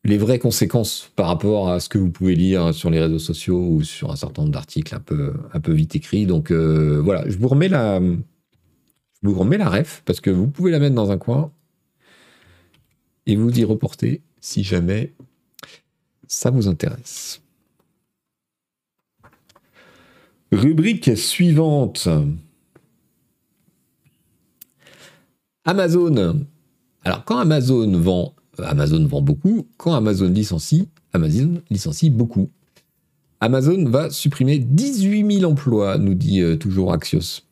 les 0.05 0.17
vraies 0.17 0.39
conséquences 0.39 1.11
par 1.15 1.27
rapport 1.27 1.69
à 1.69 1.79
ce 1.79 1.87
que 1.87 1.99
vous 1.99 2.09
pouvez 2.09 2.33
lire 2.33 2.73
sur 2.73 2.89
les 2.89 2.99
réseaux 2.99 3.19
sociaux 3.19 3.59
ou 3.59 3.83
sur 3.83 4.09
un 4.09 4.15
certain 4.15 4.41
nombre 4.41 4.53
d'articles 4.53 4.95
un 4.95 4.99
peu, 4.99 5.33
un 5.53 5.59
peu 5.59 5.73
vite 5.73 5.95
écrits. 5.95 6.25
Donc 6.25 6.51
voilà, 6.51 7.29
je 7.29 7.37
vous 7.37 7.47
remets 7.47 7.69
la, 7.69 8.01
je 8.01 9.27
vous 9.29 9.37
remets 9.37 9.59
la 9.59 9.69
ref 9.69 10.01
parce 10.05 10.19
que 10.19 10.31
vous 10.31 10.47
pouvez 10.47 10.71
la 10.71 10.79
mettre 10.79 10.95
dans 10.95 11.11
un 11.11 11.19
coin 11.19 11.51
et 13.27 13.35
vous 13.35 13.59
y 13.59 13.63
reporter 13.63 14.23
si 14.41 14.63
jamais 14.63 15.13
ça 16.27 16.49
vous 16.49 16.67
intéresse. 16.67 17.43
Rubrique 20.51 21.17
suivante. 21.17 22.07
Amazon. 25.65 26.45
Alors 27.03 27.23
quand 27.25 27.37
Amazon 27.37 27.91
vend 27.99 28.33
Amazon 28.63 29.05
vend 29.05 29.21
beaucoup. 29.21 29.67
Quand 29.77 29.93
Amazon 29.93 30.29
licencie, 30.29 30.89
Amazon 31.13 31.61
licencie 31.69 32.09
beaucoup. 32.09 32.49
Amazon 33.41 33.85
va 33.85 34.09
supprimer 34.09 34.59
18 34.59 35.39
000 35.39 35.51
emplois, 35.51 35.97
nous 35.97 36.13
dit 36.13 36.41
euh, 36.41 36.57
toujours 36.57 36.93
Axios. 36.93 37.43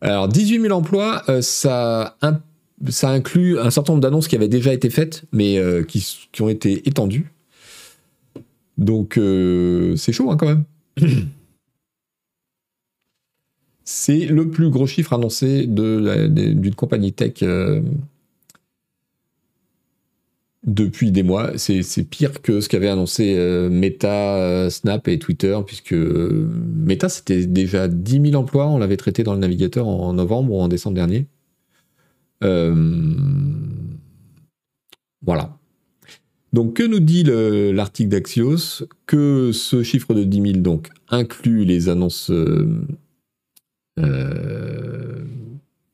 Alors, 0.00 0.28
18 0.28 0.60
000 0.60 0.72
emplois, 0.74 1.22
euh, 1.28 1.40
ça, 1.40 2.16
ça, 2.88 3.10
inclut 3.10 3.58
un 3.58 3.70
certain 3.70 3.92
nombre 3.92 4.02
d'annonces 4.02 4.28
qui 4.28 4.36
avaient 4.36 4.48
déjà 4.48 4.72
été 4.72 4.90
faites, 4.90 5.24
mais 5.32 5.58
euh, 5.58 5.82
qui, 5.82 6.04
ont 6.40 6.48
été 6.48 6.88
étendues. 6.88 7.30
Donc, 8.78 9.14
c'est 9.96 10.12
chaud 10.12 10.30
hein, 10.30 10.36
quand 10.36 10.46
même. 10.46 10.64
C'est 13.84 14.26
le 14.26 14.48
plus 14.50 14.70
gros 14.70 14.86
chiffre 14.86 15.12
annoncé 15.12 15.66
d'une 15.66 16.74
compagnie 16.74 17.12
tech 17.12 17.42
euh, 17.42 17.82
depuis 20.66 21.10
des 21.10 21.22
mois. 21.22 21.52
C'est 21.58 21.82
pire 22.08 22.40
que 22.40 22.60
ce 22.62 22.68
qu'avaient 22.70 22.88
annoncé 22.88 23.34
euh, 23.36 23.68
Meta, 23.68 24.36
euh, 24.36 24.70
Snap 24.70 25.06
et 25.08 25.18
Twitter, 25.18 25.58
puisque 25.66 25.92
Meta, 25.92 27.10
c'était 27.10 27.46
déjà 27.46 27.88
10 27.88 28.30
000 28.30 28.34
emplois. 28.42 28.66
On 28.68 28.78
l'avait 28.78 28.96
traité 28.96 29.22
dans 29.22 29.34
le 29.34 29.40
navigateur 29.40 29.86
en 29.86 30.14
novembre 30.14 30.54
ou 30.54 30.60
en 30.60 30.68
décembre 30.68 30.94
dernier. 30.94 31.26
Voilà. 35.22 35.58
Donc, 36.52 36.74
que 36.74 36.82
nous 36.82 37.00
dit 37.00 37.24
l'article 37.24 38.10
d'Axios? 38.10 38.84
Que 39.06 39.50
ce 39.52 39.82
chiffre 39.82 40.14
de 40.14 40.24
10 40.24 40.42
000 40.42 40.52
donc, 40.58 40.90
inclut 41.08 41.64
les 41.64 41.88
annonces 41.88 42.30
euh, 44.00 45.24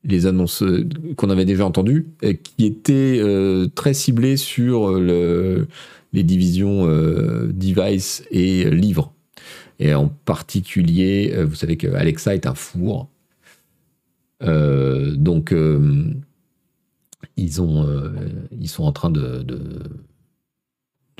les 0.03 0.25
annonces 0.25 0.63
euh, 0.63 0.87
qu'on 1.15 1.29
avait 1.29 1.45
déjà 1.45 1.65
entendues, 1.65 2.07
et 2.23 2.37
qui 2.37 2.65
étaient 2.65 3.19
euh, 3.19 3.67
très 3.75 3.93
ciblées 3.93 4.37
sur 4.37 4.99
les 4.99 6.23
divisions 6.23 6.85
device 7.47 8.23
et 8.31 8.69
livres. 8.69 9.13
Et 9.79 9.93
en 9.93 10.07
particulier, 10.09 11.33
vous 11.43 11.55
savez 11.55 11.77
que 11.77 11.87
Alexa 11.87 12.35
est 12.35 12.45
un 12.45 12.55
four. 12.55 13.09
donc, 14.41 15.53
ils, 17.41 17.61
ont, 17.61 17.85
ils 18.51 18.69
sont 18.69 18.83
en 18.83 18.91
train 18.91 19.09
de, 19.09 19.45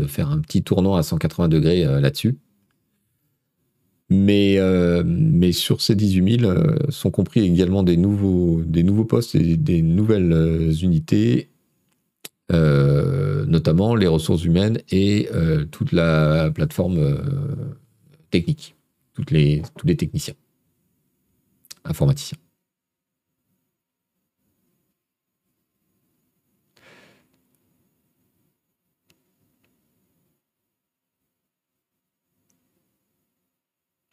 faire 0.08 0.30
un 0.32 0.40
petit 0.40 0.64
tournant 0.64 0.96
à 0.96 1.04
180 1.04 1.48
degrés 1.48 1.84
là-dessus. 1.84 2.38
Mais, 4.12 4.56
euh, 4.58 5.04
mais 5.06 5.54
sur 5.54 5.80
ces 5.80 5.96
18 5.96 6.42
000 6.42 6.52
euh, 6.52 6.76
sont 6.90 7.12
compris 7.12 7.40
également 7.46 7.82
des 7.82 7.96
nouveaux, 7.96 8.62
postes 9.06 9.36
et 9.36 9.56
des 9.56 9.82
nouvelles 9.82 10.34
euh, 10.34 10.74
unités, 10.74 11.50
notamment 12.50 13.96
les 13.96 14.08
ressources 14.08 14.44
humaines 14.44 14.80
et 14.92 15.30
toute 15.72 15.94
la 15.94 16.52
plateforme 16.52 17.00
technique, 18.30 18.76
tous 19.14 19.24
les 19.32 19.96
techniciens, 19.96 20.34
informaticiens. 21.86 22.38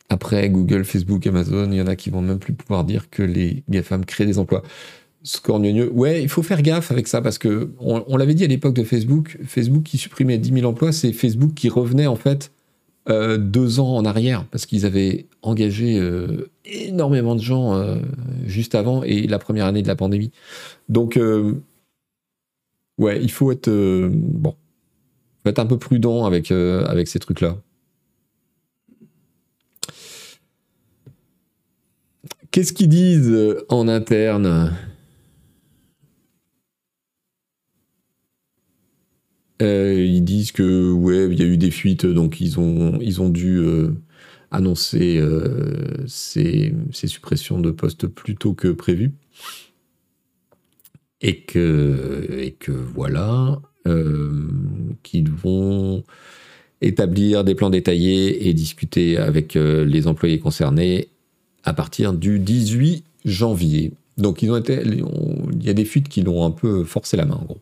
Après 0.08 0.48
Google, 0.48 0.84
Facebook, 0.84 1.26
Amazon, 1.26 1.70
il 1.70 1.78
y 1.78 1.82
en 1.82 1.86
a 1.86 1.96
qui 1.96 2.10
vont 2.10 2.22
même 2.22 2.38
plus 2.38 2.54
pouvoir 2.54 2.84
dire 2.84 3.10
que 3.10 3.22
les 3.22 3.62
GAFAM 3.68 4.04
créent 4.04 4.26
des 4.26 4.38
emplois. 4.38 4.62
Scornieux, 5.22 5.90
ouais, 5.92 6.22
il 6.22 6.28
faut 6.28 6.42
faire 6.42 6.62
gaffe 6.62 6.90
avec 6.90 7.08
ça 7.08 7.20
parce 7.20 7.38
que 7.38 7.70
on, 7.80 8.16
l'avait 8.16 8.34
dit 8.34 8.44
à 8.44 8.46
l'époque 8.46 8.74
de 8.74 8.84
Facebook, 8.84 9.36
Facebook 9.44 9.82
qui 9.82 9.98
supprimait 9.98 10.38
10 10.38 10.52
000 10.60 10.66
emplois, 10.66 10.92
c'est 10.92 11.12
Facebook 11.12 11.54
qui 11.54 11.68
revenait 11.68 12.06
en 12.06 12.16
fait 12.16 12.52
euh, 13.10 13.36
deux 13.36 13.80
ans 13.80 13.96
en 13.96 14.04
arrière 14.04 14.44
parce 14.46 14.64
qu'ils 14.64 14.86
avaient 14.86 15.26
engagé 15.42 15.98
euh, 15.98 16.50
énormément 16.64 17.34
de 17.34 17.40
gens 17.40 17.74
euh, 17.74 17.96
juste 18.46 18.74
avant 18.74 19.02
et 19.02 19.26
la 19.26 19.38
première 19.38 19.66
année 19.66 19.82
de 19.82 19.88
la 19.88 19.96
pandémie. 19.96 20.30
Donc, 20.88 21.18
ouais, 22.98 23.20
il 23.20 23.30
faut 23.30 23.50
être 23.52 23.70
bon. 24.10 24.54
Être 25.44 25.58
un 25.58 25.66
peu 25.66 25.78
prudent 25.78 26.26
avec, 26.26 26.50
avec 26.52 27.08
ces 27.08 27.18
trucs-là. 27.18 27.56
Qu'est-ce 32.58 32.72
qu'ils 32.72 32.88
disent 32.88 33.30
euh, 33.30 33.64
en 33.68 33.86
interne? 33.86 34.76
Euh, 39.62 40.04
Ils 40.04 40.24
disent 40.24 40.50
que 40.50 40.90
ouais, 40.90 41.28
il 41.30 41.38
y 41.38 41.42
a 41.42 41.46
eu 41.46 41.56
des 41.56 41.70
fuites, 41.70 42.04
donc 42.04 42.40
ils 42.40 42.58
ont, 42.58 42.98
ils 43.00 43.22
ont 43.22 43.28
dû 43.28 43.64
annoncer 44.50 45.24
ces, 46.08 46.74
ces, 46.90 47.06
suppressions 47.06 47.60
de 47.60 47.70
postes 47.70 48.08
plus 48.08 48.34
tôt 48.34 48.54
que 48.54 48.72
prévu. 48.72 49.12
Et 51.20 51.42
que, 51.42 52.26
et 52.40 52.56
que 52.58 52.72
voilà, 52.72 53.62
qu'ils 55.04 55.30
vont 55.30 56.02
établir 56.80 57.44
des 57.44 57.54
plans 57.54 57.70
détaillés 57.70 58.48
et 58.48 58.52
discuter 58.52 59.16
avec 59.16 59.54
les 59.54 60.08
employés 60.08 60.40
concernés 60.40 61.10
à 61.64 61.72
partir 61.72 62.12
du 62.12 62.38
18 62.38 63.04
janvier. 63.24 63.92
Donc 64.16 64.42
ils 64.42 64.50
ont 64.50 64.56
été, 64.56 64.82
il 64.84 65.64
y 65.64 65.70
a 65.70 65.74
des 65.74 65.84
fuites 65.84 66.08
qui 66.08 66.22
l'ont 66.22 66.44
un 66.44 66.50
peu 66.50 66.84
forcé 66.84 67.16
la 67.16 67.24
main 67.24 67.36
en 67.36 67.44
gros. 67.44 67.58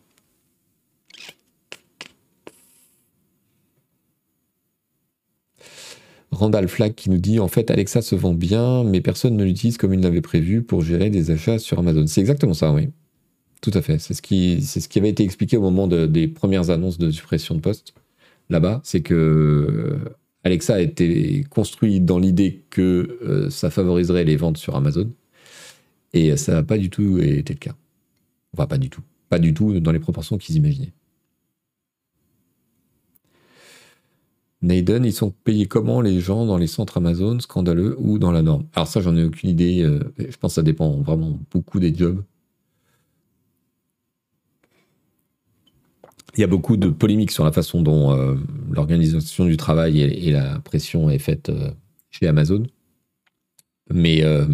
Randall 6.31 6.67
Flag 6.67 6.93
qui 6.93 7.09
nous 7.09 7.17
dit 7.17 7.39
en 7.39 7.47
fait 7.47 7.71
Alexa 7.71 8.01
se 8.01 8.15
vend 8.15 8.33
bien, 8.33 8.83
mais 8.83 9.01
personne 9.01 9.35
ne 9.35 9.43
l'utilise 9.43 9.77
comme 9.77 9.93
il 9.93 10.01
l'avait 10.01 10.21
prévu 10.21 10.61
pour 10.61 10.81
gérer 10.81 11.09
des 11.09 11.31
achats 11.31 11.59
sur 11.59 11.79
Amazon. 11.79 12.05
C'est 12.07 12.21
exactement 12.21 12.53
ça, 12.53 12.71
oui. 12.73 12.89
Tout 13.61 13.71
à 13.73 13.81
fait. 13.81 13.99
C'est 13.99 14.13
ce 14.13 14.21
qui, 14.21 14.61
c'est 14.61 14.79
ce 14.79 14.87
qui 14.87 14.99
avait 14.99 15.09
été 15.09 15.23
expliqué 15.23 15.57
au 15.57 15.61
moment 15.61 15.87
des 15.87 16.27
premières 16.27 16.69
annonces 16.69 16.97
de 16.97 17.09
suppression 17.11 17.55
de 17.55 17.59
postes 17.59 17.93
là-bas. 18.49 18.81
C'est 18.83 19.01
que 19.01 19.97
Alexa 20.43 20.75
a 20.75 20.79
été 20.79 21.43
construit 21.49 21.99
dans 21.99 22.19
l'idée 22.19 22.63
que 22.69 23.19
euh, 23.23 23.49
ça 23.49 23.69
favoriserait 23.69 24.23
les 24.23 24.35
ventes 24.37 24.57
sur 24.57 24.75
Amazon. 24.75 25.11
Et 26.13 26.37
ça 26.37 26.53
n'a 26.53 26.63
pas 26.63 26.77
du 26.77 26.89
tout 26.89 27.19
été 27.19 27.53
le 27.53 27.59
cas. 27.59 27.75
Enfin, 28.53 28.67
pas 28.67 28.77
du 28.77 28.89
tout. 28.89 29.01
Pas 29.29 29.39
du 29.39 29.53
tout 29.53 29.79
dans 29.79 29.91
les 29.91 29.99
proportions 29.99 30.37
qu'ils 30.37 30.55
imaginaient. 30.55 30.93
Naden, 34.61 35.05
ils 35.05 35.13
sont 35.13 35.31
payés 35.31 35.67
comment 35.67 36.01
les 36.01 36.19
gens 36.19 36.45
dans 36.45 36.57
les 36.57 36.67
centres 36.67 36.97
Amazon, 36.97 37.39
scandaleux 37.39 37.95
ou 37.99 38.17
dans 38.17 38.31
la 38.31 38.41
norme? 38.41 38.65
Alors 38.73 38.87
ça, 38.87 39.01
j'en 39.01 39.15
ai 39.15 39.23
aucune 39.23 39.49
idée. 39.49 39.83
Euh, 39.83 39.99
je 40.17 40.35
pense 40.37 40.53
que 40.53 40.55
ça 40.55 40.63
dépend 40.63 40.97
vraiment 41.01 41.39
beaucoup 41.51 41.79
des 41.79 41.93
jobs. 41.93 42.23
Il 46.37 46.41
y 46.41 46.43
a 46.43 46.47
beaucoup 46.47 46.77
de 46.77 46.89
polémiques 46.89 47.31
sur 47.31 47.43
la 47.43 47.51
façon 47.51 47.81
dont 47.81 48.13
euh, 48.13 48.35
l'organisation 48.69 49.45
du 49.45 49.57
travail 49.57 50.01
et, 50.01 50.31
la 50.31 50.59
pression 50.59 51.09
est 51.09 51.17
faite 51.17 51.49
euh, 51.49 51.71
chez 52.11 52.27
Amazon. 52.27 52.63
Mais, 53.91 54.23
euh, 54.23 54.45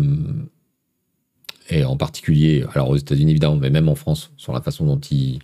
et 1.69 1.83
en 1.83 1.97
particulier, 1.97 2.65
alors 2.73 2.89
aux 2.89 2.95
États-Unis 2.95 3.31
évidemment, 3.31 3.57
mais 3.57 3.69
même 3.69 3.89
en 3.89 3.95
France, 3.95 4.31
sur 4.37 4.53
la 4.53 4.61
façon 4.61 4.85
dont 4.85 4.99
ils, 4.99 5.39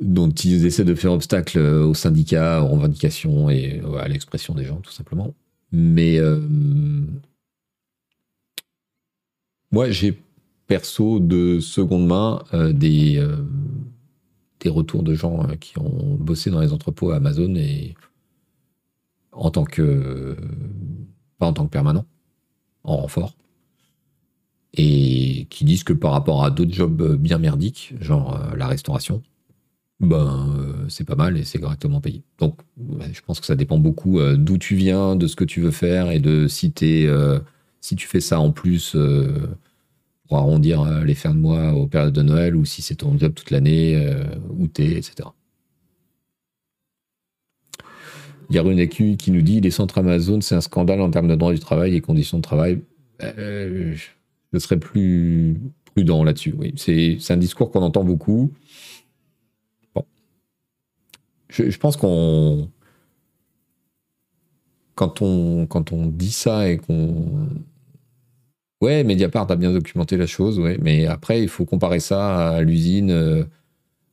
dont 0.00 0.30
ils 0.30 0.66
essaient 0.66 0.84
de 0.84 0.94
faire 0.94 1.12
obstacle 1.12 1.58
aux 1.58 1.94
syndicats, 1.94 2.62
aux 2.62 2.68
revendications 2.68 3.48
et 3.48 3.80
à 3.98 4.08
l'expression 4.08 4.54
des 4.54 4.64
gens, 4.64 4.80
tout 4.80 4.92
simplement. 4.92 5.34
Mais 5.72 6.18
moi, 9.70 9.90
j'ai 9.90 10.18
perso 10.66 11.20
de 11.20 11.60
seconde 11.60 12.06
main 12.06 12.42
des 12.72 13.24
des 14.60 14.68
retours 14.68 15.02
de 15.02 15.14
gens 15.14 15.44
euh, 15.44 15.56
qui 15.56 15.78
ont 15.78 16.16
bossé 16.18 16.50
dans 16.50 16.60
les 16.60 16.72
entrepôts 16.72 17.10
à 17.10 17.16
Amazon 17.16 17.54
et 17.54 17.94
en 19.32 19.50
tant 19.50 19.64
que 19.64 20.36
pas 21.38 21.46
en 21.46 21.52
tant 21.52 21.64
que 21.64 21.70
permanent, 21.70 22.04
en 22.82 22.96
renfort, 22.96 23.36
et 24.74 25.46
qui 25.50 25.64
disent 25.64 25.84
que 25.84 25.92
par 25.92 26.10
rapport 26.10 26.44
à 26.44 26.50
d'autres 26.50 26.72
jobs 26.72 27.16
bien 27.16 27.38
merdiques, 27.38 27.94
genre 28.00 28.34
euh, 28.34 28.56
la 28.56 28.66
restauration, 28.66 29.22
ben 30.00 30.52
euh, 30.58 30.88
c'est 30.88 31.04
pas 31.04 31.14
mal 31.14 31.36
et 31.36 31.44
c'est 31.44 31.60
correctement 31.60 32.00
payé. 32.00 32.22
Donc 32.38 32.58
je 33.12 33.20
pense 33.20 33.38
que 33.38 33.46
ça 33.46 33.54
dépend 33.54 33.78
beaucoup 33.78 34.18
d'où 34.36 34.58
tu 34.58 34.74
viens, 34.74 35.14
de 35.16 35.26
ce 35.26 35.36
que 35.36 35.44
tu 35.44 35.60
veux 35.60 35.70
faire 35.70 36.10
et 36.10 36.18
de 36.18 36.48
si, 36.48 36.72
si 37.80 37.96
tu 37.96 38.06
fais 38.08 38.20
ça 38.20 38.40
en 38.40 38.50
plus 38.50 38.96
pour 40.28 40.36
arrondir 40.36 40.82
euh, 40.82 41.04
les 41.04 41.14
fins 41.14 41.34
de 41.34 41.38
mois 41.38 41.72
aux 41.72 41.86
périodes 41.86 42.12
de 42.12 42.22
Noël 42.22 42.54
ou 42.54 42.64
si 42.64 42.82
c'est 42.82 42.96
ton 42.96 43.18
job 43.18 43.32
toute 43.34 43.50
l'année, 43.50 43.96
euh, 43.96 44.24
où 44.50 44.68
t'es, 44.68 44.92
etc. 44.92 45.30
Il 48.50 48.56
y 48.56 48.58
a 48.58 48.62
Runeku 48.62 49.16
qui 49.16 49.30
nous 49.30 49.42
dit 49.42 49.60
les 49.60 49.70
centres 49.70 49.98
Amazon, 49.98 50.40
c'est 50.40 50.54
un 50.54 50.60
scandale 50.60 51.00
en 51.00 51.10
termes 51.10 51.28
de 51.28 51.34
droit 51.34 51.52
du 51.52 51.58
travail 51.58 51.94
et 51.96 52.00
conditions 52.00 52.38
de 52.38 52.42
travail. 52.42 52.80
Euh, 53.22 53.94
je 54.52 54.58
serais 54.58 54.78
plus 54.78 55.60
prudent 55.86 56.24
là-dessus. 56.24 56.54
C'est, 56.76 57.18
un 57.30 57.36
discours 57.36 57.70
qu'on 57.70 57.82
entend 57.82 58.04
beaucoup. 58.04 58.52
Je, 61.48 61.70
je 61.70 61.78
pense 61.78 61.96
qu'on. 61.96 62.70
Quand 64.94 65.22
on, 65.22 65.66
quand 65.66 65.92
on 65.92 66.06
dit 66.06 66.32
ça 66.32 66.68
et 66.68 66.76
qu'on 66.76 67.48
Ouais, 68.80 69.02
Mediapart 69.02 69.50
a 69.50 69.56
bien 69.56 69.72
documenté 69.72 70.16
la 70.16 70.26
chose. 70.26 70.60
Mais 70.80 71.06
après, 71.06 71.42
il 71.42 71.48
faut 71.48 71.64
comparer 71.64 72.00
ça 72.00 72.50
à 72.50 72.62
l'usine, 72.62 73.10
euh, 73.10 73.44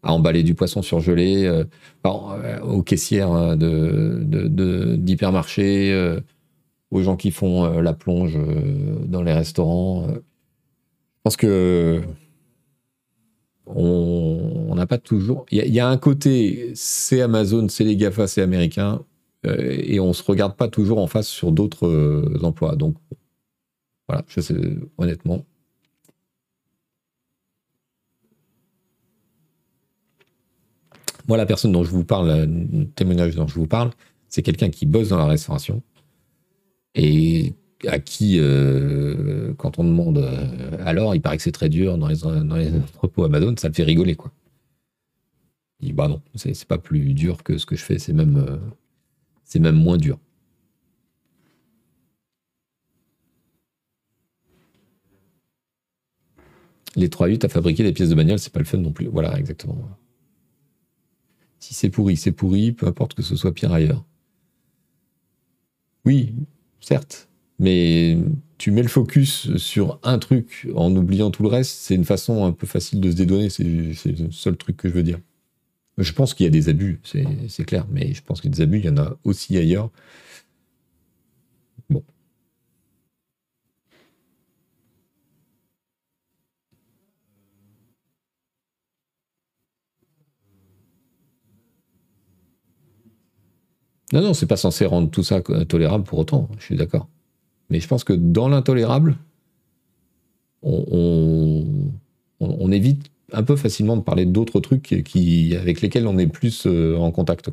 à 0.04 0.14
emballer 0.14 0.44
du 0.44 0.56
poisson 0.56 0.82
surgelé, 0.82 1.46
euh, 1.46 1.66
euh, 2.06 2.62
aux 2.62 2.82
caissières 2.84 3.58
de, 3.58 4.96
d'hypermarchés, 4.98 6.18
aux 6.92 7.02
gens 7.02 7.16
qui 7.18 7.32
font 7.32 7.82
la 7.82 7.94
plonge 7.94 8.38
dans 9.06 9.22
les 9.24 9.34
restaurants. 9.34 10.08
Je 10.08 10.20
pense 11.24 11.38
que 11.38 12.02
on 13.68 14.74
n'a 14.76 14.86
pas 14.88 15.00
toujours. 15.00 15.46
Il 15.52 15.74
y, 15.74 15.80
a 15.80 15.88
un 15.88 15.98
côté, 15.98 16.72
c'est 16.76 17.22
Amazon, 17.22 17.68
c'est 17.70 17.84
les 17.84 17.96
GAFA, 17.98 18.28
c'est 18.28 18.42
américain, 18.42 19.04
et 19.44 20.00
on 20.00 20.14
se 20.14 20.24
regarde 20.24 20.56
pas 20.56 20.68
toujours 20.68 21.00
en 21.00 21.08
face 21.08 21.28
sur 21.28 21.52
d'autres 21.52 22.40
emplois. 22.44 22.76
Donc, 22.76 22.96
voilà, 24.08 24.24
je 24.28 24.42
honnêtement. 24.98 25.46
Moi, 31.28 31.38
la 31.38 31.46
personne 31.46 31.72
dont 31.72 31.84
je 31.84 31.90
vous 31.90 32.06
parle, 32.06 32.46
le 32.46 32.86
témoignage 32.86 33.36
dont 33.36 33.48
je 33.48 33.56
vous 33.56 33.68
parle, 33.68 33.92
c'est 34.30 34.44
quelqu'un 34.44 34.70
qui 34.70 34.86
bosse 34.86 35.10
dans 35.10 35.18
la 35.18 35.26
restauration 35.26 35.82
et 36.94 37.54
à 37.88 38.00
qui, 38.00 38.38
euh, 38.40 39.54
quand 39.58 39.80
on 39.80 39.84
demande 39.84 40.18
euh, 40.18 40.78
alors, 40.86 41.14
il 41.16 41.22
paraît 41.22 41.38
que 41.38 41.44
c'est 41.44 41.52
très 41.52 41.70
dur 41.70 41.98
dans 41.98 42.08
les, 42.08 42.26
entrepôts 42.26 43.24
Amazon, 43.24 43.56
ça 43.58 43.68
le 43.68 43.74
fait 43.74 43.84
rigoler, 43.84 44.16
quoi. 44.16 44.32
Il 45.82 45.88
dit, 45.88 45.94
bah 45.94 46.08
non, 46.08 46.22
c'est 46.36 46.66
pas 46.66 46.78
plus 46.78 47.14
dur 47.14 47.44
que 47.44 47.58
ce 47.58 47.66
que 47.66 47.76
je 47.76 47.84
fais, 47.84 48.00
c'est 48.00 48.14
même, 48.14 48.38
euh, 48.38 48.58
c'est 49.44 49.60
même 49.60 49.76
moins 49.76 49.98
dur. 49.98 50.18
Les 56.96 57.10
3.8 57.10 57.46
à 57.46 57.50
fabriquer 57.50 57.84
des 57.84 57.94
pièces 57.94 58.10
de 58.10 58.16
bagnole, 58.16 58.40
c'est 58.40 58.54
pas 58.54 58.60
le 58.60 58.66
fun 58.66 58.78
non 58.78 58.92
plus. 58.92 59.08
Voilà, 59.08 59.38
exactement. 59.38 59.78
Si 61.60 61.74
c'est 61.74 61.90
pourri, 61.90 62.16
c'est 62.16 62.32
pourri, 62.32 62.72
peu 62.72 62.88
importe 62.88 63.14
que 63.14 63.22
ce 63.24 63.36
soit 63.36 63.54
pire 63.54 63.74
ailleurs. 63.74 64.06
Oui, 66.06 66.36
certes, 66.80 67.30
mais 67.60 68.18
tu 68.58 68.72
mets 68.72 68.84
le 68.84 68.88
focus 68.88 69.56
sur 69.58 70.00
un 70.04 70.20
truc 70.20 70.68
en 70.76 70.96
oubliant 70.96 71.32
tout 71.32 71.42
le 71.44 71.50
reste, 71.50 71.80
c'est 71.80 71.96
une 71.96 72.06
façon 72.06 72.46
un 72.46 72.52
peu 72.52 72.68
facile 72.68 73.02
de 73.02 73.10
se 73.10 73.16
dédouaner, 73.16 73.50
c'est 73.50 73.64
le 73.64 74.32
seul 74.32 74.56
truc 74.56 74.78
que 74.78 74.88
je 74.88 74.94
veux 74.94 75.04
dire. 75.04 75.20
Je 75.98 76.12
pense 76.14 76.34
qu'il 76.34 76.46
y 76.46 76.48
a 76.48 76.52
des 76.52 76.70
abus, 76.70 77.02
c'est 77.04 77.66
clair, 77.66 77.88
mais 77.92 78.14
je 78.14 78.24
pense 78.24 78.42
qu'il 78.42 78.52
y 78.52 78.54
a 78.54 78.58
des 78.58 78.64
abus, 78.64 78.80
il 78.80 78.86
y 78.86 78.90
en 78.90 78.98
a 78.98 79.18
aussi 79.24 79.58
ailleurs. 79.58 79.92
Bon, 81.90 82.04
Non, 94.14 94.22
non, 94.22 94.34
c'est 94.34 94.46
pas 94.46 94.58
censé 94.58 94.86
rendre 94.86 95.10
tout 95.10 95.24
ça 95.24 95.42
tolérable 95.42 96.04
pour 96.04 96.20
autant, 96.20 96.50
je 96.60 96.66
suis 96.66 96.76
d'accord. 96.76 97.08
Mais 97.70 97.80
je 97.80 97.88
pense 97.88 98.04
que 98.04 98.14
dans 98.14 98.48
l'intolérable, 98.48 99.18
on, 100.62 102.72
évite 102.72 103.12
un 103.32 103.44
peu 103.44 103.56
facilement 103.56 103.98
de 103.98 104.02
parler 104.02 104.26
d'autres 104.26 104.60
trucs 104.60 105.04
qui, 105.06 105.56
avec 105.56 105.82
lesquels 105.82 106.08
on 106.08 106.18
est 106.18 106.28
plus 106.28 106.68
euh, 106.68 106.96
en 106.98 107.12
contact. 107.12 107.50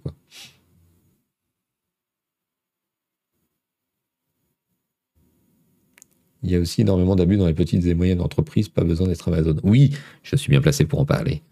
Il 6.43 6.51
y 6.51 6.57
a 6.57 6.59
aussi 6.59 6.81
énormément 6.81 7.17
d'abus 7.17 7.37
dans 7.37 7.47
les 7.47 7.55
petites 7.55 7.87
et 7.87 7.95
moyennes 7.95 8.21
entreprises, 8.21 8.69
pas 8.69 8.85
besoin 8.85 9.07
d'être 9.07 9.29
Amazon. 9.29 9.57
Oui, 9.63 9.93
je 10.23 10.37
suis 10.37 10.51
bien 10.51 10.61
placé 10.61 10.85
pour 10.85 11.01
en 11.01 11.05
parler. 11.05 11.43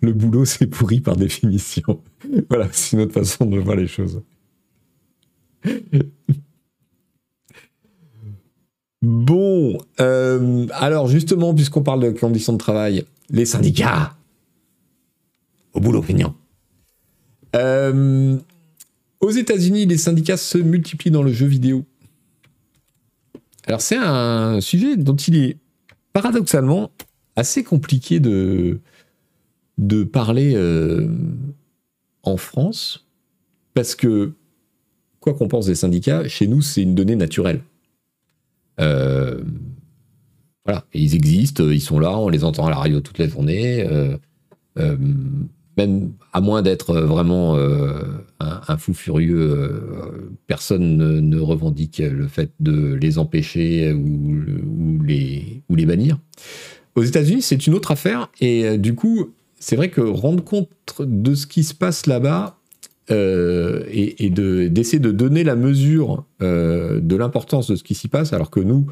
Le 0.00 0.12
boulot, 0.12 0.44
c'est 0.44 0.66
pourri 0.66 1.00
par 1.00 1.16
définition. 1.16 2.02
voilà, 2.48 2.68
c'est 2.72 2.96
une 2.96 3.02
autre 3.02 3.12
façon 3.12 3.46
de 3.46 3.58
voir 3.58 3.76
les 3.76 3.86
choses. 3.86 4.22
Bon, 9.02 9.78
euh, 10.00 10.66
alors 10.72 11.08
justement, 11.08 11.54
puisqu'on 11.54 11.82
parle 11.82 12.02
de 12.02 12.10
conditions 12.10 12.52
de 12.52 12.58
travail, 12.58 13.04
les 13.30 13.44
syndicats. 13.44 14.16
Au 15.72 15.80
boulot, 15.80 16.02
feignant. 16.02 16.34
Euh, 17.54 18.36
aux 19.20 19.30
États-Unis, 19.30 19.86
les 19.86 19.98
syndicats 19.98 20.36
se 20.36 20.58
multiplient 20.58 21.10
dans 21.10 21.22
le 21.22 21.32
jeu 21.32 21.46
vidéo. 21.46 21.84
Alors 23.66 23.80
c'est 23.80 23.96
un 23.96 24.60
sujet 24.60 24.96
dont 24.96 25.16
il 25.16 25.36
est 25.36 25.56
paradoxalement 26.12 26.90
assez 27.36 27.62
compliqué 27.62 28.18
de, 28.18 28.80
de 29.78 30.02
parler 30.02 30.54
euh, 30.54 31.08
en 32.24 32.36
France, 32.36 33.06
parce 33.74 33.94
que, 33.94 34.32
quoi 35.20 35.34
qu'on 35.34 35.48
pense 35.48 35.66
des 35.66 35.76
syndicats, 35.76 36.26
chez 36.28 36.48
nous, 36.48 36.60
c'est 36.60 36.82
une 36.82 36.94
donnée 36.94 37.16
naturelle. 37.16 37.62
Euh, 38.80 39.40
voilà, 40.64 40.84
ils 40.92 41.14
existent, 41.14 41.64
ils 41.70 41.80
sont 41.80 41.98
là, 41.98 42.18
on 42.18 42.28
les 42.28 42.44
entend 42.44 42.66
à 42.66 42.70
la 42.70 42.76
radio 42.76 43.00
toute 43.00 43.18
la 43.18 43.28
journée. 43.28 43.86
Euh, 43.88 44.16
même 45.76 46.12
à 46.32 46.40
moins 46.40 46.62
d'être 46.62 46.94
vraiment 46.96 47.56
un, 48.40 48.76
fou 48.78 48.94
furieux, 48.94 49.80
personne 50.48 50.96
ne, 51.20 51.38
revendique 51.40 51.98
le 51.98 52.26
fait 52.26 52.50
de 52.58 52.94
les 52.94 53.18
empêcher 53.18 53.92
ou, 53.92 55.02
les, 55.02 55.62
ou 55.68 55.76
les 55.76 55.86
bannir. 55.86 56.18
Aux 56.96 57.02
États-Unis, 57.02 57.42
c'est 57.42 57.66
une 57.66 57.74
autre 57.74 57.92
affaire, 57.92 58.28
et 58.40 58.76
du 58.76 58.94
coup, 58.96 59.32
c'est 59.58 59.76
vrai 59.76 59.90
que 59.90 60.00
rendre 60.00 60.42
compte 60.44 60.68
de 61.00 61.34
ce 61.34 61.46
qui 61.46 61.64
se 61.64 61.74
passe 61.74 62.06
là-bas 62.06 62.58
euh, 63.10 63.84
et, 63.90 64.30
d'essayer 64.30 64.98
de, 64.98 65.10
donner 65.10 65.42
la 65.42 65.56
mesure 65.56 66.24
euh, 66.42 67.00
de 67.00 67.16
l'importance 67.16 67.70
de 67.70 67.76
ce 67.76 67.82
qui 67.82 67.94
s'y 67.94 68.08
passe, 68.08 68.32
alors 68.32 68.50
que 68.50 68.60
nous, 68.60 68.86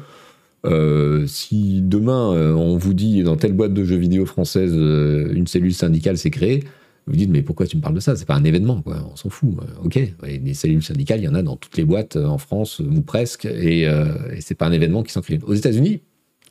euh, 0.65 1.25
si 1.27 1.81
demain 1.83 2.31
on 2.55 2.77
vous 2.77 2.93
dit 2.93 3.21
dans 3.23 3.35
telle 3.35 3.53
boîte 3.53 3.73
de 3.73 3.83
jeux 3.83 3.97
vidéo 3.97 4.25
française 4.25 4.73
une 4.73 5.45
cellule 5.45 5.73
syndicale 5.73 6.17
s'est 6.17 6.31
créée, 6.31 6.63
vous 7.05 7.15
dites 7.15 7.29
mais 7.29 7.43
pourquoi 7.43 7.67
tu 7.67 7.77
me 7.77 7.81
parles 7.81 7.95
de 7.95 7.99
ça? 7.99 8.15
C'est 8.15 8.25
pas 8.25 8.35
un 8.35 8.43
événement, 8.43 8.81
quoi. 8.81 9.07
On 9.09 9.15
s'en 9.15 9.29
fout. 9.29 9.51
Ok, 9.83 9.97
des 10.23 10.53
cellules 10.53 10.83
syndicales, 10.83 11.21
il 11.21 11.23
y 11.23 11.29
en 11.29 11.35
a 11.35 11.43
dans 11.43 11.55
toutes 11.55 11.77
les 11.77 11.85
boîtes 11.85 12.17
en 12.17 12.37
France 12.37 12.79
ou 12.79 13.01
presque, 13.01 13.45
et, 13.45 13.83
et 13.83 14.41
c'est 14.41 14.55
pas 14.55 14.65
un 14.65 14.73
événement 14.73 15.03
qui 15.03 15.13
s'en 15.13 15.21
crée. 15.21 15.39
Aux 15.45 15.53
États-Unis, 15.53 16.01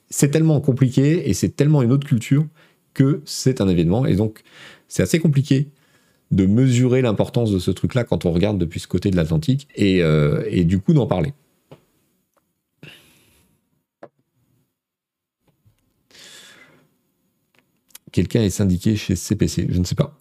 c'est 0.09 0.31
tellement 0.31 0.61
compliqué 0.61 1.29
et 1.29 1.35
c'est 1.35 1.51
tellement 1.51 1.83
une 1.83 1.93
autre 1.93 2.07
culture 2.07 2.47
que 2.97 3.21
c'est 3.27 3.61
un 3.61 3.69
événement. 3.69 4.07
Et 4.07 4.17
donc, 4.17 4.43
c'est 4.89 5.03
assez 5.03 5.21
compliqué 5.21 5.69
de 6.33 6.47
mesurer 6.47 7.03
l'importance 7.03 7.53
de 7.53 7.59
ce 7.61 7.71
truc-là 7.71 8.03
quand 8.05 8.25
on 8.25 8.33
regarde 8.33 8.59
depuis 8.59 8.81
ce 8.81 8.89
côté 8.89 9.11
de 9.11 9.17
l'Atlantique 9.17 9.69
et, 9.77 10.03
euh, 10.03 10.65
du 10.65 10.81
coup 10.81 10.95
d'en 10.95 11.07
parler. 11.07 11.35
Quelqu'un 18.11 18.43
est 18.43 18.51
syndiqué 18.51 18.97
chez 18.97 19.15
CPC, 19.15 19.67
je 19.69 19.79
ne 19.79 19.85
sais 19.85 19.95
pas. 19.95 20.19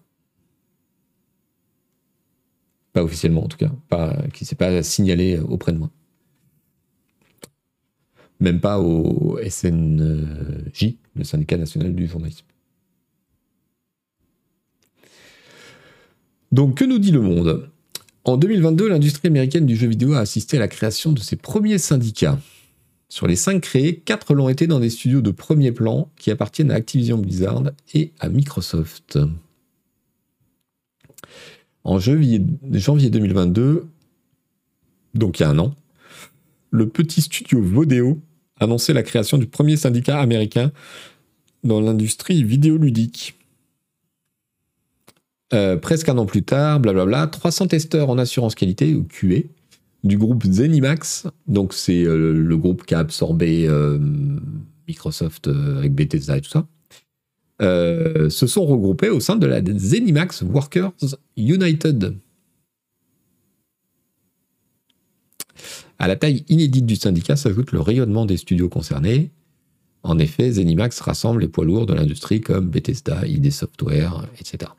Pas 2.92 3.02
officiellement 3.02 3.44
en 3.44 3.48
tout 3.48 3.56
cas, 3.56 3.72
qui 4.34 4.44
ne 4.44 4.46
s'est 4.46 4.54
pas 4.54 4.82
signalé 4.82 5.38
auprès 5.38 5.72
de 5.72 5.78
moi. 5.78 5.90
Même 8.38 8.60
pas 8.60 8.78
au 8.78 9.38
SNJ, 9.48 10.96
le 11.14 11.24
syndicat 11.24 11.56
national 11.56 11.94
du 11.94 12.06
journalisme. 12.06 12.44
Donc, 16.52 16.76
que 16.76 16.84
nous 16.84 16.98
dit 16.98 17.10
le 17.10 17.20
monde? 17.20 17.70
En 18.24 18.36
2022, 18.36 18.88
l'industrie 18.88 19.28
américaine 19.28 19.66
du 19.66 19.76
jeu 19.76 19.86
vidéo 19.86 20.14
a 20.14 20.20
assisté 20.20 20.56
à 20.56 20.60
la 20.60 20.68
création 20.68 21.12
de 21.12 21.20
ses 21.20 21.36
premiers 21.36 21.78
syndicats. 21.78 22.38
Sur 23.08 23.28
les 23.28 23.36
cinq 23.36 23.62
créés, 23.62 24.00
quatre 24.00 24.34
l'ont 24.34 24.48
été 24.48 24.66
dans 24.66 24.80
des 24.80 24.90
studios 24.90 25.20
de 25.20 25.30
premier 25.30 25.70
plan 25.70 26.10
qui 26.16 26.30
appartiennent 26.30 26.72
à 26.72 26.74
Activision 26.74 27.18
Blizzard 27.18 27.70
et 27.94 28.12
à 28.18 28.28
Microsoft. 28.28 29.18
En 31.84 32.00
janvier 32.00 32.40
2022, 32.40 33.86
donc 35.14 35.38
il 35.38 35.42
y 35.44 35.46
a 35.46 35.50
un 35.50 35.58
an, 35.60 35.74
le 36.72 36.88
petit 36.88 37.22
studio 37.22 37.62
Vodeo 37.62 38.20
annonçait 38.58 38.92
la 38.92 39.04
création 39.04 39.38
du 39.38 39.46
premier 39.46 39.76
syndicat 39.76 40.18
américain 40.18 40.72
dans 41.62 41.80
l'industrie 41.80 42.42
vidéoludique. 42.42 43.34
Euh, 45.52 45.76
presque 45.76 46.08
un 46.08 46.18
an 46.18 46.26
plus 46.26 46.42
tard, 46.42 46.80
blablabla, 46.80 47.28
300 47.28 47.68
testeurs 47.68 48.10
en 48.10 48.18
assurance 48.18 48.54
qualité, 48.54 48.94
ou 48.94 49.04
QA, 49.04 49.42
du 50.02 50.18
groupe 50.18 50.44
Zenimax, 50.44 51.26
donc 51.46 51.72
c'est 51.72 52.04
euh, 52.04 52.32
le 52.32 52.56
groupe 52.56 52.84
qui 52.84 52.94
a 52.94 52.98
absorbé 52.98 53.66
euh, 53.68 53.98
Microsoft 54.88 55.48
avec 55.48 55.94
Bethesda 55.94 56.38
et 56.38 56.40
tout 56.40 56.50
ça, 56.50 56.66
se 57.60 58.46
sont 58.46 58.66
regroupés 58.66 59.08
au 59.08 59.20
sein 59.20 59.36
de 59.36 59.46
la 59.46 59.62
Zenimax 59.62 60.42
Workers 60.42 60.92
United. 61.36 62.16
À 65.98 66.08
la 66.08 66.16
taille 66.16 66.44
inédite 66.48 66.84
du 66.84 66.96
syndicat 66.96 67.36
s'ajoute 67.36 67.72
le 67.72 67.80
rayonnement 67.80 68.26
des 68.26 68.36
studios 68.36 68.68
concernés. 68.68 69.30
En 70.02 70.18
effet, 70.18 70.52
Zenimax 70.52 71.00
rassemble 71.00 71.40
les 71.40 71.48
poids 71.48 71.64
lourds 71.64 71.86
de 71.86 71.94
l'industrie 71.94 72.40
comme 72.40 72.68
Bethesda, 72.68 73.26
ID 73.26 73.50
Software, 73.50 74.26
etc. 74.38 74.70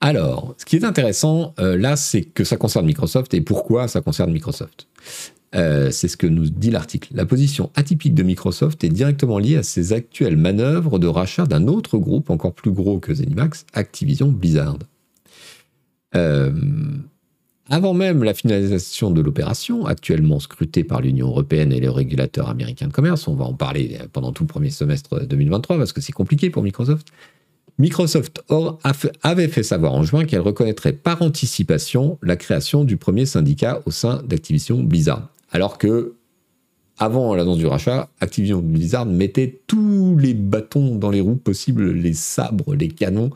Alors, 0.00 0.54
ce 0.58 0.64
qui 0.64 0.76
est 0.76 0.84
intéressant 0.84 1.54
euh, 1.58 1.76
là, 1.76 1.96
c'est 1.96 2.22
que 2.22 2.44
ça 2.44 2.56
concerne 2.56 2.86
Microsoft 2.86 3.32
et 3.34 3.40
pourquoi 3.40 3.88
ça 3.88 4.00
concerne 4.00 4.32
Microsoft. 4.32 4.86
Euh, 5.54 5.90
c'est 5.90 6.08
ce 6.08 6.16
que 6.16 6.26
nous 6.26 6.50
dit 6.50 6.70
l'article. 6.70 7.10
La 7.14 7.26
position 7.26 7.70
atypique 7.76 8.14
de 8.14 8.22
Microsoft 8.22 8.82
est 8.82 8.88
directement 8.88 9.38
liée 9.38 9.56
à 9.56 9.62
ses 9.62 9.92
actuelles 9.92 10.36
manœuvres 10.36 10.98
de 10.98 11.06
rachat 11.06 11.46
d'un 11.46 11.68
autre 11.68 11.96
groupe 11.96 12.30
encore 12.30 12.54
plus 12.54 12.72
gros 12.72 12.98
que 12.98 13.14
Zenimax, 13.14 13.64
Activision 13.72 14.28
Blizzard. 14.32 14.78
Euh, 16.16 16.52
avant 17.70 17.94
même 17.94 18.24
la 18.24 18.34
finalisation 18.34 19.10
de 19.10 19.20
l'opération, 19.20 19.86
actuellement 19.86 20.38
scrutée 20.38 20.84
par 20.84 21.00
l'Union 21.00 21.28
européenne 21.28 21.72
et 21.72 21.80
les 21.80 21.88
régulateurs 21.88 22.50
américains 22.50 22.88
de 22.88 22.92
commerce, 22.92 23.26
on 23.26 23.34
va 23.34 23.46
en 23.46 23.54
parler 23.54 23.98
pendant 24.12 24.32
tout 24.32 24.42
le 24.42 24.48
premier 24.48 24.70
semestre 24.70 25.24
2023 25.24 25.78
parce 25.78 25.92
que 25.92 26.00
c'est 26.00 26.12
compliqué 26.12 26.50
pour 26.50 26.62
Microsoft, 26.62 27.08
Microsoft 27.78 28.42
avait 29.22 29.48
fait 29.48 29.62
savoir 29.62 29.94
en 29.94 30.04
juin 30.04 30.24
qu'elle 30.24 30.40
reconnaîtrait 30.40 30.92
par 30.92 31.22
anticipation 31.22 32.18
la 32.22 32.36
création 32.36 32.84
du 32.84 32.96
premier 32.96 33.26
syndicat 33.26 33.82
au 33.84 33.90
sein 33.90 34.22
d'Activision 34.28 34.82
Blizzard. 34.82 35.28
Alors 35.50 35.78
que, 35.78 36.14
avant 36.98 37.34
l'annonce 37.34 37.58
du 37.58 37.66
rachat, 37.66 38.08
Activision 38.20 38.60
Blizzard 38.60 39.06
mettait 39.06 39.60
tous 39.66 40.16
les 40.16 40.34
bâtons 40.34 40.94
dans 40.94 41.10
les 41.10 41.20
roues 41.20 41.34
possibles, 41.34 41.90
les 41.90 42.14
sabres, 42.14 42.76
les 42.76 42.88
canons, 42.88 43.30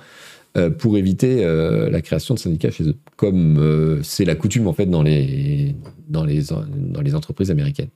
euh, 0.57 0.71
pour 0.71 0.97
éviter 0.97 1.45
euh, 1.45 1.91
la 1.91 2.01
création 2.01 2.35
de 2.35 2.39
syndicats 2.39 2.71
chez 2.71 2.85
eux. 2.85 2.97
Comme 3.17 3.59
euh, 3.59 4.01
c'est 4.03 4.25
la 4.25 4.35
coutume 4.35 4.67
en 4.67 4.73
fait 4.73 4.87
dans 4.87 5.03
les, 5.03 5.75
entreprises 7.15 7.51
américaines. 7.51 7.91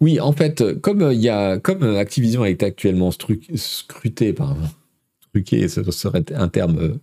oui, 0.02 0.20
en 0.20 0.32
fait, 0.32 0.80
comme 0.82 1.12
il 1.12 1.20
y 1.20 1.30
a, 1.30 1.60
comme 1.60 1.84
Activision 1.84 2.46
est 2.46 2.64
actuellement 2.64 3.12
scruté, 3.12 4.34
pardon, 4.34 4.68
truqué, 5.34 5.68
ce 5.68 5.84
serait 5.92 6.26
un 6.34 6.48
terme 6.48 6.80
euh, 6.80 6.96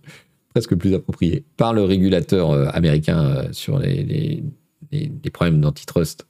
presque 0.49 0.75
plus 0.75 0.93
approprié, 0.93 1.45
par 1.57 1.73
le 1.73 1.83
régulateur 1.83 2.51
euh, 2.51 2.67
américain 2.73 3.47
sur 3.51 3.79
les 3.79 4.43
problèmes 5.33 5.61
d'antitrust, 5.61 6.25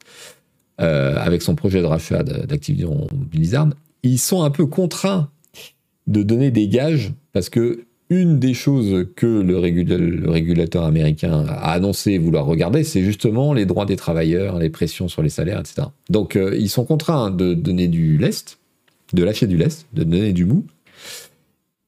avec 0.77 1.41
son 1.41 1.55
projet 1.55 1.81
de 1.81 1.85
rachat 1.85 2.23
d'Activision 2.23 3.07
Blizzard, 3.11 3.69
ils 4.03 4.19
sont 4.19 4.43
un 4.43 4.51
peu 4.51 4.67
contraints 4.67 5.31
de 6.07 6.23
donner 6.23 6.51
des 6.51 6.67
gages 6.67 7.13
parce 7.33 7.49
que 7.49 7.83
une 8.09 8.39
des 8.39 8.53
choses 8.53 9.05
que 9.17 9.25
le, 9.25 9.57
régulateur 9.57 10.85
américain 10.85 11.45
a 11.45 11.73
annoncé 11.73 12.17
vouloir 12.17 12.45
regarder, 12.45 12.85
c'est 12.85 13.03
justement 13.03 13.53
les 13.53 13.65
droits 13.65 13.85
des 13.85 13.97
travailleurs, 13.97 14.59
les 14.59 14.69
pressions 14.69 15.09
sur 15.09 15.21
les 15.21 15.29
salaires, 15.29 15.59
etc. 15.59 15.89
Donc 16.09 16.37
euh, 16.37 16.55
ils 16.57 16.69
sont 16.69 16.85
contraints 16.85 17.31
de 17.31 17.53
donner 17.53 17.89
du 17.89 18.17
lest, 18.17 18.59
de 19.11 19.23
lâcher 19.23 19.45
du 19.45 19.57
lest, 19.57 19.87
de 19.91 20.05
donner 20.05 20.31
du 20.31 20.45
mou. 20.45 20.63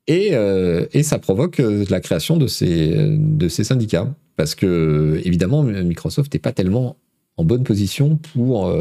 Et, 0.07 0.31
et 0.91 1.03
ça 1.03 1.19
provoque 1.19 1.61
la 1.89 1.99
création 1.99 2.37
de 2.37 2.47
ces, 2.47 2.95
de 3.15 3.47
ces 3.47 3.63
syndicats. 3.63 4.11
Parce 4.37 4.55
que, 4.55 5.21
évidemment, 5.23 5.61
Microsoft 5.61 6.33
n'est 6.33 6.39
pas 6.39 6.51
tellement 6.51 6.95
en 7.37 7.43
bonne 7.43 7.63
position 7.63 8.17
pour 8.33 8.75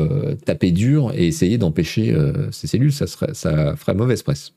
taper 0.47 0.70
dur 0.70 1.12
et 1.14 1.26
essayer 1.26 1.59
d'empêcher 1.59 2.16
ces 2.51 2.66
cellules. 2.66 2.95
Ça, 2.95 3.07
serait, 3.07 3.34
ça 3.34 3.76
ferait 3.76 3.93
mauvaise 3.93 4.22
presse. 4.22 4.55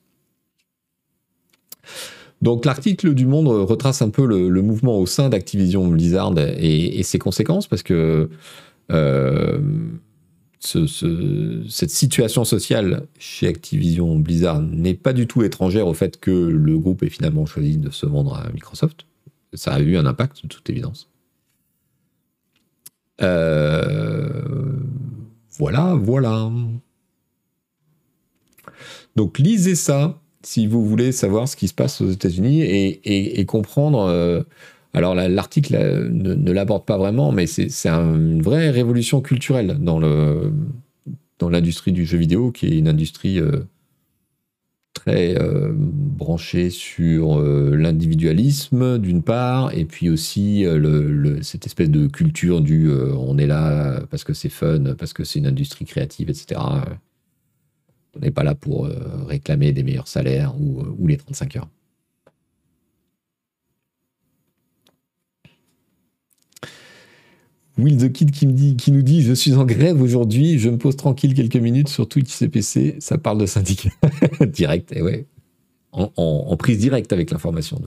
Donc 2.42 2.66
l'article 2.66 3.14
du 3.14 3.28
Monde 3.28 3.48
retrace 3.48 4.02
un 4.02 4.10
peu 4.10 4.26
le, 4.26 4.62
mouvement 4.62 4.98
au 4.98 5.06
sein 5.06 5.30
d'Activision 5.30 5.88
Blizzard 5.88 6.34
et, 6.38 7.04
ses 7.04 7.20
conséquences, 7.20 7.68
parce 7.68 7.84
que 7.84 8.30
euh, 8.92 9.60
cette 10.60 11.90
situation 11.90 12.44
sociale 12.44 13.08
chez 13.18 13.48
Activision 13.48 14.18
Blizzard 14.18 14.62
n'est 14.62 14.96
pas 14.96 15.14
du 15.14 15.28
tout 15.28 15.44
étrangère 15.44 15.88
au 15.88 15.94
fait 15.94 16.20
que 16.20 16.32
le 16.32 16.78
groupe 16.78 17.04
ait 17.04 17.10
finalement 17.10 17.46
choisi 17.46 17.78
de 17.78 17.90
se 17.92 18.06
vendre 18.06 18.36
à 18.36 18.50
Microsoft. 18.52 19.06
Ça 19.54 19.74
a 19.74 19.80
eu 19.80 19.98
un 19.98 20.06
impact, 20.06 20.44
de 20.44 20.48
toute 20.48 20.70
évidence. 20.70 21.10
Euh, 23.22 24.42
voilà, 25.58 25.96
voilà. 25.96 26.50
Donc 29.16 29.38
lisez 29.38 29.76
ça 29.76 30.20
si 30.44 30.68
vous 30.68 30.86
voulez 30.86 31.12
savoir 31.12 31.48
ce 31.48 31.56
qui 31.56 31.68
se 31.68 31.74
passe 31.74 32.02
aux 32.02 32.10
États-Unis 32.10 32.62
et, 32.64 33.46
comprendre. 33.46 34.02
Euh, 34.04 34.44
alors 34.94 35.16
l'article 35.16 35.74
ne, 36.12 36.52
l'aborde 36.52 36.86
pas 36.86 36.98
vraiment, 36.98 37.32
mais 37.32 37.48
c'est 37.48 37.88
une 37.88 38.42
vraie 38.42 38.70
révolution 38.70 39.22
culturelle 39.22 39.78
dans 39.80 40.00
l'industrie 41.50 41.92
du 41.92 42.06
jeu 42.06 42.18
vidéo, 42.18 42.52
qui 42.52 42.68
est 42.68 42.78
une 42.78 42.90
industrie 42.90 43.40
euh, 43.40 43.62
très 44.94 45.42
euh, 45.42 45.72
branchée 45.74 46.70
sur 46.70 47.42
l'individualisme 47.42 48.98
d'une 48.98 49.24
part, 49.24 49.74
et 49.78 49.86
puis 49.86 50.10
aussi 50.10 50.66
cette 51.42 51.66
espèce 51.66 51.90
de 51.90 52.08
culture 52.08 52.62
du 52.62 52.92
on 52.92 53.38
est 53.38 53.48
là 53.48 54.02
parce 54.10 54.24
que 54.24 54.34
c'est 54.34 54.50
fun, 54.50 54.96
parce 54.98 55.14
que 55.14 55.24
c'est 55.24 55.40
une 55.40 55.48
industrie 55.48 55.86
créative, 55.86 56.30
etc. 56.30 56.60
On 58.16 58.20
n'est 58.20 58.32
pas 58.32 58.44
là 58.44 58.56
pour 58.56 58.86
euh, 58.86 59.24
réclamer 59.26 59.72
des 59.72 59.84
meilleurs 59.84 60.08
salaires 60.08 60.54
ou, 60.60 60.82
euh, 60.82 61.08
les 61.08 61.18
35 61.18 61.56
heures. 61.56 61.70
Will 67.78 67.98
the 67.98 68.12
Kid 68.12 68.32
qui, 68.32 68.48
me 68.48 68.52
dit, 68.52 68.76
qui 68.76 68.92
nous 68.92 69.02
dit 69.02 69.22
Je 69.22 69.34
suis 69.34 69.54
en 69.54 69.66
grève 69.66 70.02
aujourd'hui, 70.02 70.60
je 70.60 70.70
me 70.70 70.78
pose 70.78 70.98
tranquille 70.98 71.34
quelques 71.34 71.56
minutes 71.56 71.88
sur 71.88 72.08
Twitch 72.08 72.30
CPC, 72.30 72.98
ça 73.00 73.18
parle 73.18 73.40
de 73.40 73.46
syndicat. 73.46 73.90
direct, 74.46 74.92
et 74.92 74.98
eh 74.98 75.02
ouais. 75.02 75.26
En, 75.94 76.12
en, 76.18 76.58
prise 76.58 76.78
directe 76.78 77.12
avec 77.12 77.32
l'information. 77.32 77.82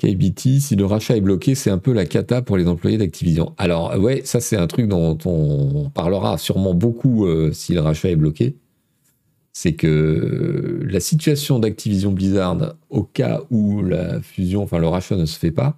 KBT, 0.00 0.60
si 0.60 0.76
le 0.76 0.86
rachat 0.86 1.18
est 1.18 1.20
bloqué, 1.20 1.54
c'est 1.54 1.68
un 1.68 1.76
peu 1.76 1.92
la 1.92 2.06
cata 2.06 2.40
pour 2.40 2.56
les 2.56 2.66
employés 2.66 2.96
d'Activision. 2.96 3.54
Alors, 3.58 3.98
ouais, 3.98 4.22
ça, 4.24 4.40
c'est 4.40 4.56
un 4.56 4.66
truc 4.66 4.88
dont 4.88 5.18
on 5.26 5.90
parlera 5.90 6.38
sûrement 6.38 6.72
beaucoup 6.72 7.26
euh, 7.26 7.52
si 7.52 7.74
le 7.74 7.80
rachat 7.80 8.08
est 8.08 8.16
bloqué. 8.16 8.56
C'est 9.52 9.74
que 9.74 10.80
la 10.88 11.00
situation 11.00 11.58
d'Activision 11.58 12.12
Blizzard, 12.12 12.76
au 12.88 13.02
cas 13.02 13.42
où 13.50 13.82
la 13.82 14.22
fusion, 14.22 14.62
enfin 14.62 14.78
le 14.78 14.88
rachat 14.88 15.16
ne 15.16 15.26
se 15.26 15.38
fait 15.38 15.50
pas, 15.50 15.76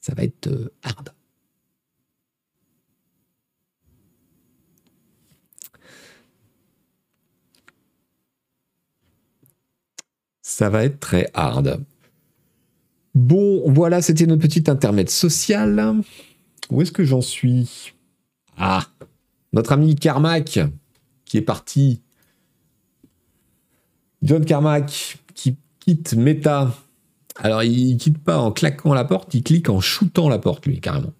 ça 0.00 0.14
va 0.16 0.24
être 0.24 0.48
euh, 0.48 0.72
hard. 0.82 1.10
Ça 10.42 10.70
va 10.70 10.84
être 10.84 10.98
très 10.98 11.30
hard. 11.34 11.84
Bon, 13.18 13.68
voilà, 13.68 14.00
c'était 14.00 14.26
notre 14.26 14.42
petit 14.42 14.70
intermède 14.70 15.10
social. 15.10 16.04
Où 16.70 16.82
est-ce 16.82 16.92
que 16.92 17.02
j'en 17.02 17.20
suis? 17.20 17.92
Ah, 18.56 18.86
notre 19.52 19.72
ami 19.72 19.96
Carmack, 19.96 20.60
qui 21.24 21.36
est 21.36 21.42
parti. 21.42 22.00
John 24.22 24.44
Carmack, 24.44 25.18
qui 25.34 25.56
quitte 25.80 26.14
Meta. 26.14 26.72
Alors, 27.34 27.64
il 27.64 27.96
quitte 27.96 28.18
pas 28.18 28.38
en 28.38 28.52
claquant 28.52 28.94
la 28.94 29.04
porte, 29.04 29.34
il 29.34 29.42
clique 29.42 29.68
en 29.68 29.80
shootant 29.80 30.28
la 30.28 30.38
porte, 30.38 30.66
lui, 30.66 30.80
carrément. 30.80 31.12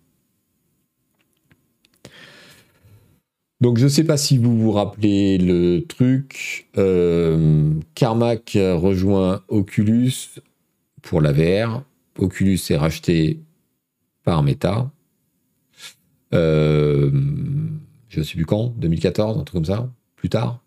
Donc 3.60 3.78
je 3.78 3.84
ne 3.84 3.88
sais 3.88 4.04
pas 4.04 4.16
si 4.16 4.38
vous 4.38 4.56
vous 4.56 4.70
rappelez 4.70 5.36
le 5.36 5.80
truc. 5.80 6.68
Euh, 6.78 7.72
Carmack 7.96 8.52
rejoint 8.54 9.42
Oculus 9.48 10.12
pour 11.02 11.20
la 11.20 11.32
VR. 11.32 11.82
Oculus 12.18 12.58
est 12.70 12.76
racheté 12.76 13.40
par 14.24 14.42
Meta. 14.42 14.90
Euh, 16.34 17.10
je 18.08 18.20
ne 18.20 18.24
sais 18.24 18.34
plus 18.34 18.46
quand, 18.46 18.74
2014, 18.78 19.38
un 19.38 19.44
truc 19.44 19.54
comme 19.54 19.64
ça, 19.64 19.90
plus 20.16 20.28
tard. 20.28 20.62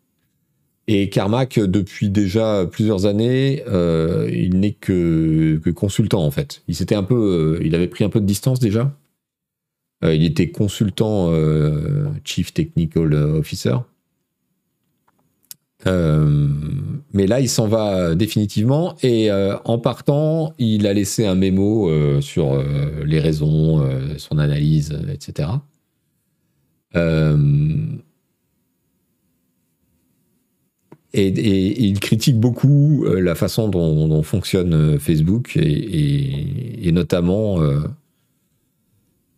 Et 0.87 1.09
Carmack, 1.09 1.59
depuis 1.59 2.09
déjà 2.09 2.65
plusieurs 2.65 3.05
années, 3.05 3.63
euh, 3.67 4.29
il 4.33 4.59
n'est 4.59 4.73
que, 4.73 5.61
consultant 5.75 6.25
en 6.25 6.31
fait. 6.31 6.63
Euh, 6.69 7.59
il 7.63 7.75
avait 7.75 7.87
pris 7.87 8.03
un 8.03 8.09
peu 8.09 8.19
de 8.19 8.25
distance 8.25 8.59
déjà. 8.59 8.95
il 10.03 10.23
était 10.23 10.49
consultant 10.49 11.31
Chief 12.23 12.53
Technical 12.53 13.13
Officer. 13.13 13.75
Euh, 15.87 16.47
mais 17.13 17.27
là, 17.27 17.39
il 17.39 17.49
s'en 17.49 17.67
va 17.67 18.15
définitivement 18.15 18.95
et 19.01 19.31
euh, 19.31 19.57
en 19.65 19.79
partant, 19.79 20.53
il 20.59 20.87
a 20.87 20.93
laissé 20.93 21.25
un 21.25 21.35
mémo 21.35 21.89
euh, 21.89 22.21
sur 22.21 22.63
les 23.05 23.19
raisons, 23.19 23.83
son 24.17 24.37
analyse, 24.37 24.97
etc. 25.11 25.49
Et, 31.13 31.87
il 31.87 31.99
critique 31.99 32.39
beaucoup 32.39 33.05
la 33.05 33.35
façon 33.35 33.67
dont, 33.67 34.23
fonctionne 34.23 34.97
Facebook 34.99 35.57
et, 35.57 36.91
notamment 36.91 37.59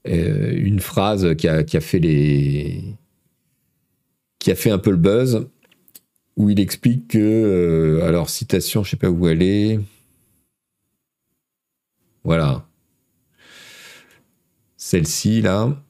une 0.05 0.79
phrase 0.79 1.35
qui 1.35 1.47
a, 1.47 1.81
fait 1.81 1.99
les 1.99 2.83
qui 4.39 4.51
a 4.51 4.55
fait 4.55 4.71
un 4.71 4.77
peu 4.77 4.91
le 4.91 4.97
buzz 4.97 5.47
où 6.35 6.49
il 6.49 6.59
explique 6.59 7.09
que, 7.09 7.19
euh, 7.19 8.07
alors 8.07 8.29
citation, 8.29 8.83
je 8.83 8.91
sais 8.91 8.97
pas 8.97 9.09
où 9.09 9.27
elle 9.27 9.41
est. 9.41 9.79
Voilà. 12.23 12.65
Celle-ci, 14.77 15.41
là. 15.41 15.81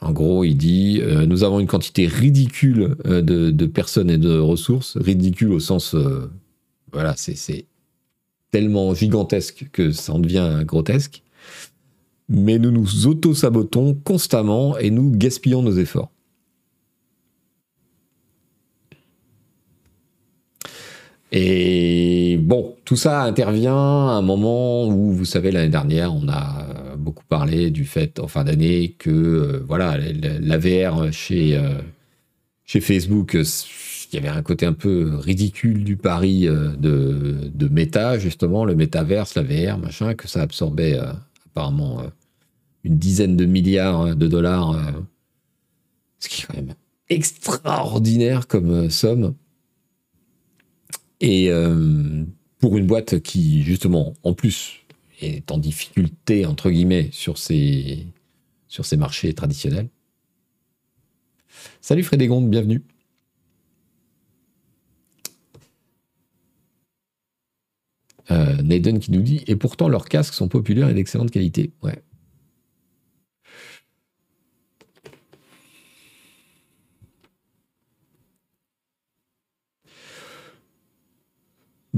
En 0.00 0.12
gros, 0.12 0.44
il 0.44 0.56
dit 0.56 1.00
euh, 1.02 1.26
Nous 1.26 1.44
avons 1.44 1.60
une 1.60 1.66
quantité 1.66 2.06
ridicule 2.06 2.96
euh, 3.06 3.22
de, 3.22 3.66
personnes 3.66 4.10
et 4.10 4.18
de 4.18 4.38
ressources. 4.38 4.96
Ridicule 4.96 5.52
au 5.52 5.60
sens. 5.60 5.94
voilà, 6.92 7.14
c'est 7.16 7.66
tellement 8.50 8.94
gigantesque 8.94 9.68
que 9.72 9.92
ça 9.92 10.12
en 10.12 10.18
devient 10.18 10.62
grotesque. 10.64 11.22
Mais 12.28 12.58
nous 12.58 12.70
nous 12.70 13.06
auto-sabotons 13.06 13.94
constamment 13.94 14.78
et 14.78 14.90
nous 14.90 15.10
gaspillons 15.10 15.62
nos 15.62 15.76
efforts. 15.76 16.10
Et 21.32 22.38
bon, 22.42 22.76
tout 22.84 22.96
ça 22.96 23.22
intervient 23.22 23.74
à 23.74 24.14
un 24.14 24.22
moment 24.22 24.88
où, 24.88 25.12
vous 25.12 25.24
savez, 25.24 25.52
l'année 25.52 25.68
dernière, 25.68 26.12
on 26.14 26.28
a 26.28 26.66
beaucoup 26.96 27.24
parlé 27.24 27.70
du 27.70 27.84
fait, 27.84 28.18
en 28.18 28.26
fin 28.26 28.44
d'année, 28.44 28.96
que 28.98 29.10
euh, 29.10 29.64
voilà, 29.66 29.96
la, 29.98 30.58
VR 30.58 31.12
chez, 31.12 31.56
euh, 31.56 31.80
chez 32.64 32.80
Facebook, 32.80 33.34
il 33.34 34.16
y 34.16 34.18
avait 34.18 34.28
un 34.28 34.42
côté 34.42 34.66
un 34.66 34.72
peu 34.72 35.16
ridicule 35.16 35.84
du 35.84 35.96
pari 35.96 36.48
euh, 36.48 36.70
de, 36.76 37.50
de 37.54 37.68
méta, 37.68 38.18
justement, 38.18 38.64
le 38.64 38.74
métaverse, 38.74 39.36
la 39.36 39.42
VR, 39.42 39.78
machin, 39.78 40.14
que 40.14 40.26
ça 40.26 40.42
absorbait 40.42 40.98
apparemment 41.46 42.02
une 42.82 42.98
dizaine 42.98 43.36
de 43.36 43.44
milliards 43.44 44.16
de 44.16 44.26
dollars, 44.26 44.76
ce 46.18 46.28
qui 46.28 46.42
est 46.42 46.46
quand 46.46 46.56
même 46.56 46.74
extraordinaire 47.08 48.48
comme 48.48 48.90
somme. 48.90 49.34
Et 51.20 51.50
euh, 51.50 52.24
pour 52.58 52.76
une 52.76 52.86
boîte 52.86 53.20
qui, 53.20 53.62
justement, 53.62 54.14
en 54.22 54.32
plus, 54.34 54.84
est 55.20 55.50
en 55.50 55.58
difficulté, 55.58 56.46
entre 56.46 56.70
guillemets, 56.70 57.10
sur 57.12 57.38
ses, 57.38 58.06
sur 58.68 58.86
ses 58.86 58.96
marchés 58.96 59.34
traditionnels. 59.34 59.88
Salut 61.80 62.02
Frédégonde, 62.02 62.48
bienvenue. 62.48 62.82
Euh, 68.30 68.62
Naden 68.62 68.98
qui 69.00 69.10
nous 69.10 69.22
dit 69.22 69.42
Et 69.46 69.56
pourtant, 69.56 69.88
leurs 69.88 70.08
casques 70.08 70.34
sont 70.34 70.48
populaires 70.48 70.88
et 70.88 70.94
d'excellente 70.94 71.30
qualité. 71.30 71.72
Ouais. 71.82 72.02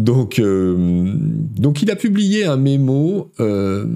Donc, 0.02 0.40
euh, 0.40 0.74
donc 1.16 1.80
il 1.82 1.90
a 1.90 1.96
publié 1.96 2.44
un 2.44 2.56
mémo. 2.56 3.30
Euh, 3.38 3.86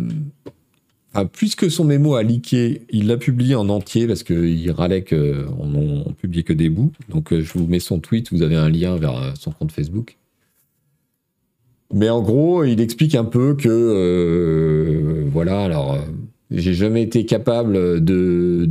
puisque 1.32 1.70
son 1.70 1.84
mémo 1.84 2.14
a 2.14 2.22
leaké, 2.22 2.82
il 2.90 3.09
l'a 3.09 3.16
publié 3.16 3.54
en 3.54 3.68
entier 3.70 4.07
parce 4.07 4.22
qu'il 4.22 4.70
râlait 4.70 5.02
qu'on 5.02 5.66
n'en 5.66 6.12
publiait 6.12 6.44
que 6.44 6.52
des 6.52 6.68
bouts. 6.68 6.92
Donc 7.09 7.32
euh, 7.32 7.42
je 7.42 7.52
vous 7.54 7.66
mets 7.66 7.80
son 7.80 7.98
tweet, 7.98 8.32
vous 8.32 8.42
avez 8.42 8.54
un 8.54 8.68
lien 8.68 8.96
vers 8.96 9.34
son 9.36 9.50
compte 9.50 9.72
Facebook. 9.72 10.16
Mais 11.92 12.09
en 12.09 12.22
gros, 12.22 12.62
il 12.64 12.80
explique 12.80 13.14
un 13.14 13.24
peu 13.24 13.54
que 13.54 15.24
voilà, 15.32 15.64
alors 15.64 15.98
j'ai 16.50 16.74
jamais 16.74 17.02
été 17.02 17.24
capable 17.24 18.04
de 18.04 18.68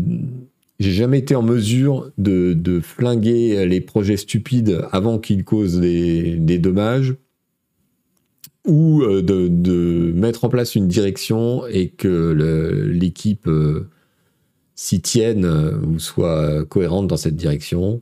j'ai 0.80 0.92
jamais 0.92 1.20
été 1.20 1.36
en 1.36 1.42
mesure 1.42 2.12
de, 2.18 2.80
flinguer 2.82 3.66
les 3.66 3.82
projets 3.82 4.18
stupides 4.18 4.82
avant 4.92 5.18
qu'ils 5.18 5.46
causent 5.46 5.80
des, 5.80 6.60
dommages 6.60 7.16
ou 8.66 9.02
euh, 9.04 9.22
de, 9.22 10.12
mettre 10.14 10.44
en 10.46 10.50
place 10.50 10.76
une 10.76 10.88
direction 10.88 11.66
et 11.68 11.90
que 11.90 12.88
l'équipe 12.92 13.48
euh, 13.48 13.90
s'y 14.76 15.02
tienne 15.02 15.46
euh, 15.46 15.78
ou 15.80 16.00
soit 16.00 16.66
cohérente 16.66 17.08
dans 17.08 17.18
cette 17.18 17.36
direction. 17.36 18.02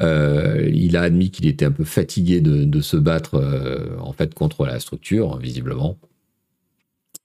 il 0.00 0.96
a 0.96 1.02
admis 1.02 1.30
qu'il 1.30 1.46
était 1.46 1.64
un 1.64 1.70
peu 1.72 1.84
fatigué 1.84 2.40
de, 2.40 2.80
se 2.80 2.96
battre 2.96 3.40
en 4.00 4.12
fait 4.12 4.34
contre 4.34 4.66
la 4.66 4.80
structure, 4.80 5.38
visiblement 5.38 5.98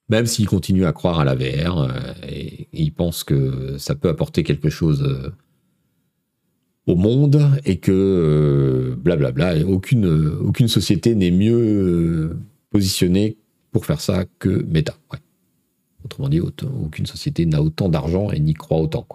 même 0.09 0.25
s'il 0.25 0.47
continue 0.47 0.85
à 0.85 0.93
croire 0.93 1.19
à 1.19 1.25
la 1.25 1.35
VR 1.35 1.91
il 2.71 2.93
pense 2.93 3.23
que 3.23 3.77
ça 3.77 3.95
peut 3.95 4.09
apporter 4.09 4.43
quelque 4.43 4.69
chose 4.69 5.33
au 6.87 6.95
monde 6.95 7.51
et 7.65 7.77
que 7.77 8.97
blablabla, 9.01 9.55
euh, 9.55 9.65
aucune, 9.65 10.05
aucune 10.41 10.67
société 10.67 11.15
n'est 11.15 11.31
mieux 11.31 12.37
positionnée 12.71 13.37
pour 13.71 13.85
faire 13.85 14.01
ça 14.01 14.25
que 14.39 14.65
Meta. 14.67 14.95
Autrement 16.05 16.29
dit, 16.29 16.39
aucune 16.39 17.05
société 17.05 17.45
n'a 17.45 17.61
autant 17.61 17.89
d'argent 17.89 18.31
et 18.31 18.39
n'y 18.39 18.53
croit 18.53 18.79
autant. 18.79 19.05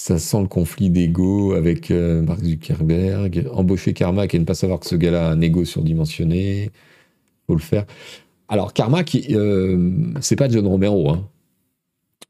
Ça 0.00 0.18
sent 0.18 0.40
le 0.40 0.48
conflit 0.48 0.88
d'ego 0.88 1.52
avec 1.52 1.90
euh, 1.90 2.22
Mark 2.22 2.42
Zuckerberg. 2.42 3.46
Embaucher 3.52 3.92
Carmack 3.92 4.34
et 4.34 4.38
ne 4.38 4.46
pas 4.46 4.54
savoir 4.54 4.80
que 4.80 4.86
ce 4.86 4.94
gars-là 4.94 5.28
a 5.28 5.30
un 5.30 5.42
ego 5.42 5.66
surdimensionné. 5.66 6.70
Faut 7.46 7.54
le 7.54 7.60
faire. 7.60 7.84
Alors, 8.48 8.72
Carmack, 8.72 9.14
euh, 9.28 10.10
c'est 10.22 10.36
pas 10.36 10.48
John 10.48 10.66
Romero. 10.66 11.10
Hein. 11.10 11.28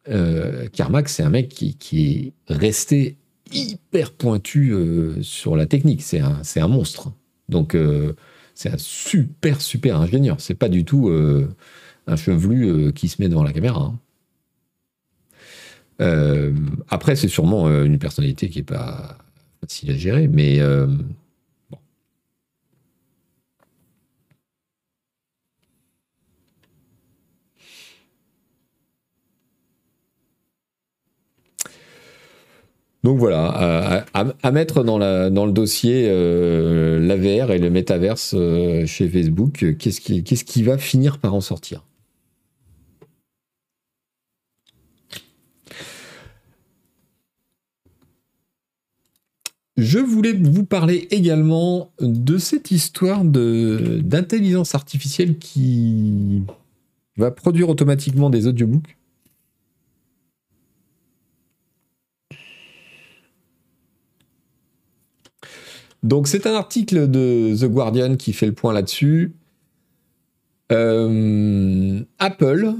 Euh, 0.08 0.66
c'est 1.06 1.22
un 1.22 1.30
mec 1.30 1.48
qui, 1.48 2.32
est 2.48 2.52
resté 2.52 3.16
hyper 3.52 4.14
pointu 4.14 4.74
sur 5.22 5.54
la 5.54 5.66
technique. 5.66 6.02
C'est 6.02 6.18
un, 6.18 6.42
un, 6.56 6.68
monstre. 6.68 7.12
Donc, 7.48 7.76
c'est 8.56 8.70
un 8.70 8.78
super, 8.78 9.60
super 9.60 10.00
ingénieur. 10.00 10.40
C'est 10.40 10.54
pas 10.54 10.68
du 10.68 10.84
tout 10.84 11.08
un 12.08 12.16
chevelu 12.16 12.92
qui 12.94 13.06
se 13.06 13.22
met 13.22 13.28
devant 13.28 13.44
la 13.44 13.52
caméra. 13.52 13.80
Hein. 13.80 13.98
Euh, 16.00 16.52
après, 16.88 17.16
c'est 17.16 17.28
sûrement 17.28 17.68
euh, 17.68 17.84
une 17.84 17.98
personnalité 17.98 18.48
qui 18.48 18.58
n'est 18.58 18.64
pas 18.64 19.18
facile 19.60 19.90
à 19.90 19.94
gérer, 19.94 20.28
mais 20.28 20.60
euh, 20.60 20.86
bon. 21.70 21.78
Donc 33.02 33.18
voilà, 33.18 34.04
à, 34.12 34.52
mettre 34.52 34.84
dans, 34.84 34.98
la, 34.98 35.30
dans, 35.30 35.46
le 35.46 35.52
dossier 35.52 36.06
l'AVR 36.06 37.50
et 37.50 37.58
le 37.58 37.70
métaverse 37.70 38.36
chez 38.86 39.08
Facebook, 39.08 39.76
qu'est-ce 39.78 40.00
qui, 40.02 40.22
qu'est-ce 40.22 40.44
qui 40.44 40.62
va 40.62 40.76
finir 40.76 41.18
par 41.18 41.34
en 41.34 41.40
sortir? 41.40 41.82
Je 49.80 49.98
voulais 49.98 50.34
vous 50.34 50.64
parler 50.64 51.08
également 51.10 51.90
de 52.00 52.36
cette 52.36 52.70
histoire 52.70 53.24
d'intelligence 53.24 54.74
artificielle 54.74 55.38
qui 55.38 56.42
va 57.16 57.30
produire 57.30 57.70
automatiquement 57.70 58.28
des 58.28 58.46
audiobooks. 58.46 58.98
Donc 66.02 66.28
c'est 66.28 66.46
un 66.46 66.54
article 66.54 67.10
de 67.10 67.56
The 67.58 67.64
Guardian 67.64 68.16
qui 68.16 68.34
fait 68.34 68.46
le 68.46 68.52
point 68.52 68.74
là-dessus. 68.74 69.32
Euh, 70.72 72.02
Apple 72.18 72.74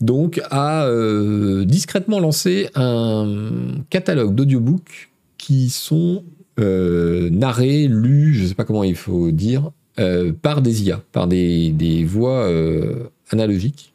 donc 0.00 0.40
a 0.50 0.86
euh, 0.86 1.64
discrètement 1.64 2.20
lancé 2.20 2.68
un 2.76 3.82
catalogue 3.90 4.36
d'audiobooks 4.36 5.10
qui 5.38 5.70
sont 5.70 6.22
euh, 6.58 7.28
narré, 7.30 7.86
lu, 7.86 8.34
je 8.34 8.42
ne 8.42 8.48
sais 8.48 8.54
pas 8.54 8.64
comment 8.64 8.84
il 8.84 8.96
faut 8.96 9.30
dire, 9.30 9.70
euh, 9.98 10.32
par 10.32 10.62
des 10.62 10.84
IA, 10.84 11.02
par 11.12 11.26
des, 11.26 11.70
des 11.70 12.04
voix 12.04 12.44
euh, 12.44 13.08
analogiques, 13.30 13.94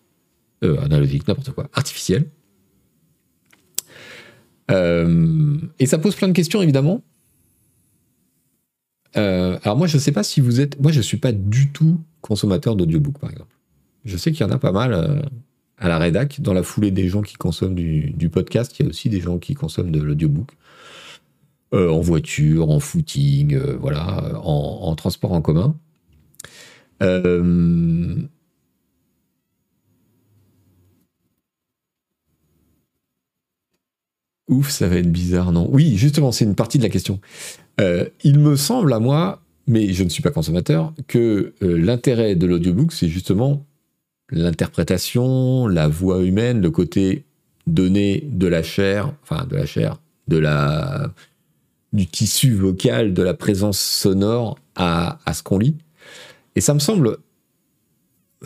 analogiques, 0.62 1.28
n'importe 1.28 1.52
quoi, 1.52 1.70
artificielles. 1.74 2.26
et 4.70 5.86
ça 5.86 5.98
pose 5.98 6.16
plein 6.16 6.28
de 6.28 6.34
questions, 6.34 6.62
évidemment. 6.62 7.02
alors 9.16 9.76
moi, 9.76 9.88
je 9.88 9.98
ne 9.98 10.02
sais 10.02 10.12
pas 10.12 10.24
si 10.24 10.40
vous 10.40 10.62
êtes... 10.62 10.80
Moi, 10.80 10.92
je 10.92 10.98
ne 10.98 11.04
suis 11.04 11.18
pas 11.18 11.32
du 11.32 11.72
tout 11.72 12.00
consommateur 12.22 12.76
d'audiobook, 12.76 13.18
par 13.18 13.32
exemple. 13.32 13.58
Je 14.06 14.16
sais 14.18 14.32
qu'il 14.32 14.46
y 14.46 14.50
en 14.50 14.54
a 14.54 14.60
pas 14.60 14.72
mal 14.72 15.30
à 15.80 15.90
la 15.90 15.98
rédac. 15.98 16.42
Dans 16.42 16.54
la 16.54 16.64
foulée 16.64 16.92
des 16.92 17.10
gens 17.10 17.24
qui 17.24 17.36
consomment 17.36 17.76
du, 17.76 18.12
du 18.12 18.30
podcast, 18.30 18.80
il 18.80 18.84
y 18.84 18.86
a 18.86 18.90
aussi 18.90 19.10
des 19.10 19.20
gens 19.20 19.40
qui 19.40 19.56
consomment 19.56 19.92
de 19.92 20.00
l'audiobook. 20.00 20.52
Euh, 21.74 21.90
en 21.90 22.02
voiture, 22.02 22.70
en 22.70 22.82
footing, 22.82 23.54
euh, 23.56 23.78
voilà, 23.80 24.38
en, 24.44 24.94
transport 24.96 25.32
en 25.32 25.42
commun. 25.42 25.74
Euh, 27.02 28.18
ouf, 34.50 34.70
ça 34.70 34.90
va 34.90 34.98
être 34.98 35.10
bizarre, 35.12 35.54
non? 35.54 35.70
Oui, 35.72 35.96
justement, 35.96 36.34
c'est 36.34 36.44
une 36.44 36.56
partie 36.56 36.78
de 36.78 36.84
la 36.84 36.90
question. 36.90 37.22
il 38.24 38.40
me 38.40 38.58
semble 38.58 38.92
à 38.94 39.00
moi, 39.00 39.42
mais 39.66 39.94
je 39.94 40.04
ne 40.04 40.10
suis 40.10 40.22
pas 40.22 40.32
consommateur, 40.32 40.94
que 41.08 41.54
l'intérêt 41.62 42.36
de 42.36 42.46
l'audiobook, 42.48 42.92
c'est 42.92 43.08
justement 43.08 43.66
l'interprétation, 44.30 45.68
la 45.68 45.88
voix 45.88 46.22
humaine, 46.22 46.62
le 46.62 46.72
côté 46.72 47.26
donné 47.66 48.28
de 48.30 48.48
la 48.48 48.62
chair, 48.62 49.14
enfin 49.24 49.46
de 49.46 49.56
la 49.56 49.66
chair, 49.66 50.02
de 50.28 50.38
la 50.38 51.14
du 51.94 52.08
tissu 52.08 52.54
vocal, 52.54 53.14
de 53.14 53.24
la 53.24 53.34
présence 53.34 53.80
sonore 53.80 54.58
à, 54.76 55.18
ce 55.34 55.44
qu'on 55.44 55.60
lit. 55.60 55.76
Et 56.56 56.62
ça 56.62 56.74
me 56.74 56.80
semble 56.80 57.18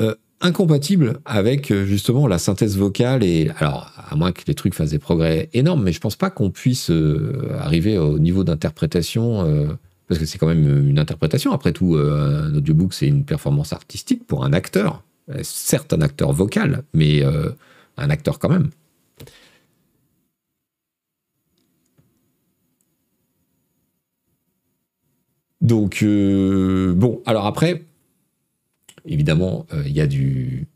euh, 0.02 0.16
incompatible 0.42 1.20
avec 1.26 1.72
euh, 1.72 1.86
justement 1.86 2.28
la 2.28 2.38
synthèse 2.38 2.78
vocale 2.78 3.24
et 3.24 3.52
alors 3.58 3.92
à 4.10 4.16
moins 4.16 4.32
que 4.32 4.42
les 4.48 4.56
trucs 4.56 4.74
fassent 4.74 4.92
des 4.92 5.00
progrès 5.00 5.50
énormes, 5.54 5.84
mais 5.84 5.92
je 5.92 6.00
pense 6.00 6.16
pas 6.16 6.30
qu'on 6.30 6.52
puisse 6.52 6.90
euh, 6.90 7.56
arriver 7.60 7.98
au 7.98 8.20
niveau 8.20 8.44
d'interprétation 8.44 9.78
parce 10.08 10.20
que 10.20 10.26
c'est 10.26 10.38
quand 10.38 10.48
même 10.48 10.88
une 10.88 11.00
interprétation. 11.00 11.52
Après 11.52 11.72
tout, 11.72 11.96
un 11.96 12.54
audiobook 12.54 12.94
c'est 12.94 13.08
une 13.08 13.26
performance 13.26 13.74
artistique 13.74 14.28
pour 14.28 14.44
un 14.44 14.54
acteur, 14.54 15.04
certes 15.42 15.94
un 15.94 16.02
acteur 16.02 16.32
vocal, 16.32 16.84
mais 16.94 17.24
un 17.24 18.10
acteur 18.10 18.38
quand 18.38 18.50
même. 18.50 18.70
Donc, 25.66 26.04
euh, 26.04 26.94
bon, 26.94 27.24
alors 27.26 27.48
après, 27.48 27.86
évidemment, 29.04 29.66
euh, 29.74 29.82
il 29.88 29.94
y 29.94 30.02
a 30.02 30.06
du. 30.06 30.68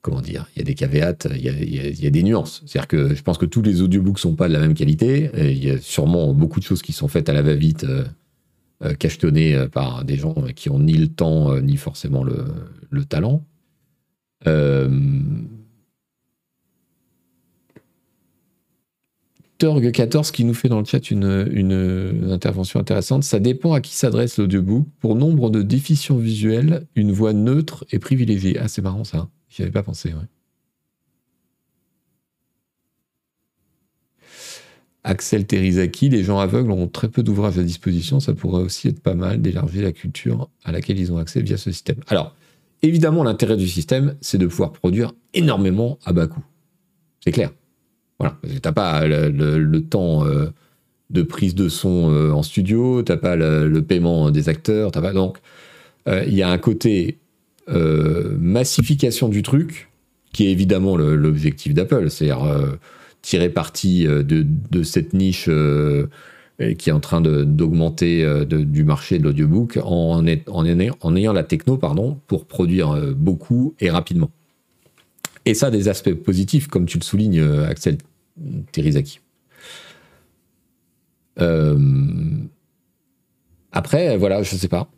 Comment 0.00 0.20
dire 0.20 0.48
Il 0.56 0.58
y 0.58 0.62
a 0.62 0.64
des 0.64 0.74
caveats, 0.74 1.14
il 1.32 1.44
y 1.44 2.06
a, 2.06 2.10
des 2.10 2.22
nuances. 2.24 2.64
C'est-à-dire 2.66 2.88
que 2.88 3.14
je 3.14 3.22
pense 3.22 3.38
que 3.38 3.46
tous 3.46 3.62
les 3.62 3.82
audiobooks 3.82 4.18
sont 4.18 4.34
pas 4.34 4.48
de 4.48 4.52
la 4.52 4.58
même 4.58 4.74
qualité. 4.74 5.30
Il 5.36 5.64
y 5.64 5.70
a 5.70 5.78
sûrement 5.78 6.34
beaucoup 6.34 6.58
de 6.58 6.64
choses 6.64 6.82
qui 6.82 6.92
sont 6.92 7.06
faites 7.06 7.28
à 7.28 7.32
la 7.32 7.42
va-vite, 7.42 7.84
euh, 7.84 8.94
cachetonnées 8.94 9.68
par 9.70 10.04
des 10.04 10.16
gens 10.16 10.34
qui 10.56 10.70
ont 10.70 10.80
ni 10.80 10.94
le 10.94 11.06
temps 11.06 11.56
ni 11.60 11.76
forcément 11.76 12.24
le, 12.24 13.04
talent. 13.04 13.44
Torg14 19.62 20.32
qui 20.32 20.44
nous 20.44 20.54
fait 20.54 20.68
dans 20.68 20.80
le 20.80 20.84
chat 20.84 21.12
une, 21.12 22.28
intervention 22.32 22.80
intéressante. 22.80 23.22
Ça 23.22 23.38
dépend 23.38 23.72
à 23.72 23.80
qui 23.80 23.94
s'adresse 23.94 24.38
l'audiobook. 24.38 24.86
Pour 24.98 25.14
nombre 25.14 25.50
de 25.50 25.62
déficients 25.62 26.16
visuels, 26.16 26.84
une 26.96 27.12
voix 27.12 27.32
neutre 27.32 27.84
est 27.92 28.00
privilégiée. 28.00 28.58
Ah, 28.58 28.66
c'est 28.66 28.82
marrant 28.82 29.04
ça. 29.04 29.28
J'y 29.50 29.62
avais 29.62 29.70
pas 29.70 29.84
pensé. 29.84 30.12
Axel 35.04 35.46
Terizaki, 35.46 36.08
les 36.08 36.24
gens 36.24 36.40
aveugles 36.40 36.72
ont 36.72 36.88
très 36.88 37.08
peu 37.08 37.22
d'ouvrages 37.22 37.58
à 37.58 37.62
disposition. 37.62 38.18
Ça 38.18 38.34
pourrait 38.34 38.62
aussi 38.62 38.88
être 38.88 39.00
pas 39.00 39.14
mal 39.14 39.40
d'élargir 39.40 39.84
la 39.84 39.92
culture 39.92 40.50
à 40.64 40.72
laquelle 40.72 40.98
ils 40.98 41.12
ont 41.12 41.18
accès 41.18 41.40
via 41.40 41.56
ce 41.56 41.70
système. 41.70 42.00
Alors, 42.08 42.34
évidemment, 42.82 43.22
l'intérêt 43.22 43.56
du 43.56 43.68
système, 43.68 44.16
c'est 44.20 44.38
de 44.38 44.46
pouvoir 44.48 44.72
produire 44.72 45.12
énormément 45.34 46.00
à 46.04 46.12
bas 46.12 46.26
coût. 46.26 46.42
C'est 47.20 47.30
clair. 47.30 47.52
Voilà. 48.18 48.36
Tu 48.42 48.60
n'as 48.64 48.72
pas 48.72 49.06
le, 49.06 49.80
temps 49.80 50.24
euh, 50.24 50.50
de 51.10 51.22
prise 51.22 51.54
de 51.54 51.68
son 51.68 52.12
euh, 52.12 52.30
en 52.30 52.42
studio, 52.42 53.02
tu 53.02 53.12
n'as 53.12 53.18
pas 53.18 53.36
le, 53.36 53.82
paiement 53.82 54.30
des 54.30 54.48
acteurs, 54.48 54.90
pas. 54.92 55.12
Donc, 55.12 55.38
euh, 56.08 56.24
il 56.26 56.34
y 56.34 56.42
a 56.42 56.50
un 56.50 56.58
côté 56.58 57.18
massification 57.68 59.28
du 59.28 59.42
truc 59.42 59.88
qui 60.32 60.46
est 60.46 60.50
évidemment 60.50 60.96
l'objectif 60.96 61.74
d'Apple. 61.74 62.10
C'est-à-dire 62.10 62.44
tirer 63.22 63.48
parti 63.48 64.04
de, 64.04 64.82
cette 64.82 65.14
niche 65.14 65.48
qui 66.78 66.90
est 66.90 66.92
en 66.92 67.00
train 67.00 67.20
d'augmenter 67.20 68.44
du 68.46 68.84
marché 68.84 69.18
de 69.18 69.24
l'audiobook 69.24 69.78
en, 69.82 70.26
en, 70.26 70.66
en, 71.00 71.16
ayant 71.16 71.32
la 71.32 71.44
techno 71.44 71.76
pardon, 71.76 72.18
pour 72.26 72.46
produire 72.46 73.14
beaucoup 73.14 73.74
et 73.80 73.90
rapidement. 73.90 74.30
Et 75.44 75.54
ça 75.54 75.70
des 75.70 75.88
aspects 75.88 76.14
positifs, 76.14 76.68
comme 76.68 76.86
tu 76.86 76.98
le 76.98 77.04
soulignes, 77.04 77.40
Axel 77.40 77.98
Terizaki. 78.72 79.20
Euh, 81.40 81.78
après, 83.72 84.16
voilà, 84.16 84.42
je 84.42 84.54
sais 84.56 84.68
pas. 84.68 84.88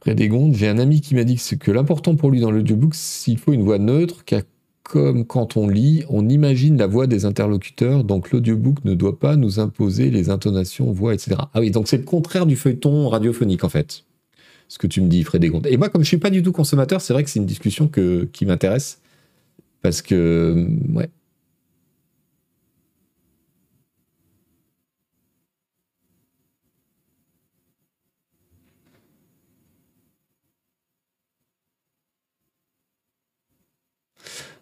Frédégonde, 0.00 0.54
j'ai 0.54 0.68
un 0.68 0.78
ami 0.78 1.00
qui 1.00 1.14
m'a 1.14 1.22
dit 1.22 1.36
que, 1.36 1.54
que 1.54 1.70
l'important 1.70 2.16
pour 2.16 2.30
lui 2.30 2.40
dans 2.40 2.50
l'audiobook, 2.50 2.94
s'il 2.94 3.38
faut 3.38 3.52
une 3.52 3.62
voix 3.62 3.78
neutre, 3.78 4.24
car 4.24 4.42
comme 4.82 5.24
quand 5.24 5.56
on 5.56 5.68
lit, 5.68 6.04
on 6.08 6.28
imagine 6.28 6.76
la 6.76 6.88
voix 6.88 7.06
des 7.06 7.24
interlocuteurs, 7.24 8.02
donc 8.02 8.32
l'audiobook 8.32 8.84
ne 8.84 8.94
doit 8.94 9.18
pas 9.20 9.36
nous 9.36 9.60
imposer 9.60 10.10
les 10.10 10.28
intonations, 10.28 10.90
voix, 10.90 11.14
etc. 11.14 11.36
Ah 11.54 11.60
oui, 11.60 11.70
donc 11.70 11.86
c'est 11.86 11.98
le 11.98 12.02
contraire 12.02 12.46
du 12.46 12.56
feuilleton 12.56 13.08
radiophonique 13.08 13.62
en 13.62 13.68
fait 13.68 14.04
ce 14.72 14.78
que 14.78 14.86
tu 14.86 15.02
me 15.02 15.08
dis, 15.08 15.22
Frédéric. 15.22 15.66
Et 15.66 15.76
moi, 15.76 15.90
comme 15.90 16.02
je 16.02 16.08
suis 16.08 16.16
pas 16.16 16.30
du 16.30 16.42
tout 16.42 16.50
consommateur, 16.50 17.02
c'est 17.02 17.12
vrai 17.12 17.22
que 17.22 17.28
c'est 17.28 17.38
une 17.38 17.44
discussion 17.44 17.88
que, 17.88 18.24
qui 18.32 18.46
m'intéresse. 18.46 19.02
Parce 19.82 20.00
que, 20.00 20.14
euh, 20.14 20.94
ouais. 20.94 21.10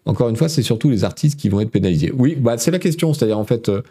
Encore 0.05 0.27
une 0.27 0.35
fois, 0.35 0.49
c'est 0.49 0.61
surtout 0.61 0.89
les 0.89 1.05
artistes 1.05 1.39
qui 1.39 1.47
vont 1.47 1.61
être 1.61 1.71
pénalisés. 1.71 2.11
Oui, 2.11 2.35
bah, 2.35 2.57
c'est 2.57 2.71
la 2.71 2.79
question. 2.79 3.13
C'est-à-dire, 3.13 3.39
en 3.39 3.45
fait, 3.45 3.69
euh, 3.69 3.81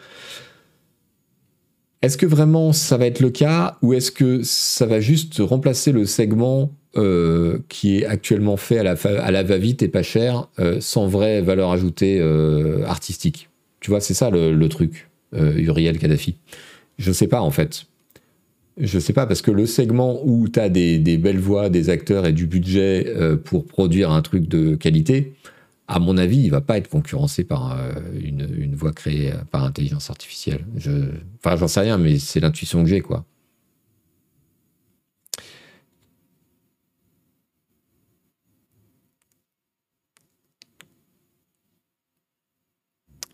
est-ce 2.03 2.16
que 2.16 2.26
vraiment 2.26 2.72
ça 2.72 2.96
va 2.96 3.07
être 3.07 3.20
le 3.20 3.30
cas 3.30 3.76
ou 3.82 3.92
est-ce 3.92 4.11
que 4.11 4.42
ça 4.42 4.86
va 4.86 5.01
juste 5.01 5.36
remplacer 5.38 5.92
le 5.92 6.07
segment 6.07 6.72
euh, 6.96 7.59
qui 7.68 7.98
est 7.98 8.07
actuellement 8.07 8.57
fait 8.57 8.78
à 8.78 8.82
la, 8.82 8.92
à 8.92 9.30
la 9.30 9.42
va-vite 9.42 9.82
et 9.82 9.88
pas 9.88 10.03
cher 10.03 10.48
euh, 10.59 10.78
sans 10.80 11.07
vraie 11.07 11.42
valeur 11.42 11.70
ajoutée 11.70 12.18
euh, 12.20 12.84
artistique? 12.86 13.51
Tu 13.80 13.90
vois, 13.90 14.01
c'est 14.01 14.14
ça 14.14 14.30
le, 14.30 14.68
truc, 14.68 15.09
Uriel 15.32 15.98
Kadhafi. 15.98 16.36
Je 16.98 17.12
sais 17.12 17.28
pas 17.28 17.40
en 17.40 17.51
fait. 17.51 17.86
Je 18.78 18.98
sais 18.98 19.12
pas 19.12 19.26
parce 19.26 19.42
que 19.42 19.51
le 19.51 19.66
segment 19.66 20.20
où 20.24 20.48
tu 20.48 20.61
as 20.61 20.68
des, 20.68 20.98
belles 21.18 21.38
voix, 21.38 21.70
des 21.70 21.88
acteurs 21.88 22.26
et 22.26 22.32
du 22.32 22.46
budget 22.46 23.14
pour 23.44 23.66
produire 23.66 24.11
un 24.11 24.20
truc 24.20 24.48
de 24.48 24.74
qualité, 24.74 25.32
à 25.91 25.99
mon 25.99 26.16
avis, 26.16 26.38
il 26.38 26.51
va 26.51 26.61
pas 26.61 26.78
être 26.78 26.88
concurrencé 26.88 27.43
par 27.43 27.72
euh, 27.72 27.93
une, 28.22 28.74
voix 28.76 28.93
créée 28.93 29.32
par 29.51 29.64
intelligence 29.64 30.09
artificielle. 30.09 30.64
Enfin, 31.38 31.57
j'en 31.57 31.66
sais 31.68 31.80
rien, 31.80 31.99
mais 31.99 32.18
c'est 32.20 32.38
l'intuition 32.38 32.84
que 32.84 32.88
j'ai, 32.88 33.01
quoi. 33.01 33.24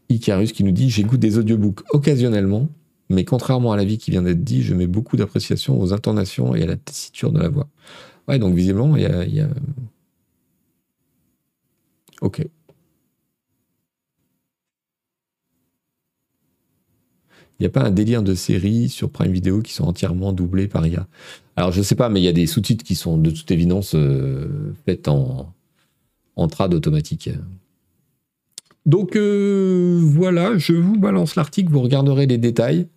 Icarus 0.08 0.52
qui 0.52 0.64
nous 0.64 0.72
dit 0.72 0.88
J'écoute 0.88 1.20
des 1.20 1.36
audiobooks 1.36 1.82
occasionnellement, 1.90 2.70
mais 3.10 3.24
contrairement 3.24 3.72
à 3.72 3.76
l'avis 3.76 3.98
qui 3.98 4.10
vient 4.10 4.22
d'être 4.22 4.44
dit, 4.44 4.62
je 4.62 4.74
mets 4.74 4.86
beaucoup 4.86 5.18
d'appréciation 5.18 5.78
aux 5.78 5.92
intonations 5.92 6.54
et 6.54 6.62
à 6.62 6.66
la 6.66 6.76
tessiture 6.76 7.32
de 7.32 7.38
la 7.38 7.48
voix. 7.50 7.68
Ouais, 8.28 8.38
donc 8.38 8.54
visiblement, 8.54 8.96
il 8.96 9.02
y 9.02 9.40
a 9.40 9.48
Ok. 12.20 12.46
Il 17.58 17.62
n'y 17.62 17.66
a 17.66 17.70
pas 17.70 17.84
un 17.84 17.90
délire 17.90 18.22
de 18.22 18.34
séries 18.34 18.88
sur 18.90 19.10
Prime 19.10 19.32
Video 19.32 19.62
qui 19.62 19.72
sont 19.72 19.84
entièrement 19.84 20.32
doublées 20.32 20.68
par 20.68 20.86
IA. 20.86 21.06
Alors 21.56 21.72
je 21.72 21.78
ne 21.78 21.84
sais 21.84 21.94
pas, 21.94 22.10
mais 22.10 22.20
il 22.20 22.24
y 22.24 22.28
a 22.28 22.32
des 22.32 22.46
sous-titres 22.46 22.84
qui 22.84 22.94
sont 22.94 23.16
de 23.16 23.30
toute 23.30 23.50
évidence 23.50 23.94
euh, 23.94 24.74
faits 24.84 25.08
en, 25.08 25.54
en 26.36 26.48
trad 26.48 26.74
automatique. 26.74 27.30
Donc 28.84 29.16
euh, 29.16 29.98
voilà, 30.02 30.58
je 30.58 30.74
vous 30.74 30.98
balance 30.98 31.34
l'article, 31.34 31.72
vous 31.72 31.80
regarderez 31.80 32.26
les 32.26 32.38
détails. 32.38 32.88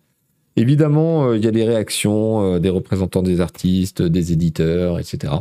Évidemment, 0.56 1.28
euh, 1.28 1.38
il 1.38 1.44
y 1.44 1.48
a 1.48 1.52
des 1.52 1.64
réactions 1.64 2.58
des 2.58 2.68
représentants 2.68 3.22
des 3.22 3.40
artistes, 3.40 4.02
des 4.02 4.32
éditeurs, 4.32 4.98
etc. 4.98 5.32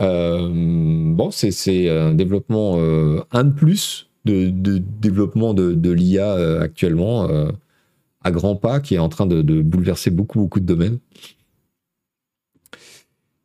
Euh, 0.00 0.48
bon, 0.52 1.30
c'est 1.30 1.88
un 1.88 2.14
développement, 2.14 2.78
euh, 2.78 3.22
un 3.30 3.44
de 3.44 3.52
plus 3.52 4.10
de, 4.24 4.50
développement 4.78 5.54
de, 5.54 5.90
l'IA 5.90 6.32
euh, 6.32 6.60
actuellement 6.60 7.28
à 8.22 8.30
grands 8.30 8.56
pas 8.56 8.80
qui 8.80 8.94
est 8.94 8.98
en 8.98 9.08
train 9.08 9.26
de, 9.26 9.62
bouleverser 9.62 10.10
beaucoup, 10.10 10.40
beaucoup 10.40 10.60
de 10.60 10.66
domaines. 10.66 10.98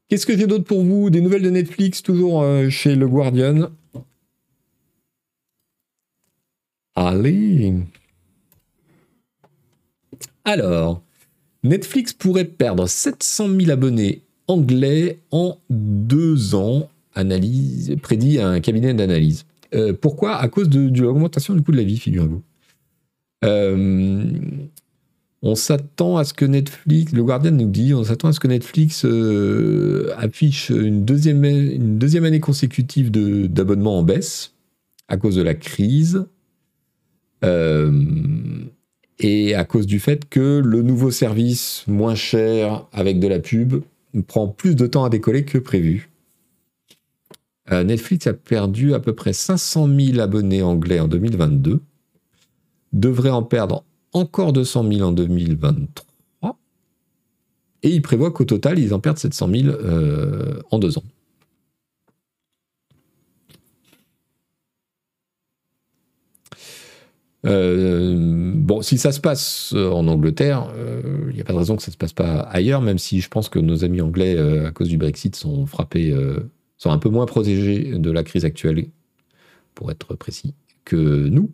Qu'est-ce 0.07 0.25
que 0.25 0.35
j'ai 0.35 0.47
d'autre 0.47 0.63
pour 0.63 0.83
vous? 0.83 1.09
Des 1.11 1.21
nouvelles 1.21 1.43
de 1.43 1.51
Netflix, 1.51 2.01
toujours 2.01 2.43
chez 2.69 2.95
Le 2.95 3.07
Guardian? 3.07 3.69
Allez 6.95 7.75
Alors, 10.45 11.03
Netflix 11.63 12.11
pourrait 12.13 12.45
perdre 12.45 12.87
700 12.87 13.49
000 13.59 13.69
abonnés 13.69 14.23
anglais 14.49 15.19
en 15.31 15.57
deux 15.69 16.55
ans, 16.55 16.89
analyse, 17.13 17.95
prédit 18.01 18.39
un 18.39 18.59
cabinet 18.59 18.93
d'analyse. 18.93 19.45
Euh, 19.75 19.93
pourquoi? 19.93 20.35
À 20.35 20.47
cause 20.47 20.69
de, 20.69 20.89
l'augmentation 21.01 21.53
du 21.53 21.61
coût 21.61 21.71
de 21.71 21.77
la 21.77 21.83
vie, 21.83 21.97
figurez-vous. 21.97 22.41
Euh, 23.45 24.25
on 25.41 25.55
s'attend 25.55 26.17
à 26.17 26.25
ce 26.25 26.33
que 26.33 26.45
Netflix, 26.45 27.13
le 27.13 27.23
Guardian 27.23 27.51
nous 27.51 27.69
dit, 27.69 27.93
on 27.93 28.03
s'attend 28.03 28.29
à 28.29 28.33
ce 28.33 28.39
que 28.39 28.47
Netflix 28.47 29.05
euh, 29.05 30.11
affiche 30.17 30.69
une 30.69 31.05
deuxième, 31.05 31.45
année 31.45 32.39
consécutive 32.39 33.11
d'abonnement 33.11 33.99
en 33.99 34.03
baisse 34.03 34.53
à 35.07 35.17
cause 35.17 35.35
de 35.35 35.41
la 35.41 35.53
crise 35.55 36.25
et 39.19 39.55
à 39.55 39.63
cause 39.63 39.87
du 39.87 39.99
fait 39.99 40.27
que 40.27 40.61
le 40.63 40.81
nouveau 40.81 41.09
service 41.09 41.85
moins 41.87 42.15
cher 42.15 42.85
avec 42.91 43.19
de 43.19 43.27
la 43.27 43.39
pub 43.39 43.81
prend 44.27 44.47
plus 44.47 44.75
de 44.75 44.87
temps 44.87 45.03
à 45.03 45.09
décoller 45.09 45.45
que 45.45 45.57
prévu. 45.57 46.09
Euh, 47.71 47.83
Netflix 47.83 48.27
a 48.27 48.33
perdu 48.33 48.93
à 48.93 48.99
peu 48.99 49.13
près 49.13 49.33
500 49.33 49.87
000 49.87 50.19
abonnés 50.19 50.63
anglais 50.63 50.99
en 50.99 51.07
2022, 51.07 51.81
devrait 52.93 53.29
en 53.29 53.43
perdre 53.43 53.83
encore 54.13 54.53
200 54.53 54.91
000 54.91 55.01
en 55.07 55.11
2023, 55.11 56.57
et 57.83 57.89
il 57.89 58.01
prévoit 58.01 58.31
qu'au 58.31 58.45
total, 58.45 58.79
ils 58.79 58.93
en 58.93 58.99
perdent 58.99 59.19
700 59.19 59.49
000 59.51 59.67
euh, 59.67 60.59
en 60.71 60.79
deux 60.79 60.97
ans. 60.97 61.03
Euh, 67.45 68.53
bon, 68.55 68.81
si 68.81 68.97
ça 68.97 69.11
se 69.11 69.21
passe 69.21 69.71
euh, 69.73 69.89
en 69.89 70.07
Angleterre, 70.07 70.71
il 70.75 70.79
euh, 70.79 71.33
n'y 71.33 71.41
a 71.41 71.43
pas 71.43 71.53
de 71.53 71.57
raison 71.57 71.75
que 71.77 71.81
ça 71.81 71.89
ne 71.89 71.93
se 71.93 71.97
passe 71.97 72.13
pas 72.13 72.41
ailleurs, 72.41 72.81
même 72.81 72.97
si 72.97 73.21
je 73.21 73.29
pense 73.29 73.47
que 73.49 73.59
nos 73.59 73.83
amis 73.83 74.01
anglais, 74.01 74.37
à 74.65 74.71
cause 74.71 74.89
du 74.89 74.97
Brexit, 74.97 75.35
sont 75.35 75.65
frappés, 75.65 76.15
sont 76.77 76.91
un 76.91 76.97
peu 76.97 77.09
moins 77.09 77.25
protégés 77.25 77.97
de 77.97 78.11
la 78.11 78.23
crise 78.23 78.45
actuelle, 78.45 78.87
pour 79.75 79.91
être 79.91 80.15
précis, 80.15 80.53
que 80.85 81.27
nous. 81.29 81.51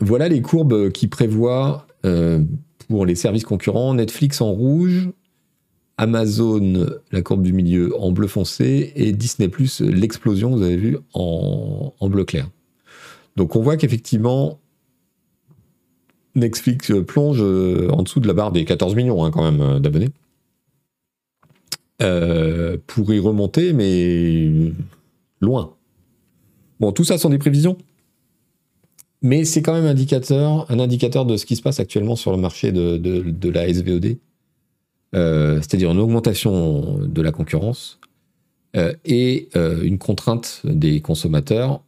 voilà 0.00 0.28
les 0.28 0.40
courbes 0.40 0.90
qui 0.90 1.08
prévoient 1.08 1.86
pour 2.88 3.06
les 3.06 3.14
services 3.14 3.44
concurrents. 3.44 3.94
Netflix 3.94 4.40
en 4.40 4.50
rouge, 4.52 5.10
Amazon, 5.96 6.86
la 7.12 7.22
courbe 7.22 7.42
du 7.42 7.52
milieu 7.52 7.98
en 8.00 8.10
bleu 8.10 8.26
foncé, 8.26 8.92
et 8.96 9.12
Disney 9.12 9.50
l'explosion, 9.80 10.50
vous 10.50 10.62
avez 10.62 10.76
vu, 10.76 10.98
en, 11.12 11.92
bleu 12.02 12.24
clair. 12.24 12.50
Donc 13.36 13.54
on 13.56 13.62
voit 13.62 13.76
qu'effectivement, 13.76 14.58
Netflix 16.34 16.92
plonge 17.06 17.40
euh, 17.40 17.88
en 17.90 18.02
dessous 18.02 18.20
de 18.20 18.26
la 18.26 18.34
barre 18.34 18.50
des 18.50 18.64
14 18.64 18.94
millions 18.96 19.24
hein, 19.24 19.30
quand 19.30 19.48
même 19.48 19.60
euh, 19.60 19.78
d'abonnés. 19.78 20.10
Euh, 22.02 22.76
pour 22.88 23.12
y 23.12 23.20
remonter, 23.20 23.72
mais 23.72 24.72
loin. 25.40 25.74
Bon, 26.80 26.90
tout 26.90 27.04
ça 27.04 27.18
sont 27.18 27.30
des 27.30 27.38
prévisions. 27.38 27.78
Mais 29.22 29.44
c'est 29.44 29.62
quand 29.62 29.72
même 29.72 29.86
indicateur, 29.86 30.70
un 30.70 30.80
indicateur 30.80 31.24
de 31.24 31.36
ce 31.36 31.46
qui 31.46 31.54
se 31.54 31.62
passe 31.62 31.78
actuellement 31.78 32.16
sur 32.16 32.32
le 32.32 32.36
marché 32.36 32.72
de 32.72 33.48
la 33.48 33.72
SVOD. 33.72 34.18
Euh, 35.14 35.56
c'est-à-dire 35.56 35.90
une 35.92 36.00
augmentation 36.00 36.98
de 36.98 37.22
la 37.22 37.30
concurrence 37.30 38.00
euh, 38.76 38.94
et 39.04 39.48
euh, 39.56 39.82
une 39.82 39.98
contrainte 39.98 40.62
des 40.64 41.00
consommateurs. 41.00 41.82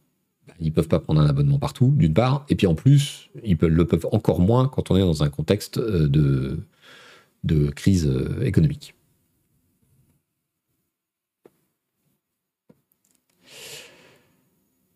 Bah, 0.47 0.53
ils 0.59 0.67
ne 0.67 0.71
peuvent 0.71 0.87
pas 0.87 0.99
prendre 0.99 1.19
un 1.21 1.27
abonnement 1.27 1.59
partout, 1.59 1.93
d'une 1.95 2.13
part, 2.13 2.45
et 2.49 2.55
puis 2.55 2.67
en 2.67 2.75
plus, 2.75 3.29
ils 3.43 3.57
le 3.57 3.85
peuvent 3.85 4.07
encore 4.11 4.39
moins 4.39 4.67
quand 4.69 4.91
on 4.91 4.95
est 4.95 5.01
dans 5.01 5.23
un 5.23 5.29
contexte 5.29 5.79
de, 5.79 6.59
de 7.43 7.69
crise 7.71 8.09
économique. 8.41 8.93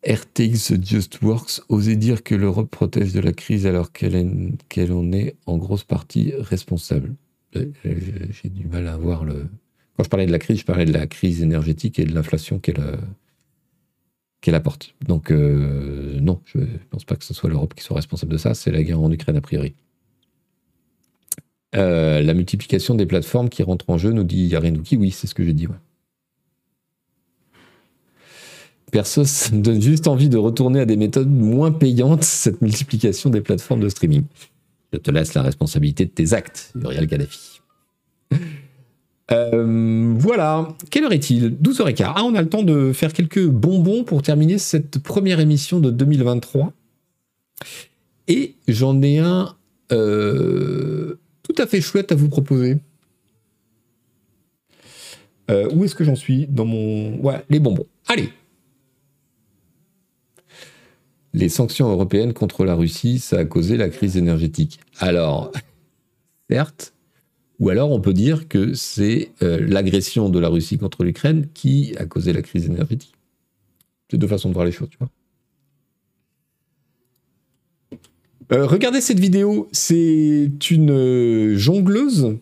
RTX 0.07 0.81
Just 0.83 1.21
Works, 1.21 1.61
oser 1.69 1.95
dire 1.95 2.23
que 2.23 2.33
l'Europe 2.33 2.71
protège 2.71 3.13
de 3.13 3.19
la 3.19 3.33
crise 3.33 3.67
alors 3.67 3.91
qu'elle 3.91 4.91
en 4.91 5.11
est 5.11 5.35
en 5.45 5.57
grosse 5.57 5.83
partie 5.83 6.33
responsable. 6.39 7.15
J'ai 7.53 8.49
du 8.49 8.65
mal 8.67 8.87
à 8.87 8.97
voir 8.97 9.25
le. 9.25 9.47
Quand 9.97 10.03
je 10.03 10.09
parlais 10.09 10.25
de 10.25 10.31
la 10.31 10.39
crise, 10.39 10.59
je 10.59 10.65
parlais 10.65 10.85
de 10.85 10.93
la 10.93 11.05
crise 11.07 11.41
énergétique 11.41 11.99
et 11.99 12.05
de 12.05 12.13
l'inflation 12.13 12.59
qu'elle 12.59 12.79
euh, 12.79 14.55
apporte. 14.55 14.95
Donc 15.05 15.31
euh, 15.31 16.19
non, 16.21 16.41
je 16.45 16.59
ne 16.59 16.65
pense 16.89 17.03
pas 17.03 17.15
que 17.15 17.25
ce 17.25 17.33
soit 17.33 17.49
l'Europe 17.49 17.73
qui 17.75 17.83
soit 17.83 17.97
responsable 17.97 18.31
de 18.31 18.37
ça, 18.37 18.53
c'est 18.53 18.71
la 18.71 18.83
guerre 18.83 19.01
en 19.01 19.11
Ukraine 19.11 19.37
a 19.37 19.41
priori. 19.41 19.73
Euh, 21.75 22.21
la 22.21 22.33
multiplication 22.33 22.95
des 22.95 23.05
plateformes 23.05 23.49
qui 23.49 23.63
rentrent 23.63 23.89
en 23.89 23.97
jeu, 23.97 24.11
nous 24.11 24.23
dit 24.23 24.45
Yarenouki, 24.47 24.97
oui, 24.97 25.11
c'est 25.11 25.27
ce 25.27 25.35
que 25.35 25.45
j'ai 25.45 25.53
dit. 25.53 25.67
Ouais. 25.67 25.75
Perso, 28.91 29.23
ça 29.23 29.55
me 29.55 29.61
donne 29.61 29.81
juste 29.81 30.07
envie 30.07 30.27
de 30.27 30.37
retourner 30.37 30.81
à 30.81 30.85
des 30.85 30.97
méthodes 30.97 31.29
moins 31.29 31.71
payantes, 31.71 32.23
cette 32.23 32.61
multiplication 32.61 33.29
des 33.29 33.39
plateformes 33.39 33.79
de 33.79 33.87
streaming. 33.87 34.23
Je 34.93 34.97
te 34.97 35.11
laisse 35.11 35.33
la 35.33 35.41
responsabilité 35.41 36.05
de 36.05 36.11
tes 36.11 36.33
actes, 36.33 36.73
Uriel 36.75 37.07
Gaddafi. 37.07 37.61
Euh, 39.31 40.13
voilà. 40.17 40.67
Quelle 40.89 41.05
heure 41.05 41.13
est-il? 41.13 41.55
12h15. 41.61 42.13
Ah, 42.15 42.23
on 42.23 42.35
a 42.35 42.41
le 42.41 42.49
temps 42.49 42.63
de 42.63 42.91
faire 42.91 43.13
quelques 43.13 43.45
bonbons 43.45 44.03
pour 44.03 44.21
terminer 44.21 44.57
cette 44.57 44.99
première 44.99 45.39
émission 45.39 45.79
de 45.79 45.89
2023. 45.89 46.73
Et 48.27 48.55
j'en 48.67 49.01
ai 49.01 49.19
un 49.19 49.55
euh, 49.91 51.17
tout 51.43 51.55
à 51.57 51.67
fait 51.67 51.81
chouette 51.81 52.11
à 52.11 52.15
vous 52.15 52.29
proposer. 52.29 52.77
Euh, 55.49 55.69
où 55.73 55.85
est-ce 55.85 55.95
que 55.95 56.03
j'en 56.03 56.15
suis 56.15 56.47
Dans 56.47 56.65
mon... 56.65 57.17
Ouais, 57.21 57.43
les 57.49 57.59
bonbons. 57.59 57.87
Allez 58.07 58.31
les 61.33 61.49
sanctions 61.49 61.89
européennes 61.89 62.33
contre 62.33 62.65
la 62.65 62.75
Russie, 62.75 63.19
ça 63.19 63.39
a 63.39 63.45
causé 63.45 63.77
la 63.77 63.89
crise 63.89 64.17
énergétique. 64.17 64.79
Alors, 64.99 65.51
certes, 66.49 66.93
ou 67.59 67.69
alors 67.69 67.91
on 67.91 68.01
peut 68.01 68.13
dire 68.13 68.47
que 68.47 68.73
c'est 68.73 69.31
euh, 69.41 69.59
l'agression 69.65 70.29
de 70.29 70.39
la 70.39 70.49
Russie 70.49 70.77
contre 70.77 71.03
l'Ukraine 71.03 71.47
qui 71.53 71.93
a 71.97 72.05
causé 72.05 72.33
la 72.33 72.41
crise 72.41 72.65
énergétique. 72.65 73.13
C'est 74.09 74.17
deux 74.17 74.27
façons 74.27 74.49
de 74.49 74.53
voir 74.53 74.65
les 74.65 74.71
choses, 74.71 74.89
tu 74.89 74.97
vois. 74.97 75.09
Euh, 78.51 78.65
regardez 78.65 78.99
cette 78.99 79.19
vidéo, 79.19 79.69
c'est 79.71 80.51
une 80.71 80.91
euh, 80.91 81.55
jongleuse 81.55 82.35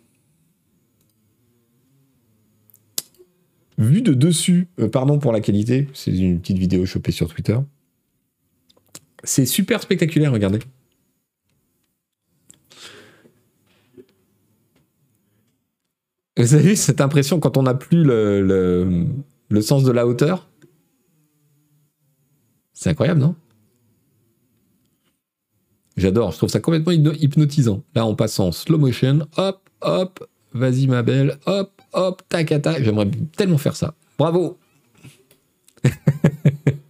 vue 3.78 4.02
de 4.02 4.14
dessus. 4.14 4.68
pardon 4.92 5.20
pour 5.20 5.32
la 5.32 5.42
qualité, 5.42 5.88
c'est 5.94 6.12
une 6.12 6.40
petite 6.40 6.58
vidéo 6.58 6.86
chopée 6.86 7.12
sur 7.12 7.28
Twitter. 7.28 7.58
C'est 9.24 9.46
super 9.46 9.82
spectaculaire, 9.82 10.32
regardez. 10.32 10.60
Vous 16.38 16.54
avez 16.54 16.76
cette 16.78 17.02
impression 17.02 17.40
quand 17.40 17.58
on 17.58 17.64
n'a 17.64 17.74
plus 17.74 18.04
le, 18.04 18.42
le, 19.50 19.62
sens 19.62 19.84
de 19.84 19.92
la 19.92 20.08
hauteur? 20.08 20.48
C'est 22.72 22.90
incroyable, 22.90 23.20
non? 23.20 23.36
J'adore, 25.98 26.32
je 26.32 26.38
trouve 26.38 26.50
ça 26.50 26.62
complètement 26.62 26.94
hypnotisant. 26.94 27.84
Là, 27.94 28.06
on 28.06 28.16
passe 28.16 28.40
en 28.40 28.54
slow 28.54 28.78
motion. 28.78 29.28
Hop, 29.36 29.70
hop, 29.82 30.26
vas-y 30.54 30.88
ma 30.88 31.04
belle. 31.04 31.38
Hop, 31.46 31.82
hop, 31.92 32.22
tac, 32.30 32.48
tac. 32.62 32.84
J'aimerais 32.84 33.12
tellement 33.36 33.58
faire 33.58 33.76
ça. 33.76 33.94
Bravo 34.18 34.58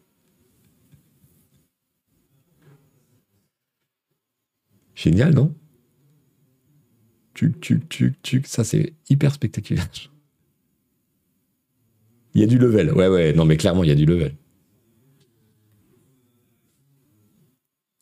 Génial, 5.00 5.34
non? 5.34 5.56
Tuc, 7.34 7.62
tuc, 7.62 7.88
tuc, 7.88 8.22
tuc. 8.22 8.48
Ça, 8.48 8.66
c'est 8.66 8.92
hyper 9.10 9.34
spectaculaire. 9.34 9.88
Il 12.36 12.42
y 12.42 12.44
a 12.44 12.48
du 12.48 12.58
level. 12.58 12.92
Ouais, 12.92 13.08
ouais, 13.08 13.32
non, 13.32 13.46
mais 13.46 13.56
clairement, 13.56 13.86
il 13.86 13.88
y 13.88 13.94
a 13.94 13.96
du 13.96 14.06
level. 14.06 14.36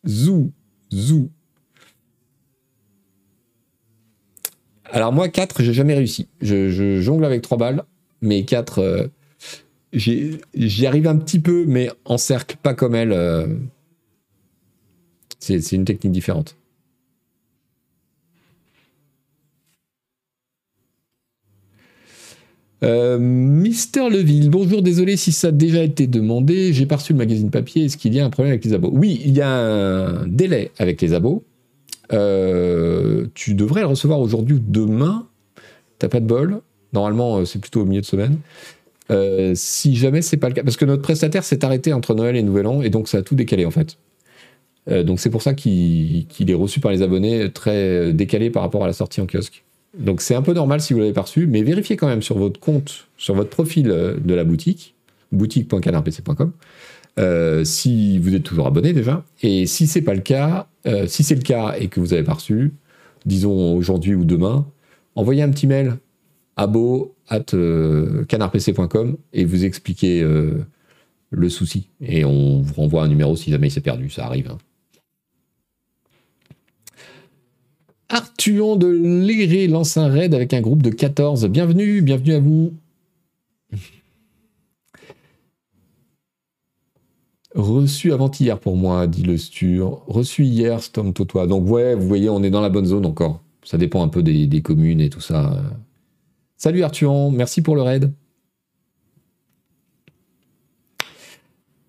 Zou, 0.08 0.52
zou. 0.92 1.30
Alors 4.86 5.14
moi, 5.14 5.30
4, 5.30 5.62
j'ai 5.62 5.74
jamais 5.74 5.94
réussi. 5.94 6.28
Je, 6.42 7.00
jongle 7.00 7.26
avec 7.26 7.44
3 7.44 7.60
balles, 7.60 7.84
mais 8.22 8.44
4, 8.44 8.80
euh, 8.80 9.08
j'y 9.94 10.88
arrive 10.88 11.06
un 11.06 11.18
petit 11.18 11.40
peu, 11.40 11.64
mais 11.68 11.92
en 12.06 12.18
cercle, 12.18 12.58
pas 12.64 12.74
comme 12.74 12.96
elle. 12.96 13.12
Euh, 13.12 13.56
c'est 15.40 15.74
une 15.74 15.86
technique 15.86 16.14
différente. 16.14 16.58
Euh, 22.84 23.18
Mister 23.20 24.10
Leville, 24.10 24.50
bonjour, 24.50 24.84
désolé 24.84 25.18
si 25.18 25.32
ça 25.32 25.48
a 25.48 25.52
déjà 25.52 25.84
été 25.84 26.08
demandé. 26.08 26.74
J'ai 26.74 26.86
pas 26.86 26.98
reçu 26.98 27.14
le 27.14 27.18
magazine 27.18 27.50
papier. 27.50 27.86
Est-ce 27.86 27.98
qu'il 27.98 28.14
y 28.14 28.20
a 28.20 28.26
un 28.26 28.30
problème 28.30 28.52
avec 28.52 28.66
les 28.66 28.74
abos? 28.74 28.92
Oui, 28.94 29.22
il 29.26 29.36
y 29.36 29.42
a 29.42 29.50
un 29.50 30.28
délai 30.28 30.72
avec 30.78 31.02
les 31.02 31.14
abos. 31.14 31.44
Euh, 32.14 33.28
tu 33.34 33.54
devrais 33.54 33.82
le 33.82 33.88
recevoir 33.88 34.20
aujourd'hui 34.20 34.58
ou 34.58 34.60
demain. 34.60 35.28
T'as 36.00 36.10
pas 36.10 36.20
de 36.20 36.26
bol. 36.26 36.62
Normalement, 36.94 37.38
euh, 37.38 37.46
c'est 37.46 37.60
plutôt 37.60 37.82
au 37.82 37.86
milieu 37.86 38.02
de 38.02 38.06
semaine. 38.06 38.38
si 39.56 39.96
jamais 39.96 40.22
c'est 40.22 40.38
pas 40.38 40.50
le 40.50 40.54
cas, 40.54 40.64
parce 40.64 40.78
que 40.78 40.86
notre 40.86 41.02
prestataire 41.02 41.44
s'est 41.44 41.66
arrêté 41.66 41.94
entre 41.94 42.14
Noël 42.14 42.36
et 42.36 42.44
Nouvel 42.44 42.68
An, 42.68 42.82
et 42.82 42.90
donc 42.90 43.08
ça 43.08 43.20
a 43.20 43.22
tout 43.22 43.36
décalé 43.36 43.66
en 43.66 43.72
fait. 43.72 43.98
donc 45.06 45.20
c'est 45.20 45.30
pour 45.30 45.42
ça 45.42 45.54
qu'il 45.54 46.28
est 46.46 46.54
reçu 46.54 46.80
par 46.82 46.92
les 46.92 47.02
abonnés 47.02 47.52
très 47.52 48.14
décalé 48.14 48.50
par 48.50 48.64
rapport 48.64 48.84
à 48.84 48.88
la 48.88 48.94
sortie 48.94 49.22
en 49.22 49.26
kiosque. 49.26 49.64
Donc 49.98 50.22
c'est 50.22 50.36
un 50.36 50.42
peu 50.42 50.54
normal 50.54 50.82
si 50.82 50.94
vous 50.94 51.00
l'avez 51.00 51.14
pas 51.14 51.22
reçu, 51.22 51.48
mais 51.48 51.64
vérifiez 51.64 51.98
quand 51.98 52.08
même 52.08 52.22
sur 52.22 52.38
votre 52.38 52.60
compte, 52.60 53.08
sur 53.18 53.36
votre 53.36 53.50
profil 53.50 53.90
euh, 53.90 54.18
de 54.18 54.34
la 54.34 54.44
boutique, 54.44 54.96
boutique.canardpc.com, 55.32 56.52
euh, 57.20 57.64
si 57.64 58.20
vous 58.20 58.36
êtes 58.36 58.44
toujours 58.44 58.68
abonné 58.68 58.94
déjà. 58.94 59.24
Et 59.42 59.66
si 59.66 59.88
c'est 59.88 60.02
pas 60.02 60.14
le 60.14 60.22
cas, 60.22 60.68
euh, 60.86 61.08
si 61.08 61.24
c'est 61.24 61.36
le 61.36 61.42
cas 61.42 61.76
et 61.80 61.88
que 61.88 62.00
vous 62.00 62.08
n'avez 62.08 62.24
pas 62.24 62.34
reçu, 62.34 62.74
disons 63.26 63.76
aujourd'hui 63.76 64.14
ou 64.14 64.24
demain, 64.24 64.68
envoyez 65.16 65.42
un 65.42 65.50
petit 65.50 65.68
mail 65.68 65.98
abo 66.56 67.16
at 67.28 67.46
canardpc.com 68.28 69.18
et 69.34 69.46
vous 69.46 69.66
expliquez 69.66 70.26
le 71.30 71.50
souci. 71.50 71.90
Et 72.02 72.24
on 72.24 72.62
vous 72.62 72.74
renvoie 72.74 73.04
un 73.04 73.08
numéro 73.08 73.36
si 73.36 73.52
jamais 73.52 73.68
il 73.68 73.72
s'est 73.72 73.82
perdu, 73.82 74.10
ça 74.10 74.26
arrive. 74.26 74.50
Hein. 74.50 74.58
Artuon 78.10 78.78
de 78.78 78.88
Léré 78.88 79.68
lance 79.68 79.98
un 79.98 80.08
raid 80.08 80.34
avec 80.34 80.54
un 80.54 80.62
groupe 80.62 80.82
de 80.82 80.90
14. 80.90 81.48
Bienvenue, 81.48 82.02
bienvenue 82.02 82.34
à 82.34 82.40
vous. 82.40 82.74
Reçu 87.54 88.14
avant-hier 88.14 88.60
pour 88.60 88.78
moi, 88.78 89.08
dit 89.08 89.24
le 89.24 89.38
Stur. 89.38 90.04
Reçu 90.08 90.46
hier, 90.46 90.82
Stom 90.82 91.14
Totois. 91.14 91.48
Donc 91.48 91.70
ouais, 91.70 91.96
vous 91.96 92.08
voyez, 92.08 92.30
on 92.30 92.44
est 92.44 92.50
dans 92.50 92.62
la 92.62 92.70
bonne 92.70 92.86
zone 92.86 93.06
encore. 93.06 93.44
Ça 93.64 93.78
dépend 93.78 94.02
un 94.04 94.08
peu 94.08 94.24
des, 94.24 94.62
communes 94.62 95.02
et 95.02 95.10
tout 95.10 95.20
ça. 95.20 95.62
Salut 96.56 96.84
Artuon, 96.84 97.32
merci 97.32 97.62
pour 97.62 97.76
le 97.76 97.82
raid. 97.82 98.14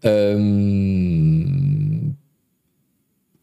Euh, 0.04 1.44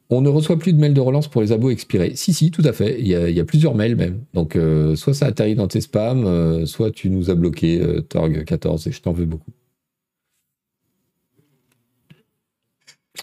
On 0.10 0.22
ne 0.22 0.30
reçoit 0.30 0.60
plus 0.60 0.74
de 0.74 0.80
mails 0.80 0.94
de 0.94 1.02
relance 1.02 1.28
pour 1.28 1.42
les 1.42 1.52
abos 1.52 1.72
expirés. 1.72 2.16
Si, 2.16 2.32
si, 2.32 2.52
tout 2.52 2.62
à 2.64 2.74
fait. 2.74 3.00
Il 3.00 3.08
y 3.08 3.40
a, 3.40 3.46
plusieurs 3.46 3.74
mails 3.74 3.96
même. 3.96 4.22
Donc, 4.34 4.56
euh, 4.56 4.96
soit 4.96 5.16
ça 5.16 5.26
atterrit 5.26 5.56
dans 5.56 5.68
tes 5.68 5.82
spams, 5.82 6.26
euh, 6.26 6.66
soit 6.66 6.92
tu 6.92 7.10
nous 7.10 7.32
as 7.32 7.36
bloqué, 7.36 7.82
euh, 7.82 8.02
Torg14, 8.02 8.88
et 8.88 8.92
je 8.92 9.02
t'en 9.02 9.14
veux 9.14 9.26
beaucoup. 9.26 9.52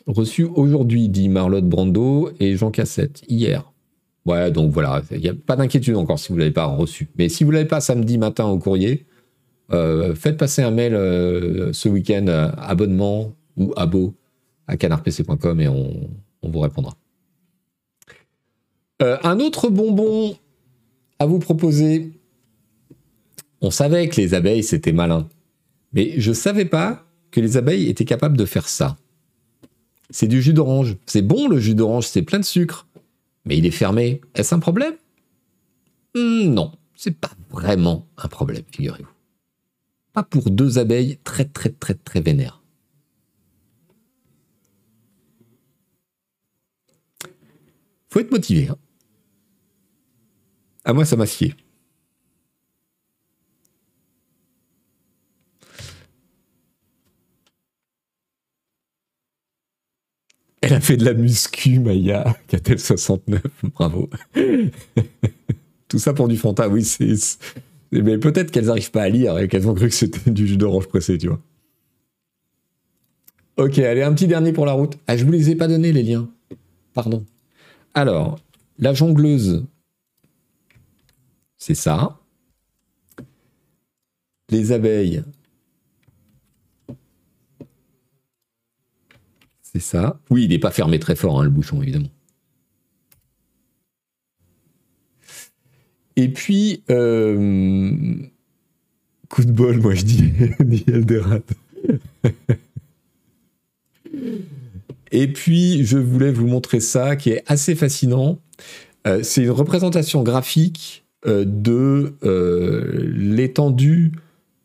Reçu 0.06 0.44
aujourd'hui, 0.44 1.09
dit 1.09 1.28
Marlotte 1.28 1.68
Brando 1.68 2.30
et 2.40 2.56
Jean 2.56 2.72
Cassette, 2.72 3.22
hier. 3.28 3.72
Ouais, 4.26 4.50
donc 4.50 4.72
voilà, 4.72 5.02
il 5.12 5.20
n'y 5.20 5.28
a 5.28 5.34
pas 5.34 5.54
d'inquiétude 5.54 5.96
encore 5.96 6.18
si 6.18 6.28
vous 6.28 6.34
ne 6.34 6.40
l'avez 6.40 6.52
pas 6.52 6.66
reçu. 6.66 7.10
Mais 7.16 7.28
si 7.28 7.44
vous 7.44 7.50
ne 7.50 7.56
l'avez 7.56 7.68
pas 7.68 7.80
samedi 7.80 8.18
matin 8.18 8.46
au 8.46 8.59
courrier, 8.59 9.06
faites 10.14 10.36
passer 10.36 10.62
un 10.62 10.70
mail 10.70 10.92
ce 11.72 11.88
week-end, 11.88 12.26
abonnement 12.56 13.34
ou 13.56 13.72
abo 13.76 14.14
à 14.68 14.76
canardpc.com 14.76 15.60
et 15.60 15.68
on, 15.68 16.09
on 16.43 16.51
vous 16.51 16.60
répondra. 16.60 16.97
Euh, 19.02 19.19
un 19.23 19.40
autre 19.40 19.69
bonbon 19.69 20.36
à 21.19 21.27
vous 21.27 21.39
proposer. 21.39 22.12
On 23.60 23.70
savait 23.70 24.09
que 24.09 24.20
les 24.20 24.35
abeilles, 24.35 24.62
c'était 24.62 24.93
malin. 24.93 25.28
Mais 25.93 26.14
je 26.20 26.31
ne 26.31 26.35
savais 26.35 26.64
pas 26.64 27.05
que 27.31 27.40
les 27.40 27.56
abeilles 27.56 27.89
étaient 27.89 28.05
capables 28.05 28.36
de 28.36 28.44
faire 28.44 28.69
ça. 28.69 28.97
C'est 30.10 30.28
du 30.28 30.43
jus 30.43 30.52
d'orange. 30.52 30.97
C'est 31.06 31.23
bon 31.23 31.48
le 31.48 31.59
jus 31.59 31.74
d'orange, 31.74 32.06
c'est 32.06 32.23
plein 32.23 32.39
de 32.39 32.44
sucre. 32.44 32.86
Mais 33.44 33.56
il 33.56 33.66
est 33.66 33.70
fermé. 33.70 34.20
Est-ce 34.35 34.55
un 34.55 34.59
problème? 34.59 34.94
Hmm, 36.14 36.52
Non, 36.52 36.73
c'est 36.94 37.16
pas 37.19 37.32
vraiment 37.51 38.06
un 38.19 38.28
problème, 38.28 38.62
figurez-vous. 38.70 39.09
Pas 40.12 40.23
pour 40.23 40.51
deux 40.51 40.78
abeilles 40.78 41.19
très 41.24 41.47
très 41.47 41.70
très 41.70 41.94
très 41.94 42.20
vénères. 42.20 42.61
Faut 48.12 48.20
être 48.20 48.30
motivé. 48.30 48.68
Hein. 48.68 48.76
À 50.84 50.93
moi, 50.93 51.05
ça 51.05 51.16
m'a 51.16 51.26
scié. 51.26 51.55
Elle 60.60 60.74
a 60.74 60.80
fait 60.80 60.97
de 60.97 61.05
la 61.05 61.14
muscu, 61.14 61.80
Maya, 61.80 62.36
Catel 62.47 62.78
69, 62.78 63.43
bravo. 63.74 64.10
Tout 65.89 65.98
ça 65.98 66.12
pour 66.12 66.28
du 66.28 66.36
Fanta, 66.36 66.68
oui, 66.68 66.84
c'est. 66.84 67.16
Mais 67.90 68.18
peut-être 68.18 68.51
qu'elles 68.51 68.66
n'arrivent 68.66 68.90
pas 68.90 69.02
à 69.02 69.09
lire 69.09 69.39
et 69.39 69.48
qu'elles 69.48 69.68
ont 69.68 69.74
cru 69.74 69.89
que 69.89 69.94
c'était 69.94 70.30
du 70.30 70.47
jus 70.47 70.56
d'orange 70.56 70.86
pressé, 70.86 71.18
tu 71.18 71.28
vois. 71.28 71.40
Ok, 73.56 73.78
allez, 73.78 74.02
un 74.02 74.12
petit 74.12 74.26
dernier 74.26 74.52
pour 74.52 74.66
la 74.66 74.72
route. 74.72 74.98
Ah, 75.06 75.16
je 75.16 75.24
vous 75.24 75.32
les 75.32 75.51
ai 75.51 75.56
pas 75.56 75.68
donné 75.68 75.93
les 75.93 76.02
liens. 76.02 76.30
Pardon. 76.94 77.24
Alors, 77.94 78.39
la 78.78 78.94
jongleuse, 78.94 79.66
c'est 81.59 81.74
ça. 81.74 82.19
Les 84.48 84.73
abeilles, 84.73 85.23
c'est 89.62 89.81
ça. 89.81 90.20
Oui, 90.31 90.44
il 90.44 90.51
n'est 90.51 90.59
pas 90.59 90.70
fermé 90.70 90.98
très 90.98 91.16
fort, 91.16 91.40
hein, 91.40 91.44
le 91.44 91.51
bouchon, 91.51 91.81
évidemment. 91.82 92.10
Et 96.16 96.28
puis, 96.28 96.82
euh, 96.90 98.16
coup 99.28 99.44
de 99.44 99.52
bol, 99.52 99.81
moi 99.81 99.94
je 99.94 100.05
dis, 100.05 100.32
dit 100.60 100.85
Elderat. 100.86 101.40
Et 105.12 105.28
puis, 105.28 105.84
je 105.84 105.98
voulais 105.98 106.32
vous 106.32 106.47
montrer 106.47 106.80
ça 106.80 107.16
qui 107.16 107.30
est 107.30 107.44
assez 107.47 107.74
fascinant. 107.74 108.39
Euh, 109.06 109.20
c'est 109.22 109.43
une 109.43 109.51
représentation 109.51 110.22
graphique 110.22 111.05
euh, 111.26 111.44
de 111.47 112.14
euh, 112.24 113.12
l'étendue 113.14 114.12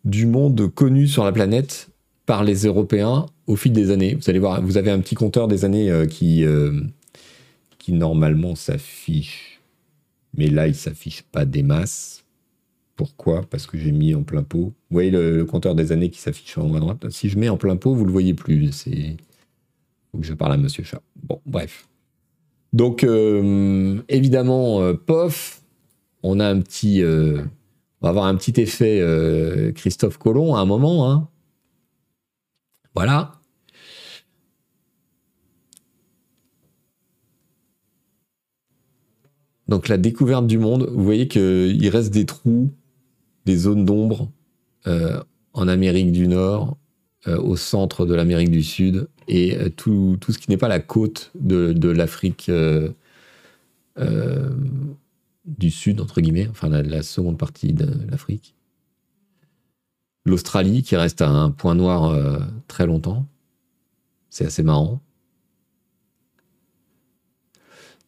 du 0.06 0.26
monde 0.26 0.74
connu 0.74 1.06
sur 1.08 1.26
la 1.26 1.34
planète 1.34 1.90
par 2.26 2.46
les 2.46 2.66
Européens 2.66 3.26
au 3.46 3.58
fil 3.58 3.74
des 3.74 3.92
années. 3.92 4.16
Vous 4.16 4.30
allez 4.30 4.40
voir, 4.40 4.62
vous 4.62 4.78
avez 4.78 4.90
un 4.90 5.00
petit 5.00 5.16
compteur 5.16 5.50
des 5.50 5.66
années 5.66 5.92
qui, 6.10 6.46
qui 7.78 7.94
normalement 7.94 8.56
s'affiche, 8.56 9.62
mais 10.36 10.48
là 10.48 10.68
il 10.68 10.76
s'affiche 10.76 11.24
pas 11.24 11.46
des 11.46 11.64
masses. 11.64 12.24
Pourquoi? 12.96 13.44
Parce 13.50 13.66
que 13.66 13.78
j'ai 13.78 13.92
mis 13.92 14.16
en 14.16 14.24
plein 14.24 14.44
pot. 14.44 14.74
Vous 14.90 14.94
voyez 14.94 15.12
le, 15.12 15.38
le 15.38 15.46
compteur 15.46 15.76
des 15.76 15.92
années 15.92 16.10
qui 16.10 16.20
s'affiche 16.20 16.58
en 16.58 16.70
haut 16.70 16.76
à 16.76 16.80
droite? 16.80 17.10
Si 17.10 17.30
je 17.30 17.38
mets 17.38 17.50
en 17.50 17.58
plein 17.58 17.76
pot, 17.76 17.94
vous 17.94 18.06
le 18.06 18.12
voyez 18.12 18.34
plus. 18.34 18.72
C'est 18.72 19.16
je 20.20 20.34
parle 20.34 20.54
à 20.54 20.58
Monsieur 20.58 20.84
Chat. 20.84 21.02
Bon, 21.24 21.42
bref. 21.46 21.88
Donc, 22.74 23.04
euh, 23.04 24.02
évidemment, 24.10 24.82
euh, 24.82 24.94
pof, 24.94 25.64
on 26.24 26.40
a 26.40 26.48
un 26.48 26.62
petit. 26.62 27.02
Euh, 27.02 27.42
on 28.02 28.06
va 28.06 28.10
avoir 28.10 28.26
un 28.26 28.36
petit 28.36 28.62
effet 28.62 29.02
Christophe 29.74 30.20
Colomb 30.20 30.56
à 30.56 30.60
un 30.60 30.66
moment. 30.66 31.12
Hein. 31.12 31.30
Voilà. 32.94 33.34
Donc, 39.68 39.88
la 39.88 39.98
découverte 39.98 40.46
du 40.46 40.60
monde, 40.60 40.88
vous 40.94 41.04
voyez 41.04 41.28
qu'il 41.28 41.90
reste 41.90 42.14
des 42.14 42.28
trous, 42.28 42.72
des 43.46 43.58
zones 43.58 43.84
d'ombre 43.84 44.32
en 44.86 45.68
Amérique 45.68 46.12
du 46.12 46.28
Nord, 46.28 46.78
au 47.26 47.56
centre 47.56 48.06
de 48.06 48.14
l'Amérique 48.14 48.52
du 48.52 48.62
Sud, 48.62 49.10
et 49.28 49.58
euh, 49.58 49.70
tout, 49.70 50.18
ce 50.30 50.38
qui 50.38 50.50
n'est 50.50 50.58
pas 50.58 50.68
la 50.68 50.80
côte 50.80 51.32
de, 51.36 51.90
l'Afrique 51.90 52.50
euh, 52.50 52.92
euh, 53.98 54.56
du 55.46 55.70
Sud, 55.70 56.02
entre 56.02 56.22
guillemets, 56.22 56.48
enfin 56.50 56.70
la, 56.70 57.04
seconde 57.04 57.38
partie 57.38 57.74
de 57.74 57.88
l'Afrique. 58.10 58.56
L'Australie 60.26 60.84
qui 60.84 60.96
reste 60.96 61.22
un 61.22 61.52
point 61.52 61.76
noir 61.76 62.42
très 62.68 62.86
longtemps. 62.86 63.26
C'est 64.30 64.46
assez 64.46 64.62
marrant. 64.62 65.02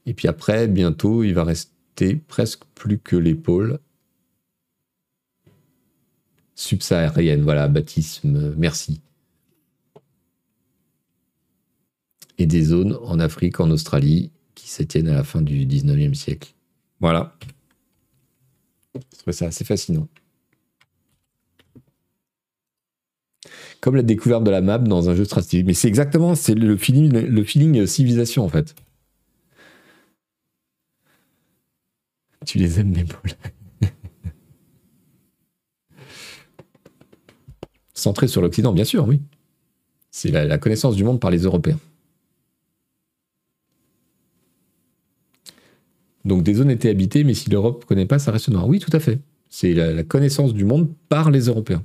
Et 0.05 0.13
puis 0.13 0.27
après, 0.27 0.67
bientôt, 0.67 1.23
il 1.23 1.33
va 1.33 1.45
rester 1.45 2.15
presque 2.15 2.63
plus 2.75 2.99
que 2.99 3.15
les 3.15 3.35
pôles 3.35 3.79
subsahariennes. 6.55 7.43
Voilà, 7.43 7.69
baptisme, 7.69 8.53
merci. 8.57 8.99
Et 12.39 12.45
des 12.45 12.63
zones 12.63 12.97
en 13.03 13.19
Afrique, 13.19 13.59
en 13.59 13.69
Australie, 13.69 14.31
qui 14.55 14.69
s'étiennent 14.69 15.09
à 15.09 15.13
la 15.13 15.23
fin 15.23 15.41
du 15.41 15.67
19e 15.67 16.13
siècle. 16.13 16.53
Voilà. 17.01 17.35
Je 18.95 19.31
ça 19.31 19.47
assez 19.47 19.65
fascinant. 19.65 20.07
Comme 23.81 23.95
la 23.95 24.01
découverte 24.03 24.43
de 24.43 24.51
la 24.51 24.61
map 24.61 24.79
dans 24.79 25.09
un 25.09 25.15
jeu 25.15 25.25
stratégique. 25.25 25.67
Mais 25.67 25.73
c'est 25.73 25.87
exactement, 25.87 26.33
c'est 26.35 26.55
le 26.55 26.75
feeling, 26.77 27.11
le 27.11 27.43
feeling 27.43 27.85
civilisation 27.85 28.43
en 28.43 28.49
fait. 28.49 28.73
Tu 32.45 32.57
les 32.57 32.79
aimes, 32.79 32.91
mes 32.91 33.03
boules. 33.03 33.35
Centré 37.93 38.29
sur 38.29 38.41
l'Occident, 38.41 38.71
bien 38.71 38.85
sûr, 38.85 39.05
oui. 39.07 39.21
C'est 40.09 40.31
la 40.31 40.57
connaissance 40.57 40.95
du 40.95 41.03
monde 41.03 41.19
par 41.19 41.31
les 41.31 41.39
Européens. 41.39 41.79
Donc 46.25 46.43
des 46.43 46.55
zones 46.55 46.71
étaient 46.71 46.89
habitées, 46.89 47.23
mais 47.23 47.33
si 47.33 47.49
l'Europe 47.49 47.83
ne 47.83 47.87
connaît 47.87 48.05
pas, 48.05 48.19
ça 48.19 48.31
reste 48.31 48.49
noir. 48.49 48.67
Oui, 48.67 48.79
tout 48.79 48.95
à 48.95 48.99
fait. 48.99 49.19
C'est 49.49 49.73
la, 49.73 50.03
connaissance 50.03 50.53
du 50.53 50.63
monde 50.63 50.89
par 51.09 51.31
les 51.31 51.45
Européens. 51.45 51.83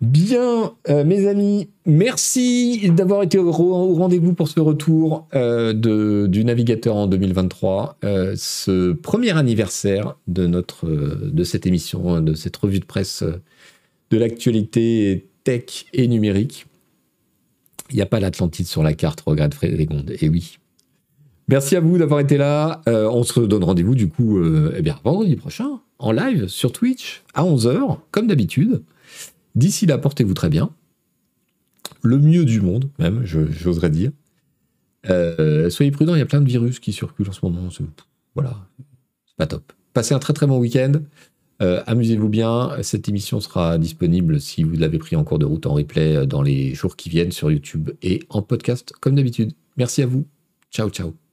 Bien, 0.00 0.74
euh, 0.88 1.04
mes 1.04 1.26
amis, 1.26 1.70
merci 1.84 2.88
d'avoir 2.90 3.24
été 3.24 3.36
au, 3.36 3.50
rendez-vous 3.50 4.32
pour 4.32 4.46
ce 4.46 4.60
retour 4.60 5.26
euh, 5.34 6.28
du 6.28 6.44
navigateur 6.44 6.94
en 6.94 7.08
2023, 7.08 7.98
euh, 8.04 8.34
ce 8.36 8.92
premier 8.92 9.36
anniversaire 9.36 10.16
de 10.28 10.62
cette 11.42 11.66
émission, 11.66 12.20
de 12.20 12.34
cette 12.34 12.56
revue 12.56 12.78
de 12.78 12.84
presse 12.84 13.24
de 14.10 14.16
l'actualité 14.16 15.26
tech 15.42 15.86
et 15.92 16.06
numérique. 16.06 16.67
Il 17.90 17.96
n'y 17.96 18.02
a 18.02 18.06
pas 18.06 18.20
l'Atlantide 18.20 18.66
sur 18.66 18.82
la 18.82 18.94
carte, 18.94 19.20
regarde 19.22 19.54
Frédériconde. 19.54 20.12
Et 20.20 20.28
oui. 20.28 20.58
Merci 21.48 21.76
à 21.76 21.80
vous 21.80 21.96
d'avoir 21.96 22.20
été 22.20 22.36
là. 22.36 22.82
Euh, 22.86 23.08
on 23.10 23.22
se 23.22 23.40
donne 23.40 23.64
rendez-vous 23.64 23.94
du 23.94 24.08
coup 24.08 24.38
euh, 24.38 24.74
eh 24.76 24.82
bien, 24.82 24.98
vendredi 25.02 25.34
prochain, 25.36 25.80
en 25.98 26.12
live 26.12 26.46
sur 26.46 26.72
Twitch, 26.72 27.22
à 27.32 27.42
11h, 27.42 27.98
comme 28.10 28.26
d'habitude. 28.26 28.82
D'ici 29.54 29.86
là, 29.86 29.96
portez-vous 29.96 30.34
très 30.34 30.50
bien. 30.50 30.70
Le 32.02 32.18
mieux 32.18 32.44
du 32.44 32.60
monde, 32.60 32.90
même, 32.98 33.22
j'oserais 33.24 33.90
dire. 33.90 34.12
Euh, 35.08 35.70
soyez 35.70 35.90
prudents, 35.90 36.14
il 36.14 36.18
y 36.18 36.22
a 36.22 36.26
plein 36.26 36.42
de 36.42 36.48
virus 36.48 36.80
qui 36.80 36.92
circulent 36.92 37.28
en 37.28 37.32
ce 37.32 37.44
moment. 37.44 37.68
Voilà, 38.34 38.56
pas 39.38 39.46
top. 39.46 39.72
Passez 39.94 40.14
un 40.14 40.18
très 40.18 40.34
très 40.34 40.46
bon 40.46 40.58
week-end. 40.58 40.92
Amusez-vous 41.60 42.28
bien. 42.28 42.70
Cette 42.82 43.08
émission 43.08 43.40
sera 43.40 43.78
disponible 43.78 44.40
si 44.40 44.62
vous 44.62 44.76
l'avez 44.76 44.98
pris 44.98 45.16
en 45.16 45.24
cours 45.24 45.38
de 45.38 45.46
route 45.46 45.66
en 45.66 45.74
replay 45.74 46.26
dans 46.26 46.42
les 46.42 46.74
jours 46.74 46.96
qui 46.96 47.08
viennent 47.08 47.32
sur 47.32 47.50
YouTube 47.50 47.90
et 48.02 48.20
en 48.28 48.42
podcast 48.42 48.92
comme 49.00 49.16
d'habitude. 49.16 49.52
Merci 49.76 50.02
à 50.02 50.06
vous. 50.06 50.26
Ciao, 50.70 50.88
ciao. 50.90 51.27